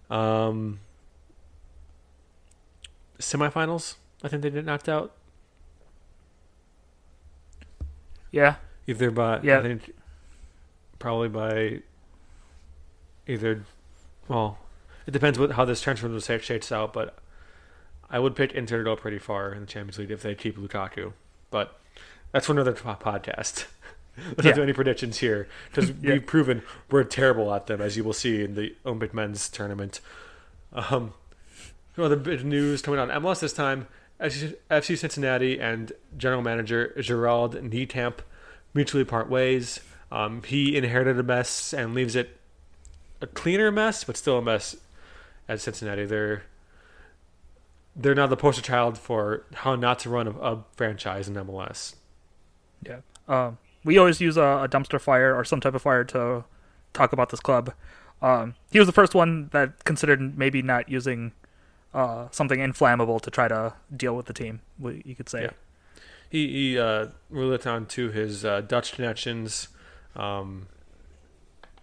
Um, 0.09 0.79
semifinals, 3.19 3.95
I 4.23 4.27
think 4.27 4.41
they 4.43 4.49
get 4.49 4.65
knocked 4.65 4.87
out 4.89 5.13
Yeah, 8.31 8.55
either 8.85 9.11
by 9.11 9.39
Yeah. 9.41 9.59
I 9.59 9.61
think 9.61 9.93
probably 10.99 11.29
by 11.29 11.81
either 13.27 13.63
well, 14.27 14.57
it 15.05 15.11
depends 15.11 15.39
what 15.39 15.51
how 15.51 15.65
this 15.65 15.81
transfer 15.81 16.07
window 16.07 16.19
shakes 16.19 16.45
shakes 16.45 16.71
out, 16.71 16.93
but 16.93 17.17
I 18.09 18.19
would 18.19 18.35
pick 18.35 18.51
Inter 18.53 18.79
to 18.79 18.83
go 18.83 18.95
pretty 18.95 19.19
far 19.19 19.53
in 19.53 19.61
the 19.61 19.65
Champions 19.65 19.97
League 19.99 20.11
if 20.11 20.21
they 20.21 20.35
keep 20.35 20.57
Lukaku. 20.57 21.13
But 21.51 21.79
that's 22.31 22.45
for 22.45 22.51
another 22.53 22.73
podcast. 22.73 23.65
Let's 24.17 24.43
Yeah. 24.43 24.51
not 24.51 24.55
do 24.55 24.63
any 24.63 24.73
predictions 24.73 25.19
here 25.19 25.47
because 25.69 25.89
Yeah. 26.01 26.13
we've 26.13 26.25
proven 26.25 26.63
we're 26.91 27.03
terrible 27.05 27.53
at 27.53 27.67
them, 27.67 27.81
as 27.81 27.95
you 27.95 28.03
will 28.03 28.13
see 28.13 28.43
in 28.43 28.55
the 28.55 28.75
Olympic 28.85 29.13
men's 29.13 29.47
tournament. 29.49 30.01
Um, 30.73 31.13
some 31.97 32.05
other 32.05 32.15
bit 32.15 32.35
of 32.35 32.45
news 32.45 32.83
coming 32.83 32.99
on 32.99 33.09
MLS 33.09 33.39
this 33.39 33.53
time: 33.53 33.87
FC 34.21 34.55
FC 34.69 34.95
Cincinnati 34.95 35.59
and 35.59 35.91
general 36.15 36.43
manager 36.43 36.93
Gerald 37.01 37.55
Nijkamp 37.55 38.19
mutually 38.75 39.03
part 39.03 39.31
ways. 39.31 39.79
Um, 40.11 40.43
he 40.43 40.77
inherited 40.77 41.19
a 41.19 41.23
mess 41.23 41.73
and 41.73 41.95
leaves 41.95 42.15
it 42.15 42.37
a 43.19 43.25
cleaner 43.25 43.71
mess, 43.71 44.03
but 44.03 44.15
still 44.15 44.37
a 44.37 44.41
mess 44.43 44.75
at 45.49 45.59
Cincinnati. 45.59 46.05
They're 46.05 46.43
they're 47.95 48.13
now 48.13 48.27
the 48.27 48.37
poster 48.37 48.61
child 48.61 48.99
for 48.99 49.43
how 49.55 49.75
not 49.75 49.97
to 49.99 50.09
run 50.11 50.27
a, 50.27 50.31
a 50.33 50.63
franchise 50.75 51.27
in 51.27 51.33
MLS. 51.33 51.95
yeah. 52.85 52.99
Um, 53.27 53.57
we 53.83 53.97
always 53.97 54.21
use 54.21 54.37
a, 54.37 54.41
a 54.41 54.69
dumpster 54.69 55.01
fire 55.01 55.35
or 55.35 55.43
some 55.43 55.59
type 55.59 55.73
of 55.73 55.81
fire 55.81 56.03
to 56.03 56.43
talk 56.93 57.11
about 57.11 57.29
this 57.29 57.39
club. 57.39 57.73
Um, 58.21 58.53
he 58.71 58.77
was 58.77 58.87
the 58.87 58.93
first 58.93 59.15
one 59.15 59.49
that 59.51 59.83
considered 59.83 60.37
maybe 60.37 60.61
not 60.61 60.89
using 60.89 61.31
uh, 61.97 62.27
something 62.29 62.59
inflammable 62.59 63.19
to 63.19 63.31
try 63.31 63.47
to 63.47 63.73
deal 63.95 64.15
with 64.15 64.27
the 64.27 64.33
team. 64.33 64.61
You 64.79 65.15
could 65.15 65.27
say. 65.27 65.43
Yeah. 65.43 65.51
He 66.29 66.47
he 66.47 66.79
uh, 66.79 67.07
on 67.65 67.85
to 67.87 68.09
his 68.09 68.45
uh, 68.45 68.61
Dutch 68.61 68.91
connections. 68.93 69.69
Um, 70.15 70.67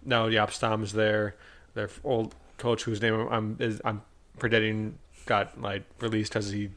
now 0.05 0.29
Jaap 0.29 0.83
is 0.83 0.93
there. 0.93 1.35
Their 1.73 1.89
old 2.05 2.33
coach, 2.57 2.83
whose 2.83 3.01
name 3.01 3.27
I'm 3.29 3.57
is 3.59 3.81
I'm 3.83 4.03
predicting, 4.39 4.99
got 5.25 5.59
like 5.59 5.83
released 5.99 6.31
because 6.31 6.49
he 6.51 6.69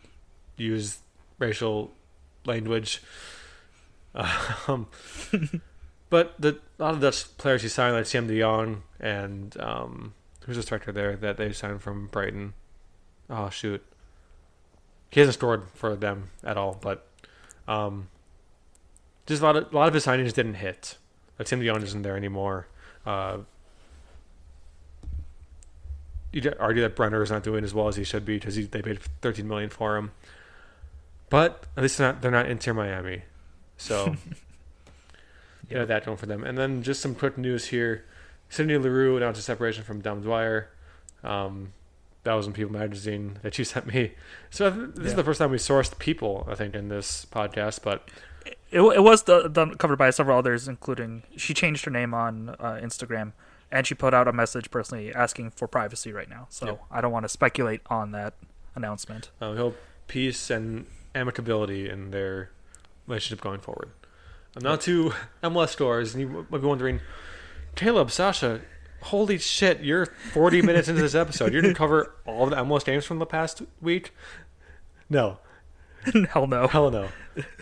used 0.56 0.98
racial 1.38 1.92
language. 2.44 3.02
Um, 4.66 4.88
but 6.10 6.34
the 6.40 6.58
a 6.80 6.82
lot 6.82 6.94
of 6.94 7.00
Dutch 7.00 7.36
players 7.36 7.62
he 7.62 7.68
signed, 7.68 7.94
like 7.94 8.06
Siem 8.06 8.26
De 8.26 8.40
Jong 8.40 8.82
and 8.98 9.56
um, 9.60 10.14
who's 10.44 10.56
the 10.56 10.62
striker 10.62 10.90
there 10.90 11.14
that 11.14 11.36
they 11.36 11.52
signed 11.52 11.82
from 11.82 12.08
Brighton. 12.08 12.54
Oh 13.30 13.50
shoot, 13.50 13.82
he 15.10 15.20
hasn't 15.20 15.34
scored 15.34 15.64
for 15.74 15.96
them 15.96 16.30
at 16.44 16.56
all, 16.56 16.78
but 16.80 17.06
um, 17.66 18.08
just 19.26 19.42
a 19.42 19.44
lot 19.44 19.56
of 19.56 19.72
a 19.72 19.76
lot 19.76 19.88
of 19.88 19.94
his 19.94 20.06
signings 20.06 20.32
didn't 20.32 20.54
hit. 20.54 20.96
Like 21.38 21.46
Tim 21.46 21.60
DeYoung 21.60 21.82
isn't 21.82 22.02
there 22.02 22.16
anymore. 22.16 22.66
Uh, 23.06 23.38
you 26.32 26.52
argue 26.58 26.82
that 26.82 26.94
Brenner 26.94 27.22
is 27.22 27.30
not 27.30 27.42
doing 27.42 27.64
as 27.64 27.72
well 27.72 27.88
as 27.88 27.96
he 27.96 28.04
should 28.04 28.24
be 28.24 28.36
because 28.36 28.56
they 28.68 28.82
paid 28.82 29.00
13 29.22 29.48
million 29.48 29.70
for 29.70 29.96
him. 29.96 30.10
But 31.30 31.64
at 31.76 31.82
least 31.82 31.98
they're 31.98 32.12
not, 32.12 32.22
they're 32.22 32.30
not 32.30 32.48
Inter 32.50 32.72
Miami, 32.72 33.22
so 33.76 34.06
yeah, 34.06 34.14
you 35.70 35.76
know, 35.76 35.84
that 35.84 36.06
going 36.06 36.16
for 36.16 36.26
them. 36.26 36.42
And 36.42 36.56
then 36.56 36.82
just 36.82 37.00
some 37.00 37.14
quick 37.14 37.36
news 37.36 37.66
here: 37.66 38.04
Sydney 38.48 38.78
Leroux 38.78 39.16
announced 39.18 39.38
a 39.38 39.42
separation 39.42 39.84
from 39.84 40.00
Dom 40.00 40.22
Dwyer. 40.22 40.70
Um, 41.22 41.72
in 42.26 42.52
People 42.52 42.72
Magazine 42.72 43.38
that 43.42 43.58
you 43.58 43.64
sent 43.74 43.86
me. 43.86 44.12
So 44.50 44.68
this 44.70 45.06
is 45.08 45.14
the 45.14 45.24
first 45.24 45.38
time 45.38 45.50
we 45.50 45.56
sourced 45.58 45.98
people, 45.98 46.46
I 46.50 46.54
think, 46.54 46.74
in 46.74 46.88
this 46.88 47.24
podcast. 47.30 47.82
But 47.82 48.08
It, 48.70 48.80
it 48.80 49.02
was 49.02 49.22
do- 49.22 49.48
done 49.48 49.76
covered 49.76 49.96
by 49.96 50.10
several 50.10 50.38
others, 50.38 50.68
including 50.68 51.22
she 51.36 51.54
changed 51.54 51.84
her 51.86 51.90
name 51.90 52.12
on 52.14 52.50
uh, 52.50 52.78
Instagram 52.82 53.32
and 53.70 53.86
she 53.86 53.94
put 53.94 54.14
out 54.14 54.26
a 54.28 54.32
message 54.32 54.70
personally 54.70 55.14
asking 55.14 55.50
for 55.52 55.66
privacy 55.68 56.12
right 56.12 56.28
now. 56.28 56.46
So 56.50 56.66
Yeah. 56.66 56.74
I 56.90 57.00
don't 57.00 57.12
want 57.12 57.24
to 57.24 57.28
speculate 57.28 57.80
on 57.86 58.12
that 58.12 58.34
announcement. 58.74 59.30
uh, 59.42 59.50
we 59.52 59.56
hope 59.58 59.76
peace 60.06 60.48
and 60.50 60.86
amicability 61.14 61.90
in 61.90 62.10
their 62.10 62.50
relationship 63.06 63.42
going 63.42 63.60
forward. 63.60 63.90
And 64.54 64.64
now 64.64 64.76
to 64.76 65.12
MLS 65.42 65.68
scores, 65.70 66.14
and 66.14 66.20
you 66.22 66.46
might 66.50 66.60
be 66.60 66.66
wondering, 66.66 67.00
Caleb, 67.74 68.10
Sasha, 68.10 68.60
holy 69.02 69.38
shit, 69.38 69.80
you're 69.80 70.06
40 70.06 70.62
minutes 70.62 70.88
into 70.88 71.00
this 71.02 71.14
episode. 71.14 71.52
You're 71.52 71.62
going 71.62 71.74
to 71.74 71.78
cover 71.78 72.14
all 72.26 72.44
of 72.44 72.50
the 72.50 72.56
MLS 72.56 72.84
games 72.84 73.04
from 73.04 73.18
the 73.18 73.26
past 73.26 73.62
week? 73.80 74.12
No. 75.08 75.38
Hell 76.30 76.46
no. 76.46 76.66
Hell 76.68 76.90
no. 76.90 77.08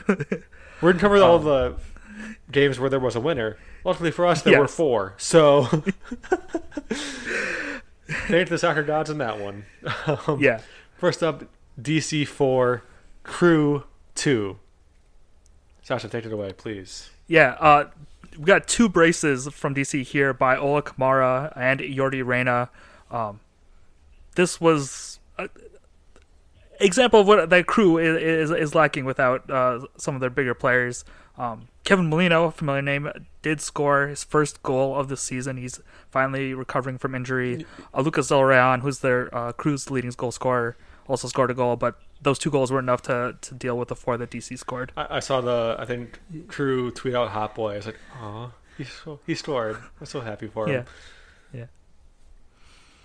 We're 0.09 0.93
going 0.93 0.95
to 0.95 1.01
cover 1.01 1.17
all 1.19 1.39
the 1.39 1.77
games 2.51 2.79
where 2.79 2.91
there 2.91 3.01
was 3.01 3.17
a 3.17 3.21
winner. 3.21 3.57
Luckily 3.85 4.11
for 4.11 4.27
us, 4.27 4.43
there 4.43 4.59
were 4.61 4.69
four. 4.69 5.15
So, 5.17 5.63
thank 8.29 8.49
the 8.49 8.59
soccer 8.59 8.83
gods 8.83 9.11
in 9.11 9.19
that 9.19 9.39
one. 9.41 9.65
Um, 10.07 10.41
Yeah. 10.41 10.61
First 10.97 11.23
up, 11.23 11.45
DC 11.81 12.27
4, 12.27 12.83
Crew 13.23 13.85
2. 14.15 14.59
Sasha, 15.83 16.09
take 16.09 16.25
it 16.25 16.33
away, 16.33 16.53
please. 16.53 17.11
Yeah, 17.29 17.57
uh, 17.61 17.85
we 18.39 18.45
got 18.45 18.67
two 18.67 18.89
braces 18.89 19.49
from 19.49 19.75
DC 19.75 20.03
here 20.03 20.33
by 20.33 20.57
Ola 20.57 20.83
Kamara 20.83 21.53
and 21.57 21.81
Yordy 21.81 22.25
Reyna. 22.25 22.71
Um, 23.11 23.41
this 24.35 24.61
was 24.61 25.21
a 25.39 25.49
example 26.81 27.21
of 27.21 27.27
what 27.27 27.49
that 27.51 27.67
crew 27.67 27.99
is, 27.99 28.51
is, 28.51 28.51
is 28.51 28.75
lacking 28.75 29.05
without 29.05 29.49
uh, 29.51 29.81
some 29.97 30.15
of 30.15 30.21
their 30.21 30.31
bigger 30.31 30.55
players. 30.55 31.05
Um, 31.39 31.69
Kevin 31.85 32.09
Molino, 32.09 32.51
familiar 32.51 32.83
name, 32.83 33.11
did 33.43 33.61
score 33.61 34.09
his 34.09 34.25
first 34.25 34.63
goal 34.63 34.97
of 34.97 35.09
the 35.09 35.17
season. 35.17 35.57
He's 35.57 35.81
finally 36.11 36.55
recovering 36.55 36.99
from 36.99 37.15
injury. 37.15 37.67
Uh, 37.95 38.01
Lucas 38.01 38.31
Zelarayán, 38.31 38.81
who's 38.81 39.01
their 39.01 39.35
uh, 39.35 39.53
crew's 39.53 39.91
leading 39.91 40.11
goal 40.17 40.33
scorer, 40.33 40.77
also 41.07 41.29
scored 41.29 41.51
a 41.51 41.55
goal, 41.55 41.77
but 41.77 42.01
those 42.23 42.39
two 42.39 42.51
goals 42.51 42.71
were 42.73 42.79
enough 42.79 43.03
to, 43.03 43.37
to 43.41 43.55
deal 43.55 43.79
with 43.79 43.89
the 43.89 43.97
four 43.97 44.17
that 44.17 44.31
DC 44.31 44.59
scored. 44.59 44.93
I, 44.97 45.17
I 45.17 45.21
saw 45.21 45.41
the, 45.41 45.77
I 45.79 45.85
think, 45.85 46.19
Crew 46.49 46.91
tweet 46.91 47.15
out 47.15 47.29
Hot 47.29 47.55
Boy. 47.55 47.75
I 47.75 47.77
was 47.77 47.87
like, 47.87 47.99
aw, 48.21 48.51
he, 48.79 48.85
so, 48.85 49.21
he 49.27 49.35
scored. 49.35 49.77
I'm 50.01 50.07
so 50.07 50.21
happy 50.21 50.47
for 50.49 50.69
him. 50.69 50.85
Yeah. 51.53 51.61
Yeah. 51.61 51.67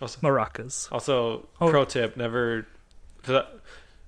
Also, 0.02 0.20
Maracas. 0.22 0.92
also 0.92 1.48
Oh. 1.60 1.70
pro 1.70 1.86
tip, 1.86 2.18
never. 2.18 2.66
I 3.28 3.44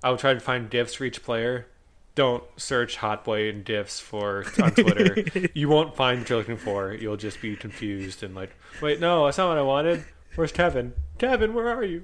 I 0.03 0.09
would 0.09 0.19
try 0.19 0.33
to 0.33 0.39
find 0.39 0.69
gifts 0.69 0.95
for 0.95 1.05
each 1.05 1.23
player. 1.23 1.67
don't 2.15 2.43
search 2.57 2.97
hot 2.97 3.23
boy 3.23 3.49
and 3.49 3.63
diffs 3.65 4.01
for 4.01 4.45
on 4.61 4.71
Twitter. 4.71 5.49
you 5.55 5.67
won't 5.69 5.95
find 5.95 6.19
what 6.19 6.29
you're 6.29 6.37
looking 6.39 6.57
for. 6.57 6.93
You'll 6.93 7.17
just 7.17 7.41
be 7.41 7.55
confused 7.55 8.21
and 8.23 8.35
like, 8.35 8.51
wait, 8.81 8.99
no, 8.99 9.25
that's 9.25 9.37
not 9.37 9.49
what 9.49 9.57
I 9.57 9.61
wanted. 9.63 10.03
Where's 10.35 10.51
Kevin? 10.51 10.93
Kevin, 11.19 11.53
where 11.53 11.69
are 11.69 11.83
you? 11.83 12.03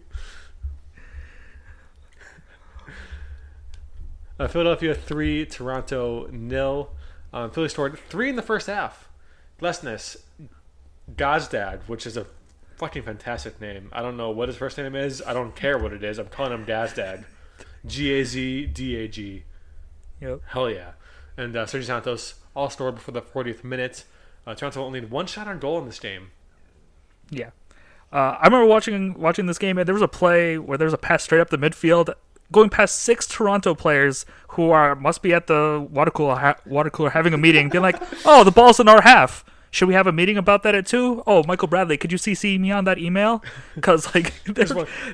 Uh, 4.40 4.48
Philadelphia 4.48 4.96
three, 4.96 5.46
Toronto 5.46 6.28
nil. 6.32 6.92
Um, 7.34 7.52
Philly 7.52 7.70
scored 7.70 8.00
three 8.10 8.30
in 8.30 8.36
the 8.36 8.42
first 8.42 8.68
half. 8.68 9.10
Lessness, 9.60 10.18
Gazdag, 11.16 11.82
which 11.88 12.08
is 12.08 12.16
a 12.16 12.26
fucking 12.78 13.04
fantastic 13.04 13.60
name. 13.60 13.90
I 13.92 14.02
don't 14.02 14.16
know 14.16 14.30
what 14.30 14.48
his 14.48 14.58
first 14.58 14.78
name 14.78 14.96
is. 14.96 15.22
I 15.26 15.34
don't 15.34 15.56
care 15.56 15.78
what 15.78 15.92
it 15.92 16.04
is. 16.04 16.18
I'm 16.18 16.28
calling 16.28 16.54
him 16.54 16.66
Gazdad. 16.66 17.26
G 17.86 18.14
A 18.14 18.24
Z 18.24 18.68
D 18.68 18.96
A 18.96 19.08
G. 19.08 19.44
Yep. 20.22 20.42
Hell 20.48 20.70
yeah. 20.70 20.92
And 21.38 21.56
uh, 21.56 21.66
Sergio 21.66 21.86
Santos 21.86 22.36
all 22.56 22.70
scored 22.70 22.96
before 22.96 23.14
the 23.14 23.22
40th 23.22 23.64
minute. 23.64 24.06
Uh, 24.48 24.56
Toronto 24.56 24.84
only 24.84 25.02
had 25.02 25.12
one 25.12 25.28
shot 25.28 25.48
on 25.48 25.60
goal 25.60 25.80
in 25.80 25.86
this 25.86 26.00
game. 26.00 26.32
Yeah. 27.30 27.52
Uh, 28.12 28.38
I 28.40 28.46
remember 28.46 28.66
watching 28.66 29.14
watching 29.20 29.46
this 29.46 29.60
game, 29.60 29.78
and 29.78 29.88
there 29.88 29.94
was 29.94 30.02
a 30.02 30.08
play 30.08 30.58
where 30.58 30.78
there 30.78 30.86
was 30.86 30.94
a 30.94 30.98
pass 30.98 31.24
straight 31.24 31.42
up 31.42 31.50
the 31.52 31.58
midfield, 31.58 32.14
going 32.52 32.70
past 32.70 32.98
six 33.02 33.28
Toronto 33.28 33.74
players 33.76 34.26
who 34.50 34.72
are 34.72 34.96
must 34.96 35.22
be 35.22 35.34
at 35.34 35.48
the 35.48 35.86
water 35.90 36.12
cooler 36.12 36.36
ha- 36.36 36.56
water 36.66 36.90
cooler 36.90 37.12
having 37.12 37.34
a 37.34 37.38
meeting, 37.38 37.70
being 37.70 37.82
like, 37.82 37.96
"Oh, 38.26 38.44
the 38.44 38.52
ball's 38.52 38.80
in 38.80 38.88
our 38.88 39.02
half. 39.02 39.46
Should 39.72 39.88
we 39.88 39.94
have 39.94 40.08
a 40.08 40.12
meeting 40.12 40.36
about 40.36 40.64
that 40.64 40.74
at 40.74 40.88
two? 40.88 41.22
Oh, 41.28 41.44
Michael 41.46 41.68
Bradley, 41.68 41.96
could 41.96 42.12
you 42.12 42.18
CC 42.18 42.60
me 42.60 42.72
on 42.72 42.86
that 42.86 42.98
email? 42.98 43.44
Because 43.76 44.14
like 44.16 44.34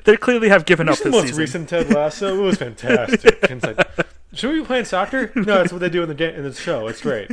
they 0.04 0.16
clearly 0.16 0.48
have 0.48 0.64
given 0.64 0.88
up 0.88 0.94
This 0.96 1.04
the 1.04 1.10
most 1.10 1.26
season. 1.26 1.40
recent 1.40 1.68
Ted 1.68 1.90
Lasso. 1.92 2.38
It 2.38 2.40
was 2.40 2.56
fantastic. 2.58 3.38
Like, 3.62 4.06
should 4.32 4.52
we 4.52 4.60
be 4.60 4.66
playing 4.66 4.84
soccer? 4.86 5.30
No, 5.34 5.42
that's 5.44 5.72
what 5.72 5.78
they 5.80 5.88
do 5.88 6.02
in 6.02 6.08
the 6.08 6.14
game 6.14 6.34
in 6.34 6.42
the 6.42 6.52
show. 6.52 6.88
It's 6.88 7.00
great. 7.00 7.30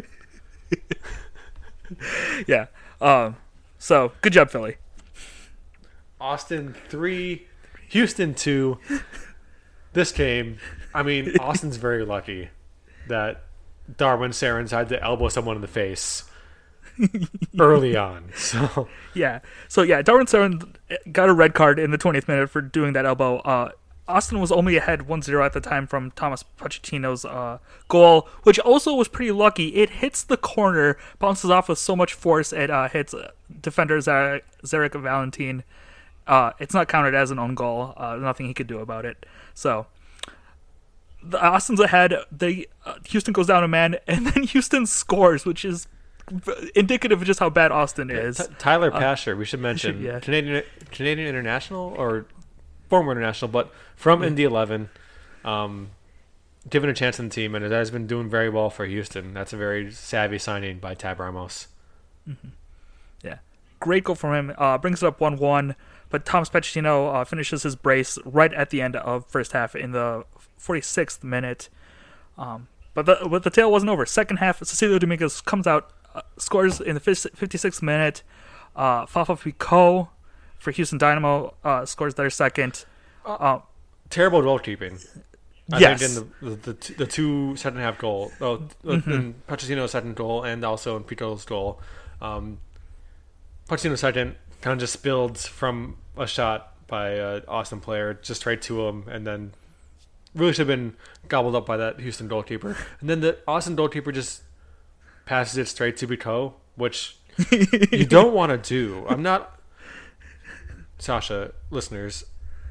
Yeah. 2.47 2.67
Um. 3.01 3.35
So 3.77 4.13
good 4.21 4.33
job, 4.33 4.49
Philly. 4.49 4.77
Austin 6.19 6.75
three, 6.89 7.47
Houston 7.89 8.33
two. 8.33 8.79
This 9.93 10.11
game, 10.11 10.57
I 10.93 11.03
mean, 11.03 11.37
Austin's 11.39 11.77
very 11.77 12.05
lucky 12.05 12.49
that 13.07 13.43
Darwin 13.97 14.33
Sarens 14.33 14.71
had 14.71 14.89
to 14.89 15.01
elbow 15.03 15.29
someone 15.29 15.55
in 15.55 15.61
the 15.61 15.67
face 15.67 16.23
early 17.59 17.95
on. 17.95 18.31
So 18.35 18.87
Yeah. 19.13 19.39
So 19.67 19.81
yeah, 19.81 20.01
Darwin 20.01 20.25
Cerén 20.25 20.75
got 21.11 21.29
a 21.29 21.33
red 21.33 21.53
card 21.53 21.79
in 21.79 21.91
the 21.91 21.97
20th 21.97 22.27
minute 22.27 22.49
for 22.49 22.61
doing 22.61 22.93
that 22.93 23.05
elbow. 23.05 23.37
Uh, 23.39 23.71
Austin 24.07 24.41
was 24.41 24.51
only 24.51 24.75
ahead 24.75 25.01
1-0 25.01 25.45
at 25.45 25.53
the 25.53 25.61
time 25.61 25.87
from 25.87 26.11
Thomas 26.11 26.43
Pochettino's 26.57 27.23
uh, 27.23 27.59
goal, 27.87 28.27
which 28.43 28.59
also 28.59 28.93
was 28.93 29.07
pretty 29.07 29.31
lucky. 29.31 29.75
It 29.75 29.89
hits 29.89 30.23
the 30.23 30.35
corner, 30.35 30.97
bounces 31.19 31.49
off 31.49 31.69
with 31.69 31.79
so 31.79 31.95
much 31.95 32.13
force, 32.13 32.51
it 32.51 32.69
uh, 32.69 32.89
hits 32.89 33.13
uh, 33.13 33.31
defender 33.61 33.99
Zarek, 33.99 34.41
Zarek 34.65 35.01
Valentin. 35.01 35.63
Uh, 36.27 36.51
it's 36.59 36.73
not 36.73 36.89
counted 36.89 37.15
as 37.15 37.31
an 37.31 37.39
own 37.39 37.55
goal. 37.55 37.93
Uh, 37.95 38.15
nothing 38.17 38.45
he 38.45 38.53
could 38.53 38.67
do 38.67 38.79
about 38.79 39.05
it. 39.05 39.25
So 39.53 39.87
the 41.23 41.41
Austin's 41.41 41.79
ahead. 41.79 42.15
They 42.31 42.67
uh, 42.85 42.95
Houston 43.07 43.33
goes 43.33 43.47
down 43.47 43.63
a 43.63 43.67
man, 43.67 43.97
and 44.07 44.27
then 44.27 44.43
Houston 44.43 44.85
scores, 44.85 45.45
which 45.45 45.65
is 45.65 45.87
indicative 46.75 47.21
of 47.21 47.27
just 47.27 47.39
how 47.39 47.49
bad 47.49 47.71
Austin 47.71 48.09
is. 48.09 48.37
T- 48.37 48.43
Tyler 48.57 48.91
Pasher, 48.91 49.35
we 49.35 49.45
should 49.45 49.59
mention 49.61 50.01
yeah. 50.01 50.19
Canadian 50.19 50.63
Canadian 50.91 51.27
international 51.27 51.93
or 51.97 52.25
former 52.89 53.11
international, 53.11 53.49
but 53.49 53.71
from 53.95 54.23
Indy 54.23 54.43
Eleven, 54.43 54.89
um, 55.43 55.91
given 56.69 56.89
a 56.89 56.93
chance 56.93 57.19
in 57.19 57.29
the 57.29 57.35
team, 57.35 57.55
and 57.55 57.65
has 57.71 57.91
been 57.91 58.07
doing 58.07 58.29
very 58.29 58.49
well 58.49 58.69
for 58.69 58.85
Houston. 58.85 59.33
That's 59.33 59.53
a 59.53 59.57
very 59.57 59.91
savvy 59.91 60.37
signing 60.37 60.79
by 60.79 60.93
Tab 60.93 61.19
Ramos. 61.19 61.67
Yeah, 63.23 63.39
great 63.79 64.03
goal 64.03 64.15
from 64.15 64.33
him. 64.33 64.55
Uh, 64.57 64.77
brings 64.77 65.03
it 65.03 65.05
up 65.05 65.19
one-one, 65.19 65.75
but 66.14 66.26
Thomas 66.28 66.47
Pochettino 66.47 67.11
uh, 67.11 67.24
finishes 67.26 67.64
his 67.64 67.76
brace 67.76 68.20
right 68.24 68.53
at 68.53 68.70
the 68.70 68.84
end 68.84 68.95
of 68.95 69.26
first 69.26 69.51
half 69.53 69.76
in 69.76 69.93
the 69.93 70.24
46th 70.61 71.24
minute. 71.24 71.70
Um, 72.38 72.68
but 72.93 73.07
the 73.07 73.18
but 73.28 73.41
the 73.41 73.49
tale 73.49 73.72
wasn't 73.72 73.89
over. 73.89 74.05
Second 74.05 74.38
half, 74.38 74.59
Cecilio 74.59 74.99
Dominguez 74.99 75.41
comes 75.41 75.66
out, 75.66 75.91
uh, 76.14 76.22
scores 76.38 76.80
in 76.80 76.93
the 76.93 77.01
56th 77.01 77.82
minute. 77.82 78.22
Uh, 78.76 79.07
Fafa 79.07 79.36
Picault 79.36 80.09
for 80.59 80.70
Houston 80.70 80.99
Dynamo 80.99 81.55
uh, 81.64 81.84
scores 81.86 82.14
their 82.14 82.30
second. 82.30 82.86
Uh, 83.26 83.59
Terrible 84.11 84.43
goalkeeping. 84.43 85.03
I 85.72 85.80
Yes. 85.80 85.99
think 86.01 86.11
in 86.11 86.47
the 86.49 86.55
the, 86.55 86.74
the, 86.74 86.93
the 86.99 87.05
two 87.07 87.55
second 87.55 87.80
half 87.80 87.97
goal, 87.97 88.32
oh, 88.39 88.68
in 88.84 89.34
Pochettino's 89.47 89.91
second 89.91 90.16
goal, 90.16 90.43
and 90.43 90.64
also 90.64 90.95
in 90.97 91.03
Picault's 91.03 91.45
goal. 91.45 91.80
Um, 92.22 92.59
Pochettino's 93.68 94.01
second 94.01 94.36
kind 94.61 94.74
of 94.74 94.80
just 94.80 94.93
spilled 94.93 95.38
from 95.38 95.97
a 96.18 96.28
shot 96.28 96.74
by 96.88 97.11
an 97.11 97.43
Austin 97.47 97.80
player 97.80 98.14
just 98.14 98.45
right 98.45 98.61
to 98.64 98.88
him, 98.88 99.05
and 99.07 99.26
then 99.26 99.53
really 100.36 100.53
should 100.53 100.68
have 100.68 100.80
been 100.80 100.95
gobbled 101.28 101.55
up 101.55 101.66
by 101.66 101.78
that 101.78 101.99
Houston 101.99 102.28
goalkeeper. 102.28 102.78
And 102.99 103.09
then 103.09 103.22
the 103.22 103.38
Austin 103.47 103.76
goalkeeper 103.76 104.11
just 104.11 104.43
passes 105.26 105.57
it 105.57 105.68
straight 105.68 105.97
to 105.97 106.07
Picault, 106.07 106.55
which 106.76 107.18
you 107.91 108.05
don't 108.05 108.34
want 108.34 108.51
to 108.51 108.57
do. 108.57 109.05
I'm 109.07 109.24
not, 109.24 109.59
Sasha, 110.97 111.53
listeners, 111.70 112.26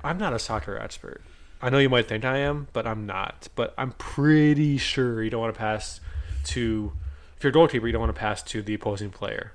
I'm 0.05 0.19
not 0.19 0.33
a 0.33 0.39
soccer 0.39 0.77
expert. 0.77 1.23
I 1.61 1.71
know 1.71 1.79
you 1.79 1.89
might 1.89 2.09
think 2.09 2.25
I 2.25 2.39
am, 2.39 2.67
but 2.73 2.87
I'm 2.87 3.07
not. 3.07 3.49
But 3.55 3.73
I'm 3.79 3.93
pretty 3.93 4.79
sure 4.79 5.23
you 5.23 5.31
don't 5.31 5.41
want 5.41 5.55
to 5.55 5.59
pass 5.59 6.01
to, 6.47 6.93
if 7.37 7.45
you're 7.45 7.51
a 7.51 7.53
goalkeeper, 7.53 7.87
you 7.87 7.93
don't 7.93 8.01
want 8.01 8.15
to 8.15 8.21
pass 8.21 8.43
to 8.45 8.63
the 8.63 8.75
opposing 8.75 9.11
player. 9.11 9.53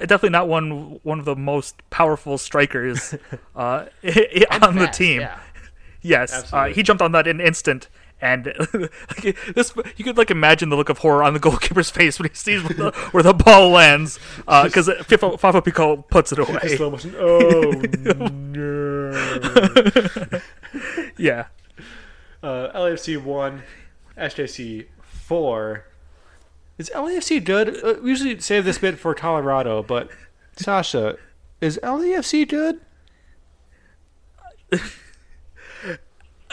Definitely 0.00 0.30
not 0.30 0.48
one 0.48 0.98
one 1.02 1.18
of 1.18 1.24
the 1.24 1.36
most 1.36 1.76
powerful 1.90 2.36
strikers 2.38 3.14
uh, 3.56 3.86
on 4.62 4.76
the 4.76 4.88
team. 4.92 5.20
yeah. 5.20 5.38
Yes, 6.02 6.50
uh, 6.52 6.64
he 6.66 6.82
jumped 6.82 7.02
on 7.02 7.12
that 7.12 7.26
in 7.26 7.40
an 7.40 7.46
instant, 7.46 7.88
and 8.22 8.46
like, 8.72 9.36
this 9.54 9.74
you 9.96 10.04
could 10.04 10.16
like 10.16 10.30
imagine 10.30 10.70
the 10.70 10.76
look 10.76 10.88
of 10.88 10.96
horror 10.98 11.22
on 11.22 11.34
the 11.34 11.38
goalkeeper's 11.40 11.90
face 11.98 12.18
when 12.18 12.26
he 12.30 12.34
sees 12.34 12.62
where 12.62 12.90
the, 12.90 12.90
where 13.10 13.22
the 13.22 13.34
ball 13.34 13.68
lands, 13.68 14.18
because 14.38 14.88
uh, 14.88 14.94
Fafo 15.04 15.38
Fafo 15.38 15.62
Picault 15.62 16.08
puts 16.08 16.32
it 16.32 16.38
away. 16.38 16.74
Slow 16.76 16.90
motion. 16.92 17.14
Oh 17.18 17.70
no! 18.30 19.10
Yeah, 21.18 21.46
Uh, 22.42 22.68
LAFC 22.74 23.22
one, 23.22 23.62
SKC 24.16 24.86
four. 25.02 25.84
Is 26.80 26.90
LAFC 26.94 27.44
good? 27.44 27.84
Uh, 27.84 27.96
we 28.02 28.08
usually 28.08 28.40
save 28.40 28.64
this 28.64 28.78
bit 28.78 28.98
for 28.98 29.14
Colorado, 29.14 29.82
but 29.82 30.08
Sasha, 30.56 31.18
is 31.60 31.78
LAFC 31.82 32.48
good? 32.48 32.80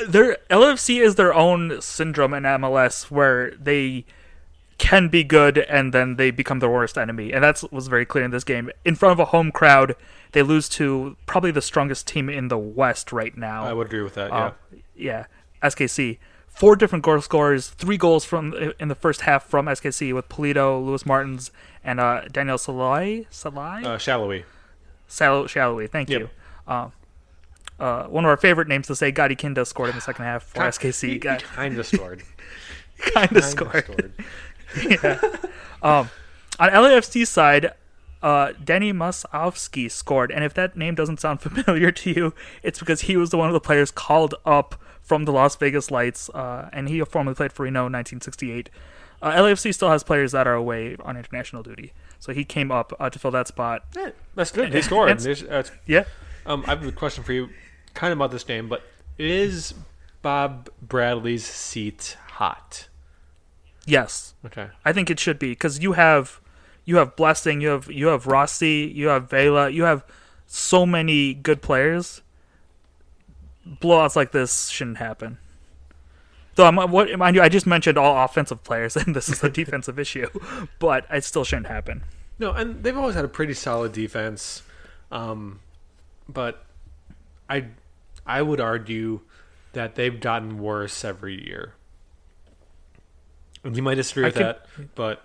their 0.06 0.36
LFC 0.50 1.02
is 1.02 1.16
their 1.16 1.34
own 1.34 1.80
syndrome 1.80 2.34
in 2.34 2.44
MLS 2.44 3.10
where 3.10 3.52
they 3.52 4.04
can 4.78 5.08
be 5.08 5.24
good 5.24 5.60
and 5.60 5.94
then 5.94 6.18
they 6.18 6.30
become 6.30 6.60
their 6.60 6.70
worst 6.70 6.98
enemy, 6.98 7.32
and 7.32 7.46
that 7.46 7.64
was 7.72 7.88
very 7.88 8.06
clear 8.06 8.26
in 8.26 8.32
this 8.32 8.44
game. 8.44 8.70
In 8.84 8.96
front 8.96 9.14
of 9.14 9.20
a 9.20 9.26
home 9.26 9.50
crowd, 9.50 9.96
they 10.34 10.42
lose 10.42 10.68
to 10.72 11.16
probably 11.26 11.52
the 11.52 11.62
strongest 11.62 12.06
team 12.06 12.28
in 12.30 12.50
the 12.50 12.58
West 12.58 13.14
right 13.14 13.38
now. 13.38 13.64
I 13.64 13.72
would 13.72 13.88
agree 13.88 14.02
with 14.02 14.16
that. 14.16 14.32
Yeah. 14.32 14.38
Uh, 14.38 14.52
yeah, 14.94 15.26
SKC. 15.64 16.18
Four 16.58 16.76
different 16.76 17.04
goal 17.06 17.22
scorers, 17.22 17.68
three 17.68 17.98
goals 17.98 18.26
from 18.26 18.54
in 18.80 18.88
the 18.88 18.96
first 18.96 19.22
half 19.22 19.46
from 19.46 19.68
SKC 19.68 20.12
with 20.14 20.28
Polito, 20.28 20.84
Luis 20.84 21.06
Martins, 21.06 21.52
and 21.84 22.00
uh, 22.00 22.22
Daniel 22.32 22.58
Salai. 22.58 23.28
Salai? 23.30 23.86
uh, 23.86 23.98
Shallowy. 23.98 24.44
Sal- 25.08 25.46
Shallowy, 25.46 25.88
thank 25.88 26.10
Yep. 26.10 26.22
you. 26.22 26.30
Um, 26.68 26.92
uh, 27.80 28.06
one 28.06 28.26
of 28.26 28.30
our 28.30 28.38
favorite 28.38 28.68
names 28.68 28.88
to 28.88 28.96
say, 28.96 29.12
Gadi 29.12 29.36
Kinda 29.36 29.66
scored 29.66 29.90
in 29.90 29.96
the 29.96 30.02
second 30.02 30.26
half 30.26 30.44
for 30.44 30.62
SKC. 30.62 31.20
Got, 31.22 31.44
kind 31.44 31.78
of 31.78 31.86
scored. 31.86 32.24
kind 33.14 33.26
of 33.38 33.44
Kinda 33.44 33.82
scored. 33.84 34.14
yeah. 34.84 35.20
Um, 35.84 36.10
on 36.60 36.70
LAFC 36.72 37.28
side, 37.28 37.72
uh, 38.24 38.54
Danny 38.64 38.92
Musovski 38.92 39.92
scored, 39.92 40.32
and 40.32 40.44
if 40.44 40.56
that 40.56 40.76
name 40.76 40.96
doesn't 40.96 41.20
sound 41.20 41.40
familiar 41.42 41.92
to 41.92 42.10
you, 42.10 42.34
it's 42.64 42.80
because 42.80 43.02
he 43.02 43.16
was 43.16 43.30
the 43.30 43.38
one 43.38 43.48
of 43.48 43.54
the 43.54 43.60
players 43.60 43.92
called 43.92 44.34
up 44.44 44.82
from 45.08 45.24
the 45.26 45.32
Las 45.32 45.56
Vegas 45.56 45.90
Lights, 45.90 46.30
uh, 46.34 46.70
and 46.74 46.90
he 46.90 47.00
formerly 47.06 47.34
played 47.36 47.54
for 47.54 47.64
Reno 47.64 47.84
1868. 47.84 48.70
Uh, 49.22 49.32
LAFC 49.32 49.74
still 49.74 49.90
has 49.90 50.04
players 50.04 50.32
that 50.34 50.46
are 50.46 50.54
away 50.54 50.96
on 51.00 51.16
international 51.18 51.64
duty, 51.64 51.94
so 52.20 52.34
he 52.34 52.44
came 52.44 52.72
up 52.72 52.94
uh, 53.00 53.10
to 53.10 53.18
fill 53.18 53.32
that 53.32 53.48
spot. 53.48 53.84
Yeah, 53.96 54.10
that's 54.36 54.52
good. 54.52 54.74
He 54.74 54.82
scored. 54.90 55.10
It's- 55.12 55.42
There's- 55.42 55.72
Yeah, 55.88 56.04
um, 56.46 56.64
I 56.68 56.72
have 56.72 56.86
a 56.86 56.92
question 56.92 57.24
for 57.24 57.32
you, 57.34 57.50
kind 57.94 58.12
of 58.12 58.18
about 58.20 58.32
this 58.32 58.44
game, 58.44 58.68
but 58.70 58.84
is 59.18 59.74
Bob 60.22 60.70
Bradley's 60.82 61.46
seat 61.46 62.18
hot? 62.34 62.90
yes, 63.86 64.34
Okay. 64.46 64.68
I 64.86 64.92
think 64.94 65.10
it 65.10 65.20
should 65.20 65.40
be 65.40 65.52
because 65.52 65.80
you 65.80 65.94
have 65.94 66.42
you 66.86 66.98
have 66.98 67.16
Blessing, 67.16 67.62
you 67.62 67.70
have 67.70 67.90
you 67.90 68.08
have 68.08 68.28
Rossi, 68.28 68.92
you 68.94 69.08
have 69.08 69.30
Vela, 69.30 69.70
you 69.70 69.84
have 69.84 70.04
so 70.46 70.86
many 70.86 71.34
good 71.34 71.62
players. 71.62 72.22
Blowouts 73.82 74.16
like 74.16 74.32
this 74.32 74.70
shouldn't 74.70 74.98
happen. 74.98 75.38
Though 76.56 76.66
I'm, 76.66 76.76
what 76.92 77.16
mind 77.18 77.36
you, 77.36 77.42
I 77.42 77.50
just 77.50 77.68
mentioned 77.68 77.98
all 77.98 78.24
offensive 78.26 78.64
players, 78.64 78.96
and 78.98 79.16
this 79.16 79.30
is 79.30 79.44
a 79.44 79.50
defensive 79.50 80.00
issue, 80.00 80.28
but 80.80 81.06
it 81.12 81.24
still 81.24 81.44
shouldn't 81.44 81.68
happen. 81.68 82.04
No, 82.40 82.52
and 82.52 82.84
they've 82.84 82.98
always 82.98 83.16
had 83.16 83.26
a 83.26 83.30
pretty 83.30 83.54
solid 83.54 83.94
defense, 83.94 84.64
um, 85.12 85.60
but 86.28 86.66
I 87.50 87.66
I 88.26 88.42
would 88.42 88.60
argue 88.60 89.22
that 89.74 89.96
they've 89.96 90.20
gotten 90.20 90.60
worse 90.60 91.06
every 91.06 91.46
year. 91.46 91.74
You 93.64 93.82
might 93.82 93.96
disagree 93.96 94.26
with 94.26 94.36
can- 94.36 94.44
that, 94.44 94.66
but 94.96 95.24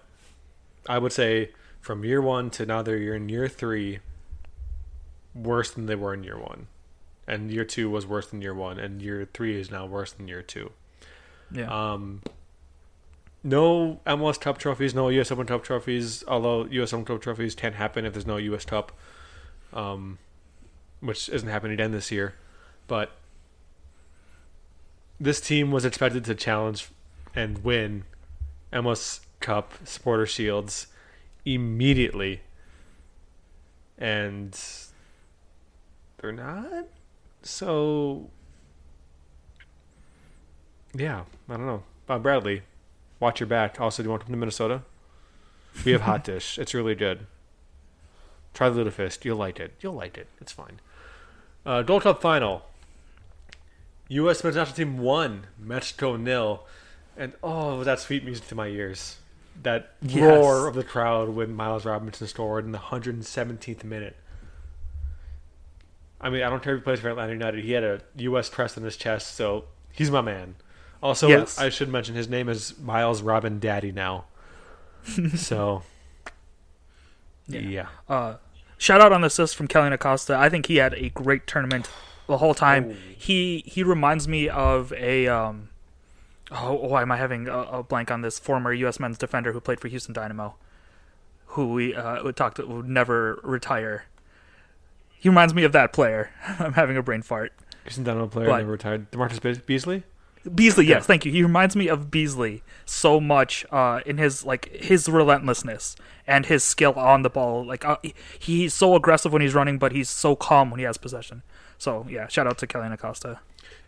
I 0.89 0.99
would 0.99 1.13
say 1.13 1.51
from 1.81 2.05
year 2.05 2.21
one 2.21 2.51
to 2.51 2.67
now 2.67 2.83
they're 2.83 3.15
in 3.15 3.29
year 3.29 3.49
three, 3.49 4.01
worse 5.35 5.71
than 5.71 5.87
they 5.87 5.95
were 5.95 6.15
in 6.15 6.25
year 6.25 6.39
one, 6.39 6.67
and 7.27 7.51
year 7.51 7.65
two 7.65 7.91
was 7.91 8.07
worse 8.07 8.27
than 8.27 8.43
year 8.43 8.55
one, 8.55 8.79
and 8.79 9.01
year 9.01 9.29
three 9.33 9.61
is 9.61 9.71
now 9.71 9.87
worse 9.87 10.13
than 10.13 10.29
year 10.29 10.43
two. 10.43 10.73
Yeah. 11.51 11.93
Um, 11.93 12.23
no 13.45 14.01
MLS 14.07 14.41
Cup 14.41 14.59
trophies, 14.59 14.95
no 14.95 15.09
US 15.09 15.31
Open 15.31 15.47
Cup 15.47 15.63
trophies. 15.65 16.25
Although 16.27 16.67
US 16.67 16.93
Open 16.93 17.05
Cup 17.05 17.21
trophies 17.21 17.55
can't 17.55 17.75
happen 17.75 18.05
if 18.05 18.13
there's 18.13 18.27
no 18.27 18.37
US 18.37 18.65
Cup, 18.65 18.93
um, 19.73 20.19
which 21.01 21.29
isn't 21.29 21.49
happening 21.49 21.75
again 21.75 21.93
this 21.93 22.11
year. 22.11 22.35
But 22.87 23.13
this 25.19 25.41
team 25.41 25.71
was 25.71 25.85
expected 25.85 26.25
to 26.25 26.35
challenge 26.35 26.89
and 27.35 27.65
win 27.65 28.05
MLS 28.73 29.21
Cup 29.41 29.75
Supporter 29.85 30.27
Shields 30.27 30.87
immediately, 31.45 32.41
and 33.99 34.59
they're 36.19 36.33
not. 36.33 36.87
So, 37.43 38.31
yeah, 40.95 41.23
I 41.49 41.57
don't 41.57 41.67
know. 41.67 41.83
Bob 42.07 42.23
Bradley, 42.23 42.63
watch 43.21 43.41
your 43.41 43.47
back. 43.47 43.81
Also, 43.81 44.03
do 44.03 44.07
you 44.07 44.11
want 44.11 44.23
to 44.23 44.27
come 44.27 44.35
to 44.35 44.39
Minnesota? 44.39 44.83
We 45.85 45.93
have 45.93 46.03
hot 46.03 46.25
dish. 46.33 46.59
It's 46.59 46.75
really 46.75 46.95
good. 46.95 47.27
Try 48.55 48.69
the 48.69 48.85
Lutefisk. 48.85 49.25
You'll 49.25 49.39
like 49.39 49.59
it. 49.59 49.73
You'll 49.81 49.95
like 49.95 50.19
it. 50.19 50.29
It's 50.41 50.53
fine. 50.53 50.81
Uh, 51.65 51.83
Gold 51.83 52.03
Cup 52.03 52.21
final. 52.21 52.65
U.S. 54.09 54.45
men's 54.45 54.57
national 54.57 54.77
team 54.77 54.99
won. 54.99 55.47
Mexico 55.59 56.17
nil. 56.17 56.65
And 57.17 57.33
oh, 57.43 57.83
that 57.85 57.99
sweet 58.01 58.25
music 58.25 58.47
to 58.49 58.55
my 58.55 58.67
ears. 58.69 59.17
That 59.63 59.93
Yes. 60.03 60.23
roar 60.23 60.67
of 60.67 60.75
the 60.75 60.85
crowd 60.85 61.31
when 61.31 61.55
Miles 61.55 61.85
Robinson 61.85 62.27
scored 62.27 62.65
in 62.65 62.73
the 62.73 62.79
117th 62.79 63.85
minute. 63.85 64.17
I 66.23 66.31
mean, 66.31 66.43
I 66.43 66.51
don't 66.51 66.63
care 66.63 66.75
if 66.75 66.81
he 66.81 66.85
plays 66.85 67.01
for 67.01 67.09
Atlanta 67.11 67.33
United. 67.33 67.65
He 67.65 67.73
had 67.73 67.83
a 67.85 68.01
U.S. 68.17 68.49
crest 68.49 68.79
on 68.79 68.85
his 68.85 68.97
chest, 68.97 69.35
so 69.35 69.65
he's 69.93 70.11
my 70.11 70.21
man. 70.21 70.55
Also, 71.03 71.29
Yes. 71.29 71.59
I 71.59 71.69
should 71.69 71.89
mention 71.89 72.15
his 72.15 72.29
name 72.29 72.49
is 72.49 72.79
Miles 72.79 73.23
Robin 73.23 73.59
Daddy 73.59 73.91
now. 73.91 74.27
so, 75.37 75.83
Yeah. 77.49 77.61
yeah. 77.61 77.87
Uh, 78.09 78.37
shout 78.79 79.01
out 79.01 79.13
on 79.13 79.21
the 79.23 79.27
assist 79.27 79.57
from 79.57 79.67
Kellyn 79.67 79.93
Acosta. 79.93 80.37
I 80.37 80.49
think 80.49 80.67
he 80.67 80.77
had 80.77 80.95
a 80.95 81.09
great 81.11 81.47
tournament 81.47 81.91
the 82.29 82.39
whole 82.39 82.55
time. 82.55 82.91
Oh. 82.93 82.95
He 83.17 83.65
he 83.67 83.83
reminds 83.83 84.29
me 84.29 84.49
of 84.49 84.93
a 84.93 85.27
um, 85.27 85.71
oh 86.53 86.75
why 86.75 87.03
am 87.03 87.11
I 87.11 87.17
having 87.17 87.49
a, 87.49 87.59
a 87.59 87.83
blank 87.83 88.11
on 88.13 88.23
this 88.23 88.39
former 88.39 88.73
U.S. 88.73 89.01
men's 89.01 89.19
defender 89.19 89.53
who 89.53 89.61
played 89.61 89.81
for 89.81 89.89
Houston 89.89 90.13
Dynamo, 90.15 90.55
who 91.47 91.73
we 91.73 91.95
uh, 91.97 92.23
we 92.23 92.33
talked 92.33 92.59
would 92.59 92.89
never 92.89 93.41
retire. 93.43 94.05
He 95.23 95.29
reminds 95.29 95.55
me 95.55 95.63
of 95.63 95.71
that 95.71 95.93
player. 95.93 96.31
I'm 96.59 96.73
having 96.73 96.97
a 96.97 97.03
brain 97.03 97.23
fart. 97.23 97.53
Isn't 97.87 98.03
that 98.03 98.11
Dynamo 98.11 98.27
player 98.27 98.49
But- 98.49 98.59
never 98.59 98.73
retired. 98.73 99.09
DaMarcus 99.13 99.41
Be- 99.41 99.63
Beasley. 99.65 100.03
Beasley, 100.53 100.87
yes, 100.87 101.03
Yeah. 101.03 101.07
thank 101.07 101.25
you. 101.25 101.31
He 101.31 101.45
reminds 101.45 101.77
me 101.77 101.87
of 101.87 102.11
Beasley 102.11 102.65
so 102.85 103.21
much 103.21 103.65
uh, 103.71 104.01
in 104.05 104.19
his 104.19 104.45
like 104.45 104.69
his 104.75 105.09
relentlessness 105.09 105.95
and 106.27 106.47
his 106.47 106.65
skill 106.65 106.95
on 106.95 107.23
the 107.23 107.31
ball. 107.31 107.65
Like 107.65 107.85
uh, 107.85 107.99
he's 108.41 108.75
so 108.75 108.97
aggressive 108.97 109.33
when 109.33 109.41
he's 109.43 109.55
running, 109.55 109.79
but 109.79 109.93
he's 109.93 110.09
so 110.09 110.35
calm 110.35 110.73
when 110.73 110.81
he 110.81 110.85
has 110.85 110.99
possession. 110.99 111.43
So 111.79 112.05
yeah, 112.11 112.27
shout 112.27 112.49
out 112.49 112.59
to 112.59 112.67
Kellyn 112.67 112.91
Acosta. 112.91 113.39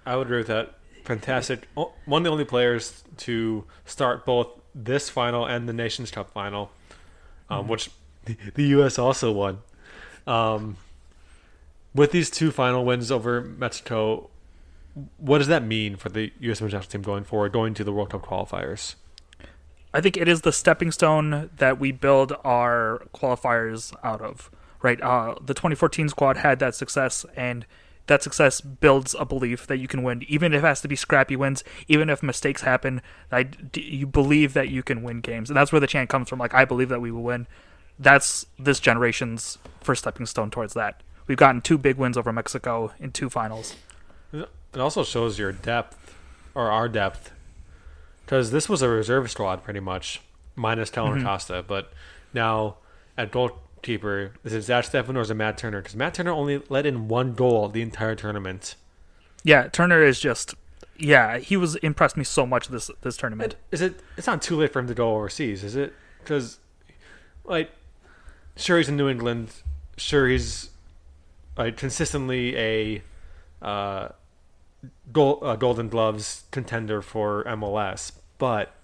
I 0.07 0.15
would 0.15 0.29
agree 0.29 0.39
with 0.39 0.47
that. 0.47 0.75
Fantastic. 1.05 1.67
One 1.75 2.21
of 2.21 2.25
the 2.25 2.31
only 2.31 2.45
players 2.45 3.03
to 3.19 3.65
start 3.85 4.25
both 4.25 4.47
this 4.77 5.09
final 5.11 5.45
and 5.47 5.69
the 5.69 5.73
Nations 5.73 6.13
Cup 6.13 6.31
final, 6.31 6.71
um, 7.51 7.67
which 7.67 7.91
the 8.55 8.63
U.S. 8.79 8.97
also 8.97 9.33
won. 9.33 9.59
Um, 10.29 10.77
with 11.95 12.11
these 12.11 12.31
two 12.31 12.51
final 12.51 12.85
wins 12.85 13.11
over 13.11 13.41
Mexico, 13.41 14.29
what 15.19 15.39
does 15.39 15.49
that 15.49 15.63
mean 15.63 15.97
for 15.97 16.09
the 16.09 16.33
U.S. 16.41 16.61
men's 16.61 16.73
national 16.73 16.91
team 16.91 17.03
going 17.03 17.25
forward, 17.25 17.53
going 17.53 17.75
to 17.75 17.85
the 17.85 17.93
World 17.93 18.11
Cup 18.11 18.27
qualifiers? 18.27 18.95
I 19.93 20.01
think 20.01 20.17
it 20.17 20.27
is 20.27 20.41
the 20.41 20.53
stepping 20.53 20.91
stone 20.91 21.51
that 21.57 21.79
we 21.79 21.93
build 21.93 22.33
our 22.45 23.07
qualifiers 23.15 23.95
out 24.03 24.21
of. 24.21 24.51
Right, 24.83 25.01
uh, 25.01 25.37
the 25.41 25.55
2014 25.55 26.11
squad 26.11 26.37
had 26.39 26.59
that 26.59 26.75
success, 26.75 27.25
and 27.35 27.65
that 28.07 28.23
success 28.23 28.61
builds 28.61 29.15
a 29.19 29.25
belief 29.25 29.67
that 29.67 29.79
you 29.79 29.89
can 29.89 30.03
win, 30.03 30.23
even 30.29 30.53
if 30.53 30.63
it 30.63 30.67
has 30.67 30.83
to 30.83 30.89
be 30.89 30.97
scrappy 30.97 31.37
wins, 31.37 31.65
even 31.89 32.11
if 32.11 32.23
mistakes 32.23 32.61
happen. 32.63 33.01
I, 33.33 33.49
you 33.75 34.07
believe 34.07 34.53
that 34.53 34.69
you 34.69 34.83
can 34.83 35.03
win 35.03 35.21
games, 35.23 35.49
and 35.49 35.57
that's 35.57 35.73
where 35.73 35.81
the 35.81 35.87
chant 35.87 36.11
comes 36.11 36.29
from. 36.29 36.39
Like, 36.39 36.53
I 36.53 36.67
believe 36.67 36.91
that 36.91 37.01
we 37.01 37.11
will 37.11 37.23
win. 37.23 37.47
That's 37.99 38.45
this 38.59 38.79
generation's 38.79 39.57
first 39.81 40.03
stepping 40.03 40.27
stone 40.27 40.51
towards 40.51 40.75
that. 40.75 41.03
We've 41.27 41.39
gotten 41.39 41.61
two 41.61 41.79
big 41.79 41.97
wins 41.97 42.17
over 42.17 42.33
Mexico 42.33 42.93
in 43.01 43.13
two 43.13 43.31
finals. 43.31 43.77
It 44.33 44.81
also 44.81 45.05
shows 45.05 45.39
your 45.39 45.53
depth, 45.53 46.17
or 46.55 46.71
our 46.71 46.89
depth, 46.89 47.31
because 48.25 48.51
this 48.51 48.69
was 48.69 48.83
a 48.83 48.89
reserve 48.89 49.31
squad 49.31 49.63
pretty 49.63 49.81
much, 49.81 50.21
minus 50.57 50.91
Kellyn 50.91 51.13
mm-hmm. 51.13 51.27
Acosta. 51.27 51.65
But 51.67 51.93
now 52.33 52.77
at 53.17 53.31
goalkeeper, 53.31 54.33
is 54.43 54.53
it 54.53 54.63
Zack 54.63 54.85
Steffen 54.85 55.17
or 55.17 55.21
is 55.21 55.31
it 55.31 55.35
Matt 55.35 55.59
Turner? 55.59 55.81
Because 55.81 55.95
Matt 55.95 56.15
Turner 56.15 56.33
only 56.33 56.63
let 56.69 56.87
in 56.87 57.07
one 57.07 57.35
goal 57.35 57.69
the 57.69 57.83
entire 57.83 58.17
tournament. 58.17 58.75
Yeah, 59.45 59.69
Turner 59.69 60.03
is 60.03 60.19
just, 60.19 60.55
yeah, 60.99 61.39
he 61.39 61.57
was 61.57 61.77
impressed 61.77 62.17
me 62.17 62.25
so 62.25 62.45
much 62.45 62.69
this 62.69 62.91
this 63.03 63.17
tournament. 63.17 63.55
Is 63.71 63.81
it? 63.81 64.01
It's 64.17 64.27
not 64.27 64.43
too 64.43 64.57
late 64.57 64.73
for 64.73 64.81
him 64.81 64.89
to 64.89 64.95
go 64.95 65.15
overseas, 65.15 65.63
is 65.63 65.77
it? 65.77 65.93
Because, 66.19 66.59
like, 67.45 67.71
sure 68.57 68.79
he's 68.79 68.89
in 68.89 68.97
New 68.97 69.09
England. 69.09 69.51
Sure 69.97 70.27
he's 70.27 70.71
consistently 71.57 72.57
a 72.57 73.03
uh, 73.63 74.09
gold, 75.13 75.43
uh, 75.43 75.57
Golden 75.57 75.89
Gloves 75.89 76.45
contender 76.51 77.01
for 77.03 77.45
MLS, 77.45 78.13
but 78.39 78.75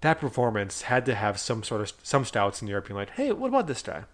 that 0.00 0.20
performance 0.20 0.82
had 0.82 1.06
to 1.06 1.14
have 1.14 1.38
some 1.38 1.62
sort 1.62 1.80
of 1.80 1.92
some 2.02 2.24
stouts 2.24 2.60
in 2.62 2.68
Europe 2.68 2.88
being 2.88 2.96
like, 2.96 3.10
"Hey, 3.10 3.32
what 3.32 3.48
about 3.48 3.66
this 3.66 3.82
guy?" 3.82 4.04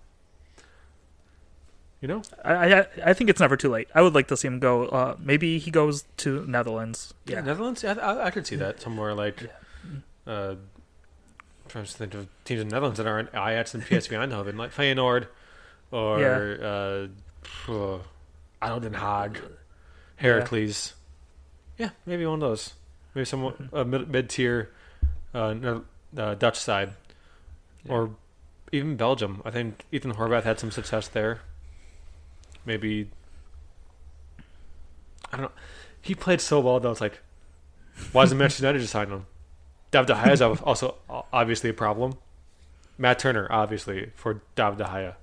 You 2.01 2.09
know, 2.09 2.23
I, 2.45 2.75
I 2.75 2.87
I 3.07 3.13
think 3.13 3.29
it's 3.29 3.41
never 3.41 3.57
too 3.57 3.71
late. 3.71 3.89
I 3.95 4.03
would 4.03 4.15
like 4.15 4.29
to 4.29 4.37
see 4.37 4.47
him 4.47 4.61
go. 4.61 4.87
Uh, 4.87 5.17
maybe 5.19 5.59
he 5.59 5.71
goes 5.71 6.05
to 6.19 6.47
Netherlands. 6.47 7.13
Yeah, 7.27 7.41
Netherlands. 7.41 7.85
I, 7.85 7.95
I, 7.95 8.27
I 8.27 8.31
could 8.31 8.47
see 8.47 8.57
that 8.57 8.81
somewhere 8.81 9.15
like. 9.15 9.51
Uh, 10.27 10.57
trying 11.69 11.85
to 11.85 11.93
think 11.93 12.15
of 12.15 12.29
teams 12.45 12.61
in 12.61 12.69
the 12.69 12.75
Netherlands 12.75 12.99
that 12.99 13.07
aren't 13.07 13.29
Ajax 13.31 13.75
and 13.75 13.83
PSV 13.83 14.09
Eindhoven, 14.09 14.57
like 14.57 14.73
Feyenoord, 14.75 15.27
or 15.91 17.09
uh, 17.69 17.71
uh, 17.73 17.99
Ado 18.63 18.81
Den 18.81 18.95
Haag, 18.95 19.41
Heracles. 20.17 20.95
Yeah. 21.77 21.91
maybe 22.07 22.27
one 22.27 22.43
of 22.43 22.49
those. 22.49 22.75
Maybe 23.15 23.25
some 23.25 23.71
uh, 23.73 23.85
mid 23.85 24.09
mid 24.11 24.29
tier 24.29 24.71
uh, 25.35 25.81
uh, 26.17 26.35
Dutch 26.35 26.59
side, 26.59 26.93
or 27.89 28.11
even 28.73 28.97
Belgium. 28.97 29.43
I 29.45 29.51
think 29.51 29.85
Ethan 29.93 30.15
Horvath 30.15 30.43
had 30.43 30.59
some 30.59 30.71
success 30.71 31.09
there. 31.09 31.41
Maybe 32.65 33.11
I 35.33 35.37
don't 35.37 35.47
know. 35.47 35.53
He 36.01 36.15
played 36.15 36.41
so 36.41 36.61
well 36.61 36.81
though. 36.81 36.91
It's 36.91 37.01
like, 37.01 37.21
why 38.13 38.23
doesn't 38.23 38.39
Manchester 38.39 38.63
United 38.63 38.81
just 38.81 38.93
sign 38.93 39.09
him? 39.09 39.27
Dav 39.91 40.07
De 40.07 40.15
Gea 40.15 40.33
is 40.33 40.43
also 40.43 40.97
obviously 41.33 41.71
a 41.71 41.75
problem. 41.75 42.15
Matt 42.99 43.19
Turner, 43.19 43.47
obviously, 43.51 44.11
for 44.15 44.43
Dav 44.55 44.77
De 44.77 44.85
Gea. 44.85 45.15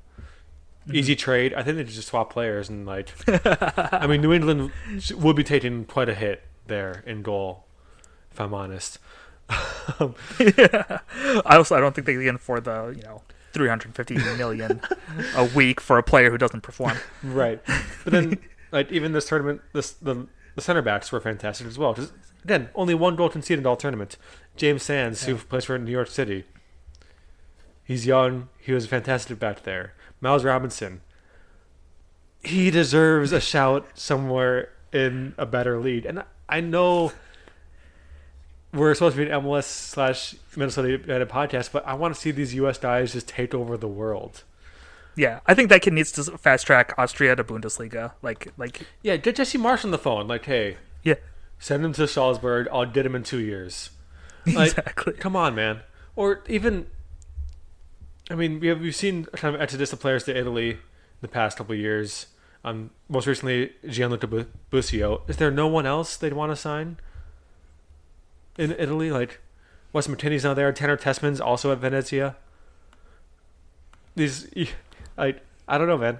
Mm-hmm. 0.88 0.96
Easy 0.98 1.16
trade. 1.16 1.54
I 1.56 1.64
think 1.64 1.78
they 1.78 1.84
just 1.84 2.08
swap 2.08 2.32
players 2.32 2.70
and 2.70 2.86
like. 2.86 3.10
I 3.28 4.06
mean, 4.08 4.22
New 4.22 4.32
England 4.34 4.72
would 5.16 5.36
be 5.36 5.44
taking 5.44 5.86
quite 5.86 6.10
a 6.10 6.14
hit 6.14 6.44
there 6.68 7.04
in 7.08 7.22
goal, 7.24 7.66
if 8.32 8.40
I'm 8.40 8.54
honest. 8.54 9.00
I 9.50 11.00
also 11.46 11.76
I 11.76 11.80
don't 11.80 11.94
think 11.94 12.06
they 12.08 12.14
can 12.14 12.36
afford 12.36 12.64
the 12.66 12.94
you 12.98 13.04
know 13.04 13.22
350 13.54 14.16
million 14.38 14.82
a 15.36 15.46
week 15.56 15.80
for 15.80 15.98
a 15.98 16.04
player 16.04 16.30
who 16.30 16.38
doesn't 16.38 16.62
perform. 16.62 16.98
Right. 17.24 17.62
But 18.04 18.14
then, 18.14 18.40
like 18.72 18.92
even 18.92 19.12
this 19.14 19.28
tournament, 19.28 19.62
this 19.74 19.92
the 19.92 20.28
the 20.56 20.62
center 20.62 20.82
backs 20.82 21.12
were 21.12 21.20
fantastic 21.20 21.68
as 21.68 21.78
well. 21.78 21.94
'Cause, 21.94 22.12
again, 22.44 22.70
only 22.76 22.94
one 22.94 23.16
goal 23.16 23.30
conceded 23.30 23.66
all 23.66 23.76
tournament. 23.76 24.18
James 24.56 24.84
Sands, 24.84 25.24
who 25.26 25.36
plays 25.36 25.66
for 25.66 25.78
New 25.78 25.92
York 25.92 26.08
City. 26.10 26.46
He's 27.84 28.06
young. 28.08 28.50
He 28.58 28.72
was 28.72 28.86
a 28.86 28.88
fantastic 28.88 29.38
back 29.38 29.64
there. 29.64 29.94
Miles 30.26 30.44
Robinson. 30.44 31.02
He 32.44 32.72
deserves 32.72 33.32
a 33.32 33.40
shout 33.40 33.88
somewhere 33.94 34.70
in 34.92 35.36
a 35.38 35.46
better 35.46 35.80
league, 35.80 36.06
and 36.06 36.24
I 36.50 36.62
know 36.62 37.12
we're 38.74 38.94
supposed 38.96 39.16
to 39.16 39.24
be 39.24 39.32
an 39.32 39.42
MLS 39.44 39.66
slash 39.66 40.36
Minnesota 40.56 40.90
United 40.90 41.30
podcast, 41.30 41.72
but 41.72 41.86
I 41.88 41.94
want 41.94 42.16
to 42.16 42.20
see 42.20 42.32
these 42.32 42.56
U.S. 42.56 42.80
guys 42.80 43.14
just 43.14 43.28
take 43.28 43.54
over 43.54 43.78
the 43.78 43.88
world. 43.88 44.44
Yeah, 45.16 45.42
I 45.46 45.54
think 45.54 45.70
that 45.70 45.84
kid 45.84 45.94
needs 45.94 46.12
to 46.14 46.24
fast 46.40 46.66
track 46.66 46.94
Austria 46.98 47.36
to 47.36 47.44
Bundesliga. 47.44 48.14
Like, 48.24 48.52
like, 48.58 48.82
Yeah, 49.04 49.18
get 49.18 49.36
Jesse 49.36 49.60
Marsch 49.60 49.86
on 49.86 49.92
the 49.92 49.98
phone. 50.00 50.28
Like, 50.28 50.46
hey, 50.46 50.78
yeah, 51.04 51.16
send 51.60 51.86
him 51.86 51.94
to 51.94 52.08
Salzburg. 52.08 52.68
I'll 52.72 52.86
get 52.88 53.06
him 53.06 53.16
in 53.16 53.24
two 53.24 53.40
years. 53.40 53.92
Like, 54.48 54.70
exactly. 54.78 55.14
Come 55.14 55.36
on, 55.36 55.56
man. 55.56 55.80
Or 56.16 56.44
even, 56.48 56.86
I 58.30 58.36
mean, 58.36 58.60
we 58.60 58.68
have 58.68 58.80
we've 58.82 58.96
seen 58.96 59.26
kind 59.26 59.56
of 59.56 59.62
exodus 59.62 59.94
of 59.94 60.00
players 60.00 60.24
to 60.26 60.36
Italy 60.38 60.72
in 60.72 60.78
the 61.22 61.28
past 61.28 61.58
couple 61.58 61.74
of 61.74 61.80
years. 61.80 62.28
Um, 62.64 62.90
most 63.08 63.28
recently 63.28 63.74
Gianluca 63.88 64.26
Bu- 64.28 64.46
Busio. 64.72 65.22
Is 65.28 65.38
there 65.38 65.52
no 65.52 65.68
one 65.68 65.86
else 65.86 66.18
they'd 66.18 66.34
want 66.34 66.52
to 66.52 66.56
sign 66.56 66.98
in 68.58 68.72
Italy? 68.80 69.12
Like, 69.12 69.40
Wes 69.94 70.08
Martini's 70.08 70.44
not 70.44 70.56
there. 70.56 70.72
Tanner 70.74 70.98
Tessmann's 70.98 71.40
also 71.40 71.72
at 71.72 71.78
Venezia. 71.78 72.36
These, 74.16 74.48
I, 75.18 75.36
I 75.68 75.78
don't 75.78 75.88
know, 75.88 75.98
man. 75.98 76.20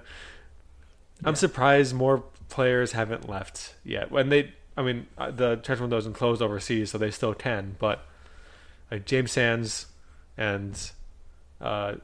I'm 1.24 1.32
Yeah. 1.32 1.38
surprised 1.38 1.94
more 1.94 2.22
players 2.48 2.92
haven't 2.92 3.28
left 3.28 3.74
yet. 3.82 4.12
When 4.12 4.28
they, 4.28 4.52
I 4.76 4.82
mean, 4.82 5.06
uh, 5.18 5.32
the 5.32 5.56
transfer 5.56 5.82
window 5.84 5.96
isn't 5.96 6.12
closed 6.12 6.40
overseas, 6.40 6.90
so 6.92 6.98
they 6.98 7.10
still 7.10 7.34
can. 7.34 7.74
But 7.80 8.06
like 8.90 9.04
James 9.04 9.32
Sands 9.32 9.86
and 10.36 10.92
uh, 11.60 11.94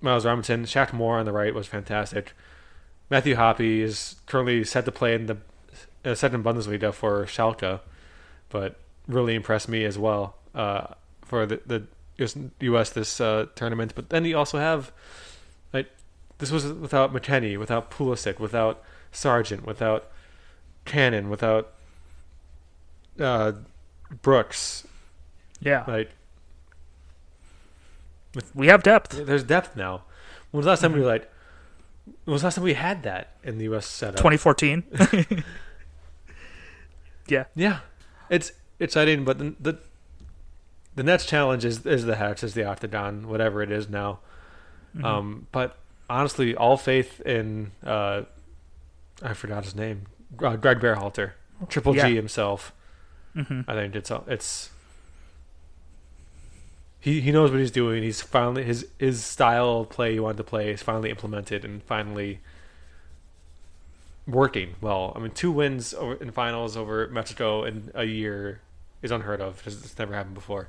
Miles 0.00 0.24
Robinson, 0.24 0.64
Shaq 0.64 0.92
Moore 0.92 1.18
on 1.18 1.26
the 1.26 1.32
right 1.32 1.54
was 1.54 1.66
fantastic. 1.66 2.32
Matthew 3.10 3.34
Hoppe 3.34 3.80
is 3.80 4.16
currently 4.26 4.64
set 4.64 4.84
to 4.84 4.92
play 4.92 5.14
in 5.14 5.26
the 5.26 5.36
uh, 6.04 6.14
set 6.14 6.32
in 6.32 6.42
Bundesliga 6.42 6.94
for 6.94 7.24
Schalke, 7.26 7.80
but 8.48 8.76
really 9.06 9.34
impressed 9.34 9.68
me 9.68 9.84
as 9.84 9.98
well 9.98 10.36
uh, 10.54 10.94
for 11.22 11.44
the 11.44 11.60
the 11.66 11.86
US, 12.18 12.36
US 12.60 12.90
this 12.90 13.20
uh, 13.20 13.46
tournament. 13.54 13.94
But 13.94 14.10
then 14.10 14.24
you 14.24 14.38
also 14.38 14.58
have 14.58 14.92
like 15.72 15.90
this 16.38 16.50
was 16.50 16.64
without 16.64 17.12
McKennie, 17.12 17.58
without 17.58 17.90
Pulisic, 17.90 18.38
without 18.38 18.82
Sargent, 19.12 19.66
without 19.66 20.10
Cannon, 20.84 21.28
without 21.28 21.72
uh, 23.18 23.52
Brooks. 24.22 24.86
Yeah, 25.60 25.84
Like 25.86 26.10
we 28.54 28.68
have 28.68 28.82
depth. 28.82 29.10
there's 29.26 29.44
depth 29.44 29.76
now. 29.76 30.02
When 30.50 30.58
was 30.58 30.64
the 30.64 30.70
last 30.70 30.80
time 30.80 30.92
we 30.92 30.98
Mm-hmm. 30.98 31.04
were 31.06 31.12
like? 31.12 31.30
When 32.24 32.32
was 32.32 32.42
the 32.42 32.46
last 32.46 32.54
time 32.56 32.64
we 32.64 32.74
had 32.74 33.02
that 33.04 33.34
in 33.44 33.58
the 33.58 33.64
U.S. 33.64 33.86
setup? 33.86 34.16
2014. 34.16 34.84
yeah, 37.28 37.44
Yeah, 37.54 37.80
it's 38.28 38.50
it's 38.78 38.92
exciting, 38.94 39.24
but 39.24 39.38
the 39.38 39.54
the, 39.60 39.78
the 40.96 41.02
next 41.02 41.26
challenge 41.26 41.64
is 41.64 41.84
is 41.86 42.04
the 42.04 42.16
hex, 42.16 42.42
is 42.42 42.54
the 42.54 42.64
octagon, 42.64 43.28
whatever 43.28 43.62
it 43.62 43.70
is 43.70 43.88
now. 43.88 44.18
Mm-hmm. 44.96 45.04
Um, 45.04 45.46
but 45.52 45.76
honestly, 46.08 46.56
all 46.56 46.76
faith 46.76 47.20
in 47.20 47.72
uh, 47.84 48.22
I 49.22 49.34
forgot 49.34 49.64
his 49.64 49.74
name, 49.76 50.06
uh, 50.42 50.56
Greg 50.56 50.80
Berhalter, 50.80 51.32
Triple 51.68 51.94
Yeah. 51.94 52.08
G 52.08 52.16
himself. 52.16 52.72
hmm 53.34 53.60
I 53.68 53.74
think 53.74 53.94
it's 53.94 54.10
it's 54.26 54.70
he 57.00 57.20
he 57.20 57.32
knows 57.32 57.50
what 57.50 57.60
he's 57.60 57.70
doing. 57.70 58.02
He's 58.02 58.20
finally 58.20 58.62
his 58.62 58.86
his 58.98 59.24
style 59.24 59.80
of 59.80 59.88
play 59.88 60.12
he 60.12 60.20
wanted 60.20 60.36
to 60.36 60.44
play 60.44 60.70
is 60.70 60.82
finally 60.82 61.10
implemented 61.10 61.64
and 61.64 61.82
finally 61.82 62.40
working 64.26 64.74
well. 64.80 65.12
I 65.16 65.18
mean, 65.18 65.30
two 65.30 65.50
wins 65.50 65.94
over, 65.94 66.14
in 66.14 66.30
finals 66.30 66.76
over 66.76 67.08
Mexico 67.08 67.64
in 67.64 67.90
a 67.94 68.04
year 68.04 68.60
is 69.02 69.10
unheard 69.10 69.40
of. 69.40 69.62
It's, 69.66 69.84
it's 69.84 69.98
never 69.98 70.14
happened 70.14 70.34
before. 70.34 70.68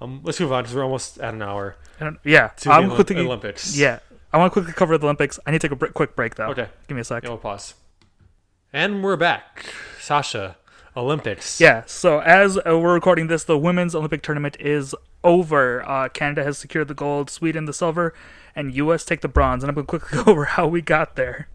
Um, 0.00 0.20
let's 0.22 0.40
move 0.40 0.52
on 0.52 0.62
because 0.62 0.74
we're 0.74 0.84
almost 0.84 1.18
at 1.18 1.34
an 1.34 1.42
hour 1.42 1.76
yeah. 2.24 2.48
to 2.48 2.70
I'm 2.70 2.84
the 2.84 2.94
Olymp- 2.94 2.94
quickly, 2.94 3.18
Olympics. 3.18 3.76
yeah. 3.76 3.98
I 4.32 4.38
want 4.38 4.50
to 4.50 4.52
quickly 4.52 4.72
cover 4.72 4.96
the 4.96 5.06
Olympics. 5.06 5.38
I 5.44 5.50
need 5.50 5.60
to 5.60 5.68
take 5.68 5.82
a 5.82 5.92
quick 5.92 6.16
break 6.16 6.36
though. 6.36 6.48
Okay. 6.50 6.68
Give 6.86 6.94
me 6.94 7.00
a 7.00 7.04
sec. 7.04 7.24
Yeah, 7.24 7.30
we'll 7.30 7.38
pause. 7.38 7.74
And 8.72 9.02
we're 9.02 9.16
back. 9.16 9.66
Sasha, 10.00 10.56
Olympics. 10.96 11.60
Yeah, 11.60 11.84
so 11.86 12.20
as 12.20 12.58
uh, 12.58 12.78
we're 12.78 12.94
recording 12.94 13.28
this, 13.28 13.44
the 13.44 13.58
women's 13.58 13.94
Olympic 13.94 14.22
tournament 14.22 14.56
is 14.58 14.94
over. 15.22 15.88
Uh, 15.88 16.08
Canada 16.08 16.44
has 16.44 16.58
secured 16.58 16.88
the 16.88 16.94
gold, 16.94 17.30
Sweden 17.30 17.64
the 17.64 17.72
silver, 17.72 18.14
and 18.56 18.74
U.S. 18.74 19.04
take 19.04 19.20
the 19.20 19.28
bronze. 19.28 19.62
And 19.62 19.70
I'm 19.70 19.74
going 19.74 19.86
to 19.86 19.90
quickly 19.90 20.18
go 20.24 20.32
over 20.32 20.44
how 20.46 20.66
we 20.66 20.82
got 20.82 21.16
there. 21.16 21.48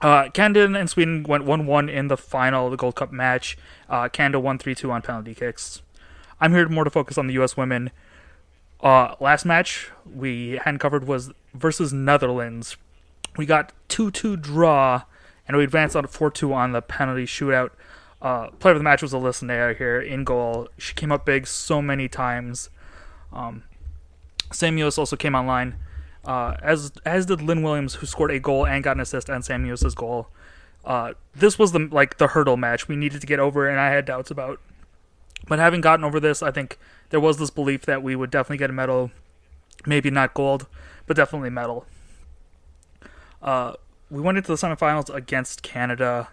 Uh, 0.00 0.30
Canada 0.30 0.78
and 0.78 0.88
Sweden 0.88 1.24
went 1.24 1.44
1 1.44 1.66
1 1.66 1.88
in 1.88 2.08
the 2.08 2.16
final 2.16 2.66
of 2.66 2.70
the 2.70 2.76
Gold 2.76 2.96
Cup 2.96 3.12
match. 3.12 3.58
Uh, 3.88 4.08
Canada 4.08 4.40
won 4.40 4.58
3 4.58 4.74
2 4.74 4.90
on 4.90 5.02
penalty 5.02 5.34
kicks. 5.34 5.82
I'm 6.40 6.54
here 6.54 6.68
more 6.68 6.84
to 6.84 6.90
focus 6.90 7.18
on 7.18 7.26
the 7.26 7.34
U.S. 7.34 7.56
women. 7.56 7.90
Uh, 8.82 9.14
last 9.20 9.44
match 9.44 9.90
we 10.10 10.58
hadn't 10.64 10.78
covered 10.78 11.06
was 11.06 11.32
versus 11.52 11.92
Netherlands. 11.92 12.76
We 13.36 13.44
got 13.44 13.72
2 13.88 14.10
2 14.10 14.36
draw, 14.38 15.02
and 15.46 15.56
we 15.56 15.64
advanced 15.64 15.96
on 15.96 16.06
4 16.06 16.30
2 16.30 16.52
on 16.52 16.72
the 16.72 16.80
penalty 16.80 17.26
shootout. 17.26 17.70
Uh, 18.22 18.48
player 18.58 18.72
of 18.72 18.78
the 18.78 18.84
match 18.84 19.02
was 19.02 19.12
Alyssa 19.12 19.44
Naeher 19.44 19.76
here 19.76 20.00
in 20.00 20.24
goal. 20.24 20.68
She 20.76 20.94
came 20.94 21.10
up 21.10 21.24
big 21.24 21.46
so 21.46 21.80
many 21.80 22.08
times. 22.08 22.68
Um, 23.32 23.62
Sam 24.52 24.76
Mewis 24.76 24.98
also 24.98 25.16
came 25.16 25.34
online, 25.34 25.76
uh, 26.24 26.56
as 26.62 26.92
as 27.04 27.26
did 27.26 27.40
Lynn 27.40 27.62
Williams, 27.62 27.94
who 27.94 28.06
scored 28.06 28.30
a 28.30 28.40
goal 28.40 28.66
and 28.66 28.84
got 28.84 28.96
an 28.96 29.00
assist 29.00 29.30
on 29.30 29.42
Sam 29.42 29.64
Mewis's 29.64 29.94
goal. 29.94 30.28
Uh, 30.84 31.12
this 31.34 31.58
was 31.58 31.72
the 31.72 31.88
like 31.90 32.18
the 32.18 32.28
hurdle 32.28 32.56
match 32.56 32.88
we 32.88 32.96
needed 32.96 33.20
to 33.20 33.26
get 33.26 33.38
over, 33.38 33.68
and 33.68 33.80
I 33.80 33.90
had 33.90 34.04
doubts 34.04 34.30
about. 34.30 34.60
But 35.48 35.58
having 35.58 35.80
gotten 35.80 36.04
over 36.04 36.20
this, 36.20 36.42
I 36.42 36.50
think 36.50 36.78
there 37.10 37.20
was 37.20 37.38
this 37.38 37.50
belief 37.50 37.82
that 37.82 38.02
we 38.02 38.14
would 38.14 38.30
definitely 38.30 38.58
get 38.58 38.70
a 38.70 38.74
medal, 38.74 39.10
maybe 39.86 40.10
not 40.10 40.34
gold, 40.34 40.66
but 41.06 41.16
definitely 41.16 41.50
medal. 41.50 41.86
Uh, 43.42 43.74
we 44.10 44.20
went 44.20 44.36
into 44.36 44.48
the 44.48 44.54
semifinals 44.54 45.12
against 45.14 45.62
Canada. 45.62 46.28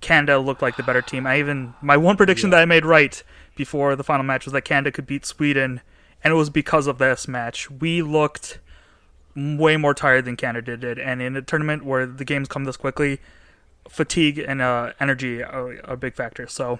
Canada 0.00 0.38
looked 0.38 0.62
like 0.62 0.76
the 0.76 0.82
better 0.82 1.02
team. 1.02 1.26
I 1.26 1.38
even 1.38 1.74
my 1.82 1.96
one 1.96 2.16
prediction 2.16 2.50
that 2.50 2.60
I 2.60 2.64
made 2.64 2.84
right 2.84 3.22
before 3.56 3.96
the 3.96 4.04
final 4.04 4.24
match 4.24 4.44
was 4.46 4.52
that 4.52 4.62
Canada 4.62 4.92
could 4.92 5.06
beat 5.06 5.26
Sweden, 5.26 5.80
and 6.22 6.32
it 6.32 6.36
was 6.36 6.50
because 6.50 6.86
of 6.86 6.98
this 6.98 7.26
match. 7.26 7.70
We 7.70 8.02
looked 8.02 8.58
way 9.36 9.76
more 9.76 9.94
tired 9.94 10.24
than 10.24 10.36
Canada 10.36 10.76
did, 10.76 10.98
and 10.98 11.20
in 11.20 11.36
a 11.36 11.42
tournament 11.42 11.84
where 11.84 12.06
the 12.06 12.24
games 12.24 12.48
come 12.48 12.64
this 12.64 12.76
quickly, 12.76 13.20
fatigue 13.88 14.38
and 14.38 14.60
uh, 14.62 14.92
energy 15.00 15.42
are 15.42 15.78
a 15.84 15.96
big 15.96 16.14
factor. 16.14 16.46
So, 16.46 16.78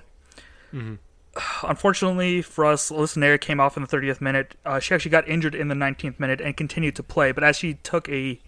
unfortunately 1.63 2.43
for 2.43 2.65
us, 2.65 2.91
Listener 2.91 3.39
came 3.39 3.61
off 3.61 3.77
in 3.77 3.83
the 3.83 3.89
30th 3.89 4.21
minute. 4.21 4.55
Uh, 4.65 4.79
she 4.79 4.95
actually 4.95 5.11
got 5.11 5.29
injured 5.29 5.55
in 5.55 5.69
the 5.69 5.75
19th 5.75 6.19
minute 6.21 6.41
and 6.41 6.57
continued 6.57 6.97
to 6.97 7.03
play, 7.03 7.33
but 7.33 7.43
as 7.45 7.57
she 7.57 7.75
took 7.75 8.09
a 8.09 8.39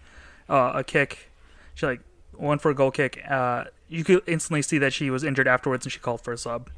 uh, 0.49 0.73
a 0.77 0.85
kick, 0.85 1.31
she 1.75 1.87
like 1.87 2.01
went 2.49 2.61
for 2.61 2.71
a 2.71 2.75
goal 2.75 2.91
kick. 2.91 3.23
Uh, 3.29 3.65
you 3.89 4.05
could 4.05 4.23
instantly 4.27 4.63
see 4.63 4.79
that 4.79 4.93
she 4.93 5.11
was 5.11 5.25
injured 5.25 5.49
afterwards, 5.49 5.85
and 5.85 5.93
she 5.93 5.99
called 5.99 6.21
for 6.21 6.33
a 6.33 6.39
sub. 6.39 6.71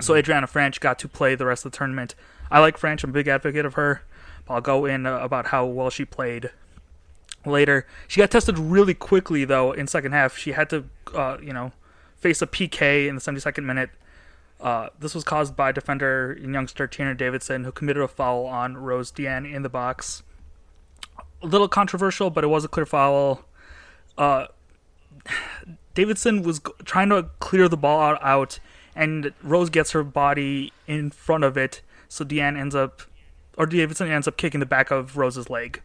So 0.00 0.14
Adrianna 0.14 0.50
Franch 0.50 0.80
got 0.80 0.98
to 1.00 1.08
play 1.08 1.34
the 1.34 1.46
rest 1.46 1.64
of 1.64 1.72
the 1.72 1.78
tournament. 1.78 2.14
I 2.50 2.58
like 2.58 2.78
Franch. 2.78 3.04
I'm 3.04 3.10
a 3.10 3.12
big 3.12 3.28
advocate 3.28 3.64
of 3.64 3.74
her. 3.74 4.02
I'll 4.48 4.60
go 4.60 4.84
in 4.84 5.06
uh, 5.06 5.18
about 5.18 5.46
how 5.46 5.64
well 5.64 5.90
she 5.90 6.04
played 6.04 6.50
later. 7.46 7.86
She 8.08 8.20
got 8.20 8.30
tested 8.30 8.58
really 8.58 8.94
quickly 8.94 9.44
though 9.44 9.72
in 9.72 9.86
second 9.86 10.12
half. 10.12 10.36
She 10.36 10.52
had 10.52 10.68
to, 10.70 10.84
uh, 11.14 11.38
you 11.40 11.52
know, 11.52 11.72
face 12.16 12.42
a 12.42 12.46
PK 12.46 13.08
in 13.08 13.14
the 13.14 13.20
72nd 13.20 13.64
minute. 13.64 13.90
Uh, 14.60 14.88
this 14.98 15.14
was 15.14 15.24
caused 15.24 15.56
by 15.56 15.72
defender 15.72 16.32
and 16.32 16.54
youngster 16.54 16.86
Tierna 16.86 17.16
Davidson, 17.16 17.64
who 17.64 17.72
committed 17.72 18.02
a 18.02 18.08
foul 18.08 18.46
on 18.46 18.76
Rose 18.76 19.10
Diane 19.10 19.44
in 19.44 19.62
the 19.62 19.68
box. 19.68 20.22
A 21.42 21.46
little 21.46 21.68
controversial, 21.68 22.30
but 22.30 22.44
it 22.44 22.46
was 22.46 22.64
a 22.64 22.68
clear 22.68 22.86
foul. 22.86 23.44
Uh, 24.16 24.46
Davidson 25.94 26.42
was 26.42 26.60
trying 26.84 27.10
to 27.10 27.28
clear 27.38 27.68
the 27.68 27.76
ball 27.76 28.00
out, 28.00 28.22
out, 28.22 28.58
and 28.96 29.32
Rose 29.42 29.70
gets 29.70 29.90
her 29.92 30.02
body 30.02 30.72
in 30.86 31.10
front 31.10 31.44
of 31.44 31.56
it, 31.56 31.82
so 32.08 32.24
Deanne 32.24 32.58
ends 32.58 32.74
up, 32.74 33.02
or 33.58 33.66
Davidson 33.66 34.08
ends 34.10 34.26
up 34.26 34.36
kicking 34.36 34.60
the 34.60 34.66
back 34.66 34.90
of 34.90 35.16
Rose's 35.16 35.50
leg 35.50 35.82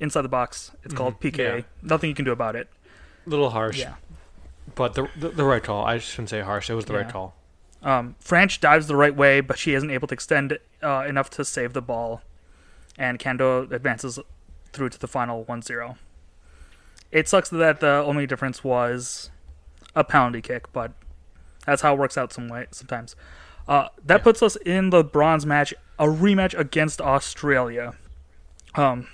inside 0.00 0.22
the 0.22 0.28
box. 0.28 0.72
It's 0.84 0.94
called 0.94 1.20
PK. 1.20 1.38
yeah. 1.38 1.60
Nothing 1.82 2.08
you 2.10 2.14
can 2.16 2.24
do 2.24 2.32
about 2.32 2.56
it. 2.56 2.68
A 3.26 3.30
little 3.30 3.50
harsh, 3.50 3.78
Yeah. 3.78 3.94
but 4.74 4.94
the, 4.94 5.08
the 5.18 5.28
the 5.30 5.44
right 5.44 5.62
call. 5.62 5.84
I 5.84 5.98
shouldn't 5.98 6.30
say 6.30 6.40
harsh. 6.40 6.70
It 6.70 6.74
was 6.74 6.84
the 6.86 6.94
right 6.94 7.08
call. 7.08 7.34
Um, 7.82 8.16
Franch 8.24 8.58
dives 8.60 8.86
the 8.86 8.96
right 8.96 9.14
way, 9.14 9.40
but 9.40 9.58
she 9.58 9.74
isn't 9.74 9.90
able 9.90 10.08
to 10.08 10.14
extend 10.14 10.58
uh, 10.82 11.04
enough 11.06 11.28
to 11.30 11.44
save 11.44 11.72
the 11.72 11.82
ball, 11.82 12.22
and 12.96 13.18
Kando 13.18 13.70
advances 13.70 14.18
through 14.72 14.88
to 14.90 14.98
the 14.98 15.06
final 15.08 15.44
1-0. 15.44 15.96
It 17.12 17.28
sucks 17.28 17.48
that 17.50 17.80
the 17.80 18.02
only 18.04 18.26
difference 18.26 18.62
was 18.64 19.30
a 19.94 20.04
penalty 20.04 20.42
kick, 20.42 20.72
but 20.72 20.92
that's 21.64 21.82
how 21.82 21.94
it 21.94 21.98
works 21.98 22.18
out 22.18 22.32
some 22.32 22.48
way 22.48 22.66
sometimes. 22.70 23.16
Uh, 23.68 23.88
that 24.04 24.18
Yeah. 24.20 24.22
puts 24.24 24.42
us 24.42 24.56
in 24.56 24.90
the 24.90 25.02
bronze 25.02 25.44
match, 25.46 25.72
a 25.98 26.06
rematch 26.06 26.56
against 26.58 27.00
Australia. 27.00 27.94
Um, 28.74 29.08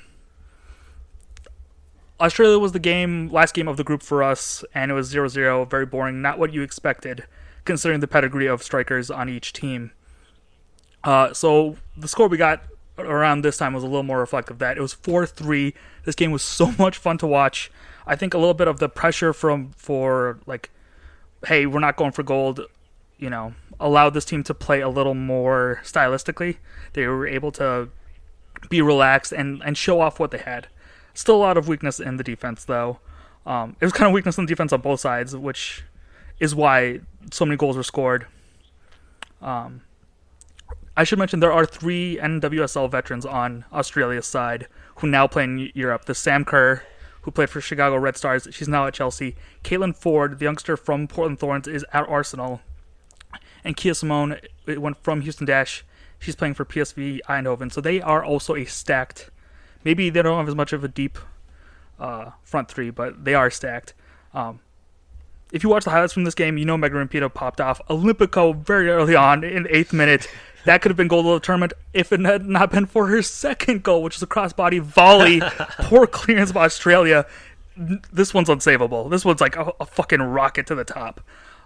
Australia 2.20 2.58
was 2.58 2.72
the 2.72 2.78
game 2.78 3.28
last 3.30 3.54
game 3.54 3.68
of 3.68 3.76
the 3.76 3.84
group 3.84 4.02
for 4.02 4.22
us, 4.22 4.64
and 4.74 4.90
it 4.90 4.94
was 4.94 5.08
0-0, 5.12 5.64
very 5.64 5.86
boring, 5.86 6.22
not 6.22 6.38
what 6.38 6.52
you 6.52 6.62
expected 6.62 7.24
considering 7.64 8.00
the 8.00 8.08
pedigree 8.08 8.46
of 8.46 8.62
strikers 8.62 9.10
on 9.10 9.28
each 9.28 9.52
team. 9.52 9.92
Uh, 11.04 11.32
so 11.32 11.76
the 11.96 12.08
score 12.08 12.28
we 12.28 12.36
got 12.36 12.62
around 12.98 13.42
this 13.42 13.56
time 13.56 13.72
was 13.72 13.82
a 13.82 13.86
little 13.86 14.02
more 14.02 14.18
reflective 14.18 14.56
of 14.56 14.58
that. 14.60 14.76
It 14.76 14.80
was 14.80 14.92
4 14.92 15.26
3. 15.26 15.74
This 16.04 16.14
game 16.14 16.30
was 16.30 16.42
so 16.42 16.72
much 16.78 16.98
fun 16.98 17.18
to 17.18 17.26
watch. 17.26 17.70
I 18.06 18.16
think 18.16 18.34
a 18.34 18.38
little 18.38 18.54
bit 18.54 18.68
of 18.68 18.78
the 18.78 18.88
pressure 18.88 19.32
from, 19.32 19.70
for 19.76 20.38
like, 20.46 20.70
hey, 21.46 21.66
we're 21.66 21.80
not 21.80 21.96
going 21.96 22.12
for 22.12 22.22
gold, 22.22 22.60
you 23.18 23.30
know, 23.30 23.54
allowed 23.78 24.10
this 24.10 24.24
team 24.24 24.42
to 24.44 24.54
play 24.54 24.80
a 24.80 24.88
little 24.88 25.14
more 25.14 25.80
stylistically. 25.84 26.56
They 26.94 27.06
were 27.06 27.26
able 27.26 27.52
to 27.52 27.88
be 28.68 28.82
relaxed 28.82 29.32
and, 29.32 29.62
and 29.64 29.76
show 29.76 30.00
off 30.00 30.18
what 30.18 30.30
they 30.30 30.38
had. 30.38 30.68
Still 31.14 31.36
a 31.36 31.38
lot 31.38 31.56
of 31.56 31.68
weakness 31.68 32.00
in 32.00 32.16
the 32.16 32.24
defense, 32.24 32.64
though. 32.64 32.98
Um, 33.44 33.76
it 33.80 33.84
was 33.84 33.92
kind 33.92 34.06
of 34.06 34.12
weakness 34.12 34.38
in 34.38 34.46
the 34.46 34.48
defense 34.48 34.72
on 34.72 34.80
both 34.80 35.00
sides, 35.00 35.36
which 35.36 35.82
is 36.40 36.54
why 36.54 37.00
so 37.30 37.44
many 37.44 37.56
goals 37.56 37.76
were 37.76 37.82
scored. 37.82 38.26
Um, 39.40 39.82
I 40.96 41.04
should 41.04 41.18
mention 41.18 41.40
there 41.40 41.52
are 41.52 41.64
three 41.64 42.18
NWSL 42.20 42.90
veterans 42.90 43.24
on 43.24 43.64
Australia's 43.72 44.26
side 44.26 44.66
who 44.96 45.06
now 45.06 45.26
play 45.26 45.44
in 45.44 45.70
Europe. 45.74 46.04
The 46.04 46.14
Sam 46.14 46.44
Kerr, 46.44 46.82
who 47.22 47.30
played 47.30 47.48
for 47.48 47.60
Chicago 47.60 47.96
Red 47.96 48.16
Stars, 48.16 48.46
she's 48.50 48.68
now 48.68 48.86
at 48.86 48.94
Chelsea. 48.94 49.34
Caitlin 49.64 49.96
Foord, 49.96 50.38
the 50.38 50.44
youngster 50.44 50.76
from 50.76 51.08
Portland 51.08 51.38
Thorns, 51.38 51.66
is 51.66 51.84
at 51.92 52.08
Arsenal. 52.08 52.60
And 53.64 53.76
Kyah 53.76 53.96
Simon 53.96 54.38
it 54.66 54.82
went 54.82 55.02
from 55.02 55.22
Houston 55.22 55.46
Dash. 55.46 55.84
She's 56.18 56.36
playing 56.36 56.54
for 56.54 56.64
PSV 56.64 57.20
Eindhoven. 57.28 57.72
So 57.72 57.80
they 57.80 58.00
are 58.00 58.22
also 58.22 58.54
a 58.54 58.64
stacked. 58.64 59.30
Maybe 59.84 60.10
they 60.10 60.22
don't 60.22 60.38
have 60.38 60.48
as 60.48 60.54
much 60.54 60.72
of 60.72 60.84
a 60.84 60.88
deep 60.88 61.18
uh, 61.98 62.32
front 62.42 62.68
three, 62.68 62.90
but 62.90 63.24
they 63.24 63.34
are 63.34 63.50
stacked. 63.50 63.94
Um, 64.34 64.60
if 65.52 65.62
you 65.62 65.70
watch 65.70 65.84
the 65.84 65.90
highlights 65.90 66.12
from 66.12 66.24
this 66.24 66.34
game, 66.34 66.58
you 66.58 66.64
know 66.64 66.76
Megan 66.76 67.06
Rapinoe 67.06 67.32
popped 67.32 67.60
off 67.60 67.80
Olympico 67.88 68.56
very 68.56 68.88
early 68.88 69.14
on 69.14 69.42
in 69.42 69.64
the 69.64 69.76
eighth 69.76 69.92
minute. 69.92 70.28
That 70.64 70.80
could 70.80 70.90
have 70.90 70.96
been 70.96 71.08
goal 71.08 71.20
of 71.32 71.40
the 71.40 71.44
tournament 71.44 71.72
if 71.92 72.12
it 72.12 72.20
had 72.20 72.46
not 72.46 72.70
been 72.70 72.86
for 72.86 73.08
her 73.08 73.22
second 73.22 73.82
goal, 73.82 74.02
which 74.02 74.16
is 74.16 74.22
a 74.22 74.26
crossbody 74.26 74.80
volley. 74.80 75.40
Poor 75.80 76.06
clearance 76.06 76.52
by 76.52 76.64
Australia. 76.64 77.26
This 77.76 78.32
one's 78.32 78.48
unsavable. 78.48 79.10
This 79.10 79.24
one's 79.24 79.40
like 79.40 79.56
a, 79.56 79.72
a 79.80 79.86
fucking 79.86 80.22
rocket 80.22 80.66
to 80.68 80.74
the 80.74 80.84
top. 80.84 81.20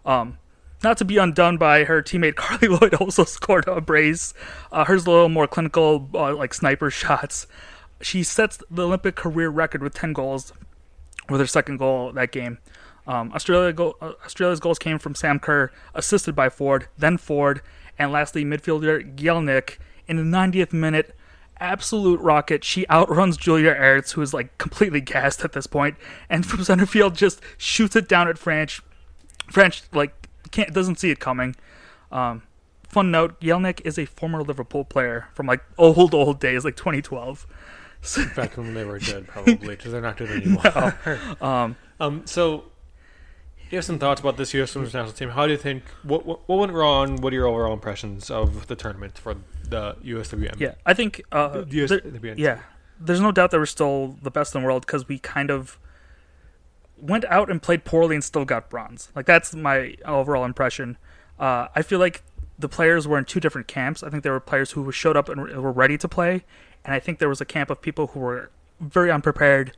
Um, 0.05 0.39
not 0.83 0.99
to 0.99 1.05
be 1.05 1.19
undone 1.19 1.57
by 1.57 1.85
her 1.85 2.03
teammate 2.03 2.35
Carli 2.37 2.69
Lloyd, 2.69 2.95
also 2.95 3.25
scored 3.25 3.67
a 3.69 3.81
brace. 3.81 4.35
Uh, 4.73 4.85
hers 4.85 5.07
a 5.07 5.11
little 5.11 5.29
more 5.29 5.47
clinical, 5.47 6.09
uh, 6.15 6.35
like 6.35 6.55
sniper 6.55 6.91
shots. 6.91 7.47
She 8.01 8.23
sets 8.23 8.63
the 8.71 8.85
Olympic 8.85 9.17
career 9.17 9.49
record 9.49 9.83
with 9.83 9.95
10 9.95 10.13
goals 10.13 10.53
with 11.29 11.41
her 11.41 11.47
second 11.47 11.79
goal 11.79 12.13
that 12.13 12.31
game. 12.31 12.59
Um, 13.07 13.33
Australia 13.33 13.73
go- 13.73 13.97
uh, 14.01 14.13
Australia's 14.25 14.61
goals 14.61 14.79
came 14.79 14.99
from 14.99 15.15
Sam 15.15 15.39
Kerr, 15.39 15.71
assisted 15.95 16.35
by 16.35 16.49
Foord, 16.49 16.87
then 16.99 17.19
Foord, 17.19 17.61
and 17.99 18.13
lastly, 18.13 18.45
midfielder 18.45 19.17
Gielnik 19.17 19.79
in 20.07 20.17
the 20.17 20.37
90th 20.37 20.73
minute. 20.73 21.15
Absolute 21.59 22.21
rocket. 22.21 22.65
She 22.65 22.87
outruns 22.91 23.39
Julie 23.39 23.63
Ertz, 23.63 24.13
who 24.13 24.21
is 24.21 24.35
like 24.35 24.57
completely 24.59 25.01
gassed 25.01 25.43
at 25.43 25.53
this 25.53 25.67
point, 25.67 25.97
and 26.29 26.45
from 26.45 26.63
center 26.65 26.85
field 26.85 27.15
just 27.15 27.41
shoots 27.57 27.97
it 27.97 28.09
down 28.09 28.29
at 28.29 28.37
Franch. 28.37 28.83
Franch 29.51 29.83
like 29.93 30.29
can't 30.51 30.75
doesn't 30.75 30.99
see 30.99 31.11
it 31.11 31.19
coming. 31.19 31.57
Um, 32.13 32.43
fun 32.87 33.11
note: 33.11 33.41
Gielnik 33.41 33.81
is 33.87 33.99
a 33.99 34.05
former 34.05 34.43
Liverpool 34.43 34.85
player 34.85 35.29
from 35.33 35.47
like 35.47 35.63
old 35.79 36.15
old 36.15 36.41
days, 36.41 36.63
like 36.63 36.77
2012. 36.77 37.47
Back 38.37 38.57
when 38.57 38.75
they 38.75 38.85
were 38.85 38.99
good, 38.99 39.27
probably, 39.27 39.57
because 39.57 39.93
they're 39.93 40.01
not 40.03 40.17
good 40.19 40.31
anymore. 40.43 40.63
No. 40.63 40.93
Um, 41.41 41.77
um, 42.01 42.23
so 42.27 42.65
you 43.71 43.77
have 43.79 43.85
some 43.85 43.99
thoughts 43.99 44.21
about 44.21 44.37
this 44.37 44.55
U.S. 44.55 44.75
Women's 44.75 44.95
National 44.95 45.13
Team. 45.13 45.31
How 45.31 45.47
do 45.47 45.53
you 45.53 45.59
think 45.59 45.83
what, 46.03 46.25
what 46.27 46.49
what 46.49 46.59
went 46.59 46.73
wrong? 46.73 47.17
What 47.17 47.33
are 47.33 47.37
your 47.37 47.47
overall 47.47 47.73
impressions 47.73 48.31
of 48.31 48.67
the 48.69 48.77
tournament 48.77 49.19
for 49.19 49.37
the 49.69 49.95
USWM? 50.05 50.59
Yeah, 50.61 50.75
I 50.85 50.95
think 50.95 51.23
uh, 51.33 51.63
The 51.63 51.85
US 51.85 51.91
there- 51.91 52.35
yeah, 52.37 52.61
there's 53.01 53.21
no 53.21 53.33
doubt 53.33 53.51
that 53.51 53.59
we're 53.59 53.67
still 53.67 54.17
the 54.23 54.31
best 54.31 54.55
in 54.55 54.61
the 54.63 54.67
world 54.67 54.87
because 54.87 55.09
we 55.09 55.19
kind 55.19 55.51
of 55.51 55.79
went 56.99 57.25
out 57.27 57.51
and 57.51 57.61
played 57.63 57.85
poorly 57.85 58.15
and 58.15 58.25
still 58.25 58.45
got 58.45 58.71
bronze. 58.71 59.11
Like 59.15 59.27
that's 59.27 59.55
my 59.55 59.97
overall 60.05 60.45
impression. 60.45 60.97
Uh, 61.39 61.69
I 61.75 61.83
feel 61.83 61.99
like 61.99 62.23
the 62.59 62.69
players 62.69 63.07
were 63.07 63.19
in 63.19 63.25
two 63.27 63.41
different 63.41 63.67
camps. 63.67 64.03
I 64.03 64.09
think 64.09 64.23
there 64.23 64.33
were 64.33 64.41
players 64.41 64.71
who 64.73 64.91
showed 64.93 65.17
up 65.17 65.29
and 65.29 65.41
were 65.43 65.73
ready 65.73 65.99
to 65.99 66.09
play, 66.09 66.45
and 66.85 66.95
I 66.95 67.01
think 67.01 67.19
there 67.19 67.29
was 67.29 67.41
a 67.41 67.45
camp 67.45 67.69
of 67.69 67.83
people 67.83 68.07
who 68.09 68.21
were 68.21 68.51
very 68.81 69.11
unprepared, 69.11 69.77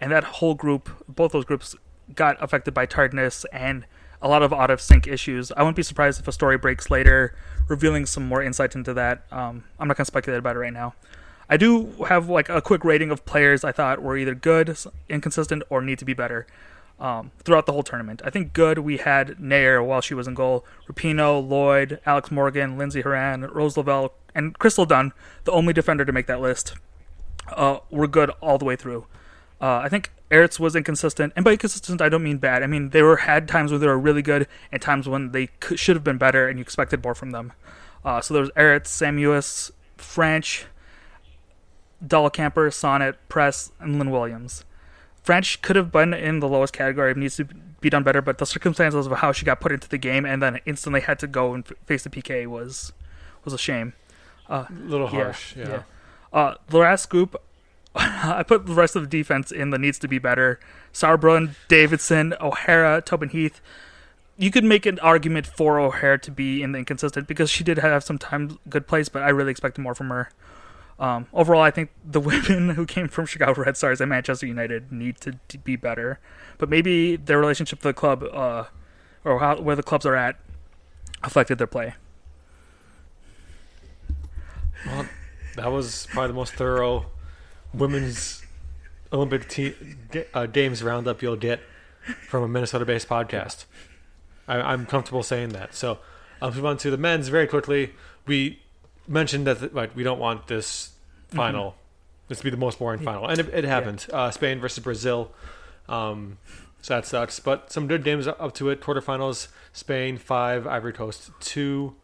and 0.00 0.12
that 0.12 0.24
whole 0.24 0.54
group, 0.54 0.90
both 1.08 1.32
those 1.32 1.46
groups, 1.46 1.74
got 2.14 2.42
affected 2.42 2.74
by 2.74 2.86
tiredness 2.86 3.44
and 3.52 3.84
a 4.20 4.28
lot 4.28 4.42
of 4.42 4.52
out 4.52 4.70
of 4.70 4.80
sync 4.80 5.06
issues. 5.06 5.52
I 5.52 5.62
wouldn't 5.62 5.76
be 5.76 5.82
surprised 5.82 6.20
if 6.20 6.28
a 6.28 6.32
story 6.32 6.58
breaks 6.58 6.90
later, 6.90 7.34
revealing 7.68 8.06
some 8.06 8.26
more 8.26 8.42
insight 8.42 8.74
into 8.74 8.94
that. 8.94 9.24
Um, 9.30 9.64
I'm 9.78 9.88
not 9.88 9.96
gonna 9.96 10.06
speculate 10.06 10.38
about 10.38 10.56
it 10.56 10.60
right 10.60 10.72
now. 10.72 10.94
I 11.48 11.56
do 11.56 11.92
have 12.08 12.28
like 12.28 12.48
a 12.48 12.60
quick 12.60 12.84
rating 12.84 13.10
of 13.10 13.24
players 13.24 13.64
I 13.64 13.72
thought 13.72 14.02
were 14.02 14.16
either 14.16 14.34
good, 14.34 14.76
inconsistent, 15.08 15.62
or 15.70 15.80
need 15.80 15.98
to 15.98 16.04
be 16.04 16.14
better 16.14 16.46
um, 17.00 17.30
throughout 17.38 17.66
the 17.66 17.72
whole 17.72 17.82
tournament. 17.82 18.20
I 18.24 18.30
think 18.30 18.52
good 18.52 18.78
we 18.80 18.98
had 18.98 19.38
Naeher 19.38 19.84
while 19.84 20.00
she 20.00 20.14
was 20.14 20.26
in 20.26 20.34
goal, 20.34 20.64
Rapinoe, 20.90 21.46
Lloyd, 21.46 22.00
Alex 22.04 22.30
Morgan, 22.30 22.76
Lindsey 22.76 23.00
Horan, 23.02 23.42
Rose 23.42 23.76
Lavelle, 23.76 24.12
and 24.34 24.58
Crystal 24.58 24.84
Dunn, 24.84 25.12
the 25.44 25.52
only 25.52 25.72
defender 25.72 26.04
to 26.04 26.12
make 26.12 26.26
that 26.26 26.40
list, 26.40 26.74
uh, 27.52 27.78
were 27.90 28.06
good 28.06 28.30
all 28.42 28.58
the 28.58 28.64
way 28.64 28.76
through. 28.76 29.06
Uh, 29.60 29.78
I 29.78 29.88
think 29.88 30.10
Ertz 30.30 30.60
was 30.60 30.76
inconsistent, 30.76 31.32
and 31.36 31.44
by 31.44 31.52
inconsistent 31.52 32.02
I 32.02 32.08
don't 32.08 32.22
mean 32.22 32.38
bad. 32.38 32.62
I 32.62 32.66
mean 32.66 32.90
they 32.90 33.02
were 33.02 33.16
had 33.16 33.48
times 33.48 33.70
where 33.70 33.78
they 33.78 33.86
were 33.86 33.98
really 33.98 34.22
good 34.22 34.46
and 34.70 34.80
times 34.82 35.08
when 35.08 35.32
they 35.32 35.46
could, 35.60 35.78
should 35.78 35.96
have 35.96 36.04
been 36.04 36.18
better, 36.18 36.48
and 36.48 36.58
you 36.58 36.62
expected 36.62 37.02
more 37.02 37.14
from 37.14 37.30
them. 37.30 37.52
Uh, 38.04 38.20
so 38.20 38.34
there 38.34 38.42
was 38.42 38.50
Ertz, 38.52 38.86
Samuels, 38.88 39.72
Franch, 39.96 40.64
Dahlkemper, 42.04 42.68
Sonnett, 42.70 43.14
Press, 43.28 43.72
and 43.80 43.98
Lynn 43.98 44.10
Williams. 44.10 44.64
Franch 45.24 45.60
could 45.62 45.76
have 45.76 45.90
been 45.92 46.14
in 46.14 46.40
the 46.40 46.48
lowest 46.48 46.72
category, 46.72 47.12
needs 47.14 47.36
to 47.36 47.44
be 47.80 47.90
done 47.90 48.02
better, 48.02 48.22
but 48.22 48.38
the 48.38 48.46
circumstances 48.46 49.06
of 49.06 49.18
how 49.18 49.32
she 49.32 49.44
got 49.44 49.60
put 49.60 49.72
into 49.72 49.88
the 49.88 49.98
game 49.98 50.24
and 50.24 50.40
then 50.42 50.60
instantly 50.64 51.00
had 51.00 51.18
to 51.18 51.26
go 51.26 51.54
and 51.54 51.64
f- 51.68 51.76
face 51.86 52.02
the 52.04 52.10
PK 52.10 52.46
was 52.46 52.92
was 53.44 53.52
a 53.54 53.58
shame. 53.58 53.92
a 54.48 54.66
little 54.70 55.08
Yeah, 55.12 55.24
harsh. 55.24 55.56
Yeah. 55.56 55.68
yeah. 55.68 55.82
Uh, 56.32 56.54
the 56.68 56.78
last 56.78 57.08
group, 57.10 57.36
I 58.00 58.44
put 58.44 58.66
the 58.66 58.74
rest 58.74 58.94
of 58.94 59.02
the 59.02 59.08
defense 59.08 59.50
in 59.50 59.70
the 59.70 59.78
needs 59.78 59.98
to 59.98 60.08
be 60.08 60.18
better. 60.18 60.60
Sauerbrunn, 60.92 61.56
Davidson, 61.66 62.34
O'Hara, 62.40 63.02
Tobin 63.02 63.30
Heath. 63.30 63.60
You 64.36 64.52
could 64.52 64.62
make 64.62 64.86
an 64.86 65.00
argument 65.00 65.48
for 65.48 65.80
O'Hara 65.80 66.18
to 66.20 66.30
be 66.30 66.62
in 66.62 66.70
the 66.70 66.78
inconsistent 66.78 67.26
because 67.26 67.50
she 67.50 67.64
did 67.64 67.78
have 67.78 68.04
some 68.04 68.16
times 68.16 68.56
good 68.68 68.86
plays, 68.86 69.08
but 69.08 69.22
I 69.22 69.30
really 69.30 69.50
expected 69.50 69.82
more 69.82 69.96
from 69.96 70.10
her. 70.10 70.30
Um, 71.00 71.26
overall, 71.32 71.60
I 71.60 71.72
think 71.72 71.90
the 72.04 72.20
women 72.20 72.70
who 72.70 72.86
came 72.86 73.08
from 73.08 73.26
Chicago 73.26 73.62
Red 73.62 73.76
Stars 73.76 74.00
and 74.00 74.10
Manchester 74.10 74.46
United 74.46 74.92
need 74.92 75.20
to, 75.22 75.38
to 75.48 75.58
be 75.58 75.74
better. 75.74 76.20
But 76.56 76.68
maybe 76.68 77.16
their 77.16 77.40
relationship 77.40 77.80
to 77.80 77.88
the 77.88 77.94
club, 77.94 78.22
uh, 78.22 78.64
or 79.24 79.40
how, 79.40 79.60
where 79.60 79.74
the 79.74 79.82
clubs 79.82 80.06
are 80.06 80.14
at, 80.14 80.36
affected 81.24 81.58
their 81.58 81.66
play. 81.66 81.94
Well, 84.86 85.08
that 85.56 85.72
was 85.72 86.06
probably 86.12 86.28
the 86.28 86.34
most 86.34 86.54
thorough 86.54 87.06
women's 87.74 88.42
Olympic 89.12 89.48
te- 89.48 89.74
uh, 90.34 90.46
games 90.46 90.82
roundup 90.82 91.22
you'll 91.22 91.36
get 91.36 91.60
from 92.28 92.42
a 92.42 92.48
Minnesota-based 92.48 93.08
podcast. 93.08 93.64
I, 94.46 94.60
I'm 94.60 94.86
comfortable 94.86 95.22
saying 95.22 95.50
that. 95.50 95.74
So 95.74 95.98
I'll 96.40 96.52
move 96.52 96.64
on 96.64 96.76
to 96.78 96.90
the 96.90 96.96
men's 96.96 97.28
very 97.28 97.46
quickly. 97.46 97.94
We 98.26 98.60
mentioned 99.06 99.46
that 99.46 99.60
the, 99.60 99.70
like 99.72 99.94
we 99.96 100.02
don't 100.02 100.18
want 100.18 100.46
this 100.46 100.92
final 101.28 101.74
this 102.28 102.38
to 102.38 102.44
be 102.44 102.50
the 102.50 102.56
most 102.56 102.78
boring 102.78 103.00
final, 103.00 103.26
and 103.26 103.40
it, 103.40 103.48
it 103.52 103.64
happened. 103.64 104.06
Uh, 104.12 104.30
Spain 104.30 104.60
versus 104.60 104.84
Brazil. 104.84 105.32
Um, 105.88 106.38
so 106.82 106.94
that 106.94 107.06
sucks. 107.06 107.40
But 107.40 107.72
some 107.72 107.86
good 107.86 108.04
games 108.04 108.26
up 108.26 108.54
to 108.54 108.68
it. 108.68 108.80
Quarterfinals: 108.80 109.48
Spain 109.72 110.18
five, 110.18 110.66
Ivory 110.66 110.92
Coast 110.92 111.30
two. 111.40 111.96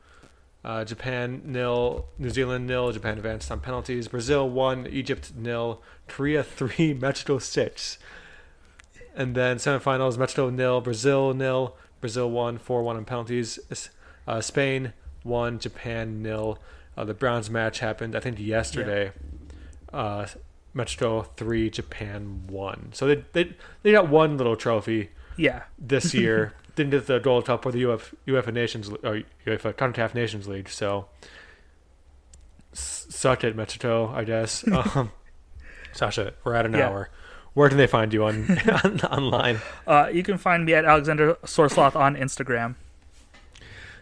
Uh, 0.65 0.83
Japan 0.83 1.43
nil, 1.45 2.07
New 2.19 2.31
Zealand 2.31 2.67
nil. 2.67 2.91
Japan 2.91 3.19
advanced 3.19 3.51
on 3.53 3.61
penalties. 3.61 4.09
Brazil 4.09 4.49
one, 4.49 4.87
Egypt 4.87 5.33
nil, 5.37 5.83
Korea 6.09 6.43
three, 6.59 6.95
Mexico 6.95 7.39
six. 7.39 7.99
And 9.15 9.35
then 9.35 9.59
semifinals: 9.59 10.17
Mexico 10.17 10.49
nil, 10.49 10.81
Brazil 10.81 11.35
nil, 11.35 11.77
Brazil 12.01 12.31
one, 12.31 12.59
four 12.59 12.83
one 12.83 12.97
on 12.97 13.05
penalties. 13.05 13.59
Uh, 14.27 14.41
Spain 14.41 14.95
one, 15.23 15.59
Japan 15.59 16.23
nil. 16.23 16.59
Uh, 16.97 17.05
the 17.05 17.15
bronze 17.15 17.51
match 17.51 17.81
happened, 17.81 18.17
I 18.17 18.21
think, 18.21 18.39
yesterday. 18.39 19.13
Uh, 19.93 20.27
Mexico 20.73 21.23
three, 21.37 21.69
Japan 21.69 22.47
one. 22.47 22.91
So 22.93 23.07
they 23.07 23.25
they 23.33 23.55
they 23.83 23.93
got 23.93 24.09
one 24.09 24.39
little 24.39 24.57
trophy 24.57 25.11
Yeah, 25.37 25.63
this 25.79 26.13
year. 26.15 26.53
Didn't 26.77 26.91
get 26.91 27.07
the 27.07 27.19
Gold 27.21 27.47
Cup 27.47 27.65
or 27.67 27.71
the 27.73 27.89
UF, 27.91 28.15
UEFA 28.27 28.53
Nations 28.53 28.89
or 28.89 29.23
UEFA 29.47 29.75
CONCACAF 29.75 30.13
Nations 30.15 30.49
League. 30.49 30.69
So 30.69 31.07
suck 32.73 33.45
it, 33.45 33.57
Mexico. 33.57 34.09
I 34.15 34.25
guess. 34.25 34.65
Um, 34.73 35.13
Sasha, 35.93 36.33
we're 36.43 36.55
at 36.55 36.67
an 36.67 36.73
Yeah. 36.73 36.89
hour. 36.89 37.09
Where 37.53 37.69
can 37.69 37.79
they 37.79 37.87
find 37.87 38.13
you 38.13 38.25
on, 38.25 38.59
on 38.85 39.01
online? 39.03 39.61
uh, 39.87 40.09
you 40.13 40.25
can 40.25 40.39
find 40.39 40.65
me 40.65 40.75
at 40.75 40.85
Alexander 40.85 41.35
Sorsloth 41.45 41.95
on 41.95 42.17
Instagram. 42.17 42.75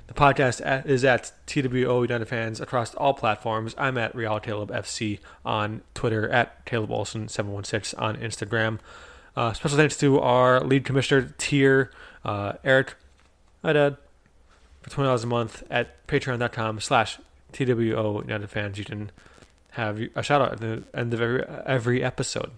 The 0.07 0.15
podcast 0.15 0.87
is 0.87 1.05
at 1.05 1.33
TWO 1.47 2.01
United 2.01 2.25
Fans 2.29 2.63
across 2.63 2.95
all 2.95 3.13
platforms. 3.13 3.75
I'm 3.77 3.99
at 3.99 4.15
Real 4.15 4.41
Taleb 4.41 4.71
FC 4.71 5.19
on 5.45 5.83
Twitter, 5.93 6.31
at 6.31 6.65
Caleb 6.65 6.91
Olson 6.91 7.29
716 7.29 7.99
on 8.01 8.17
Instagram. 8.17 8.79
Uh, 9.37 9.53
special 9.53 9.79
thanks 9.79 9.97
to 9.97 10.21
our 10.21 10.61
lead 10.61 10.85
commissioner, 10.85 11.35
Tier, 11.39 11.91
uh, 12.25 12.55
Eric, 12.65 12.95
hi 13.63 13.73
Dad, 13.73 13.97
for 14.83 14.91
$20 14.91 15.23
a 15.23 15.27
month 15.27 15.63
at 15.71 16.07
patreon.com 16.07 16.81
slash 16.81 17.19
TWO 17.53 18.21
United 18.23 18.51
Fans. 18.51 18.79
You 18.79 18.85
can 18.85 19.11
have 19.73 20.01
a 20.15 20.23
shout 20.23 20.43
out 20.43 20.53
at 20.53 20.61
the 20.61 20.85
end 20.95 21.15
of 21.15 21.21
every, 21.21 21.45
every 21.65 22.05
episode. 22.05 22.51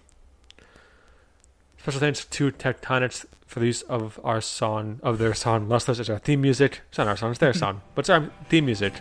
Special 1.79 2.01
thanks 2.01 2.25
to 2.25 2.51
Tectonics 2.51 3.27
for 3.47 3.61
the 3.61 3.67
use 3.67 3.83
of 3.83 4.19
our 4.25 4.41
song, 4.41 4.99
of 5.03 5.19
their 5.19 5.35
song, 5.35 5.69
Lustless. 5.69 6.01
It's 6.01 6.09
our 6.09 6.19
theme 6.19 6.41
music. 6.41 6.81
It's 6.89 6.99
not 6.99 7.07
our 7.07 7.17
song, 7.17 7.31
it's 7.31 7.41
their 7.41 7.53
song, 7.53 7.83
but 7.95 8.01
it's 8.01 8.11
our 8.11 8.31
theme 8.49 8.67
music. 8.67 8.95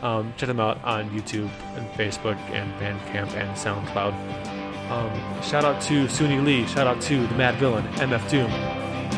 Um, 0.00 0.34
check 0.36 0.48
them 0.48 0.58
out 0.58 0.82
on 0.82 1.10
YouTube 1.10 1.50
and 1.76 1.88
Facebook 1.90 2.36
and 2.50 2.72
Bandcamp 2.80 3.32
and 3.36 3.56
SoundCloud. 3.56 4.61
Um, 4.92 5.42
shout 5.42 5.64
out 5.64 5.80
to 5.82 6.04
Suni 6.04 6.44
Lee. 6.44 6.66
Shout 6.66 6.86
out 6.86 7.00
to 7.02 7.26
the 7.26 7.34
Madvillain, 7.34 7.82
MF 7.94 8.28
Doom. 8.28 8.50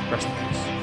Rest 0.09 0.29
in 0.29 0.49
peace. 0.49 0.74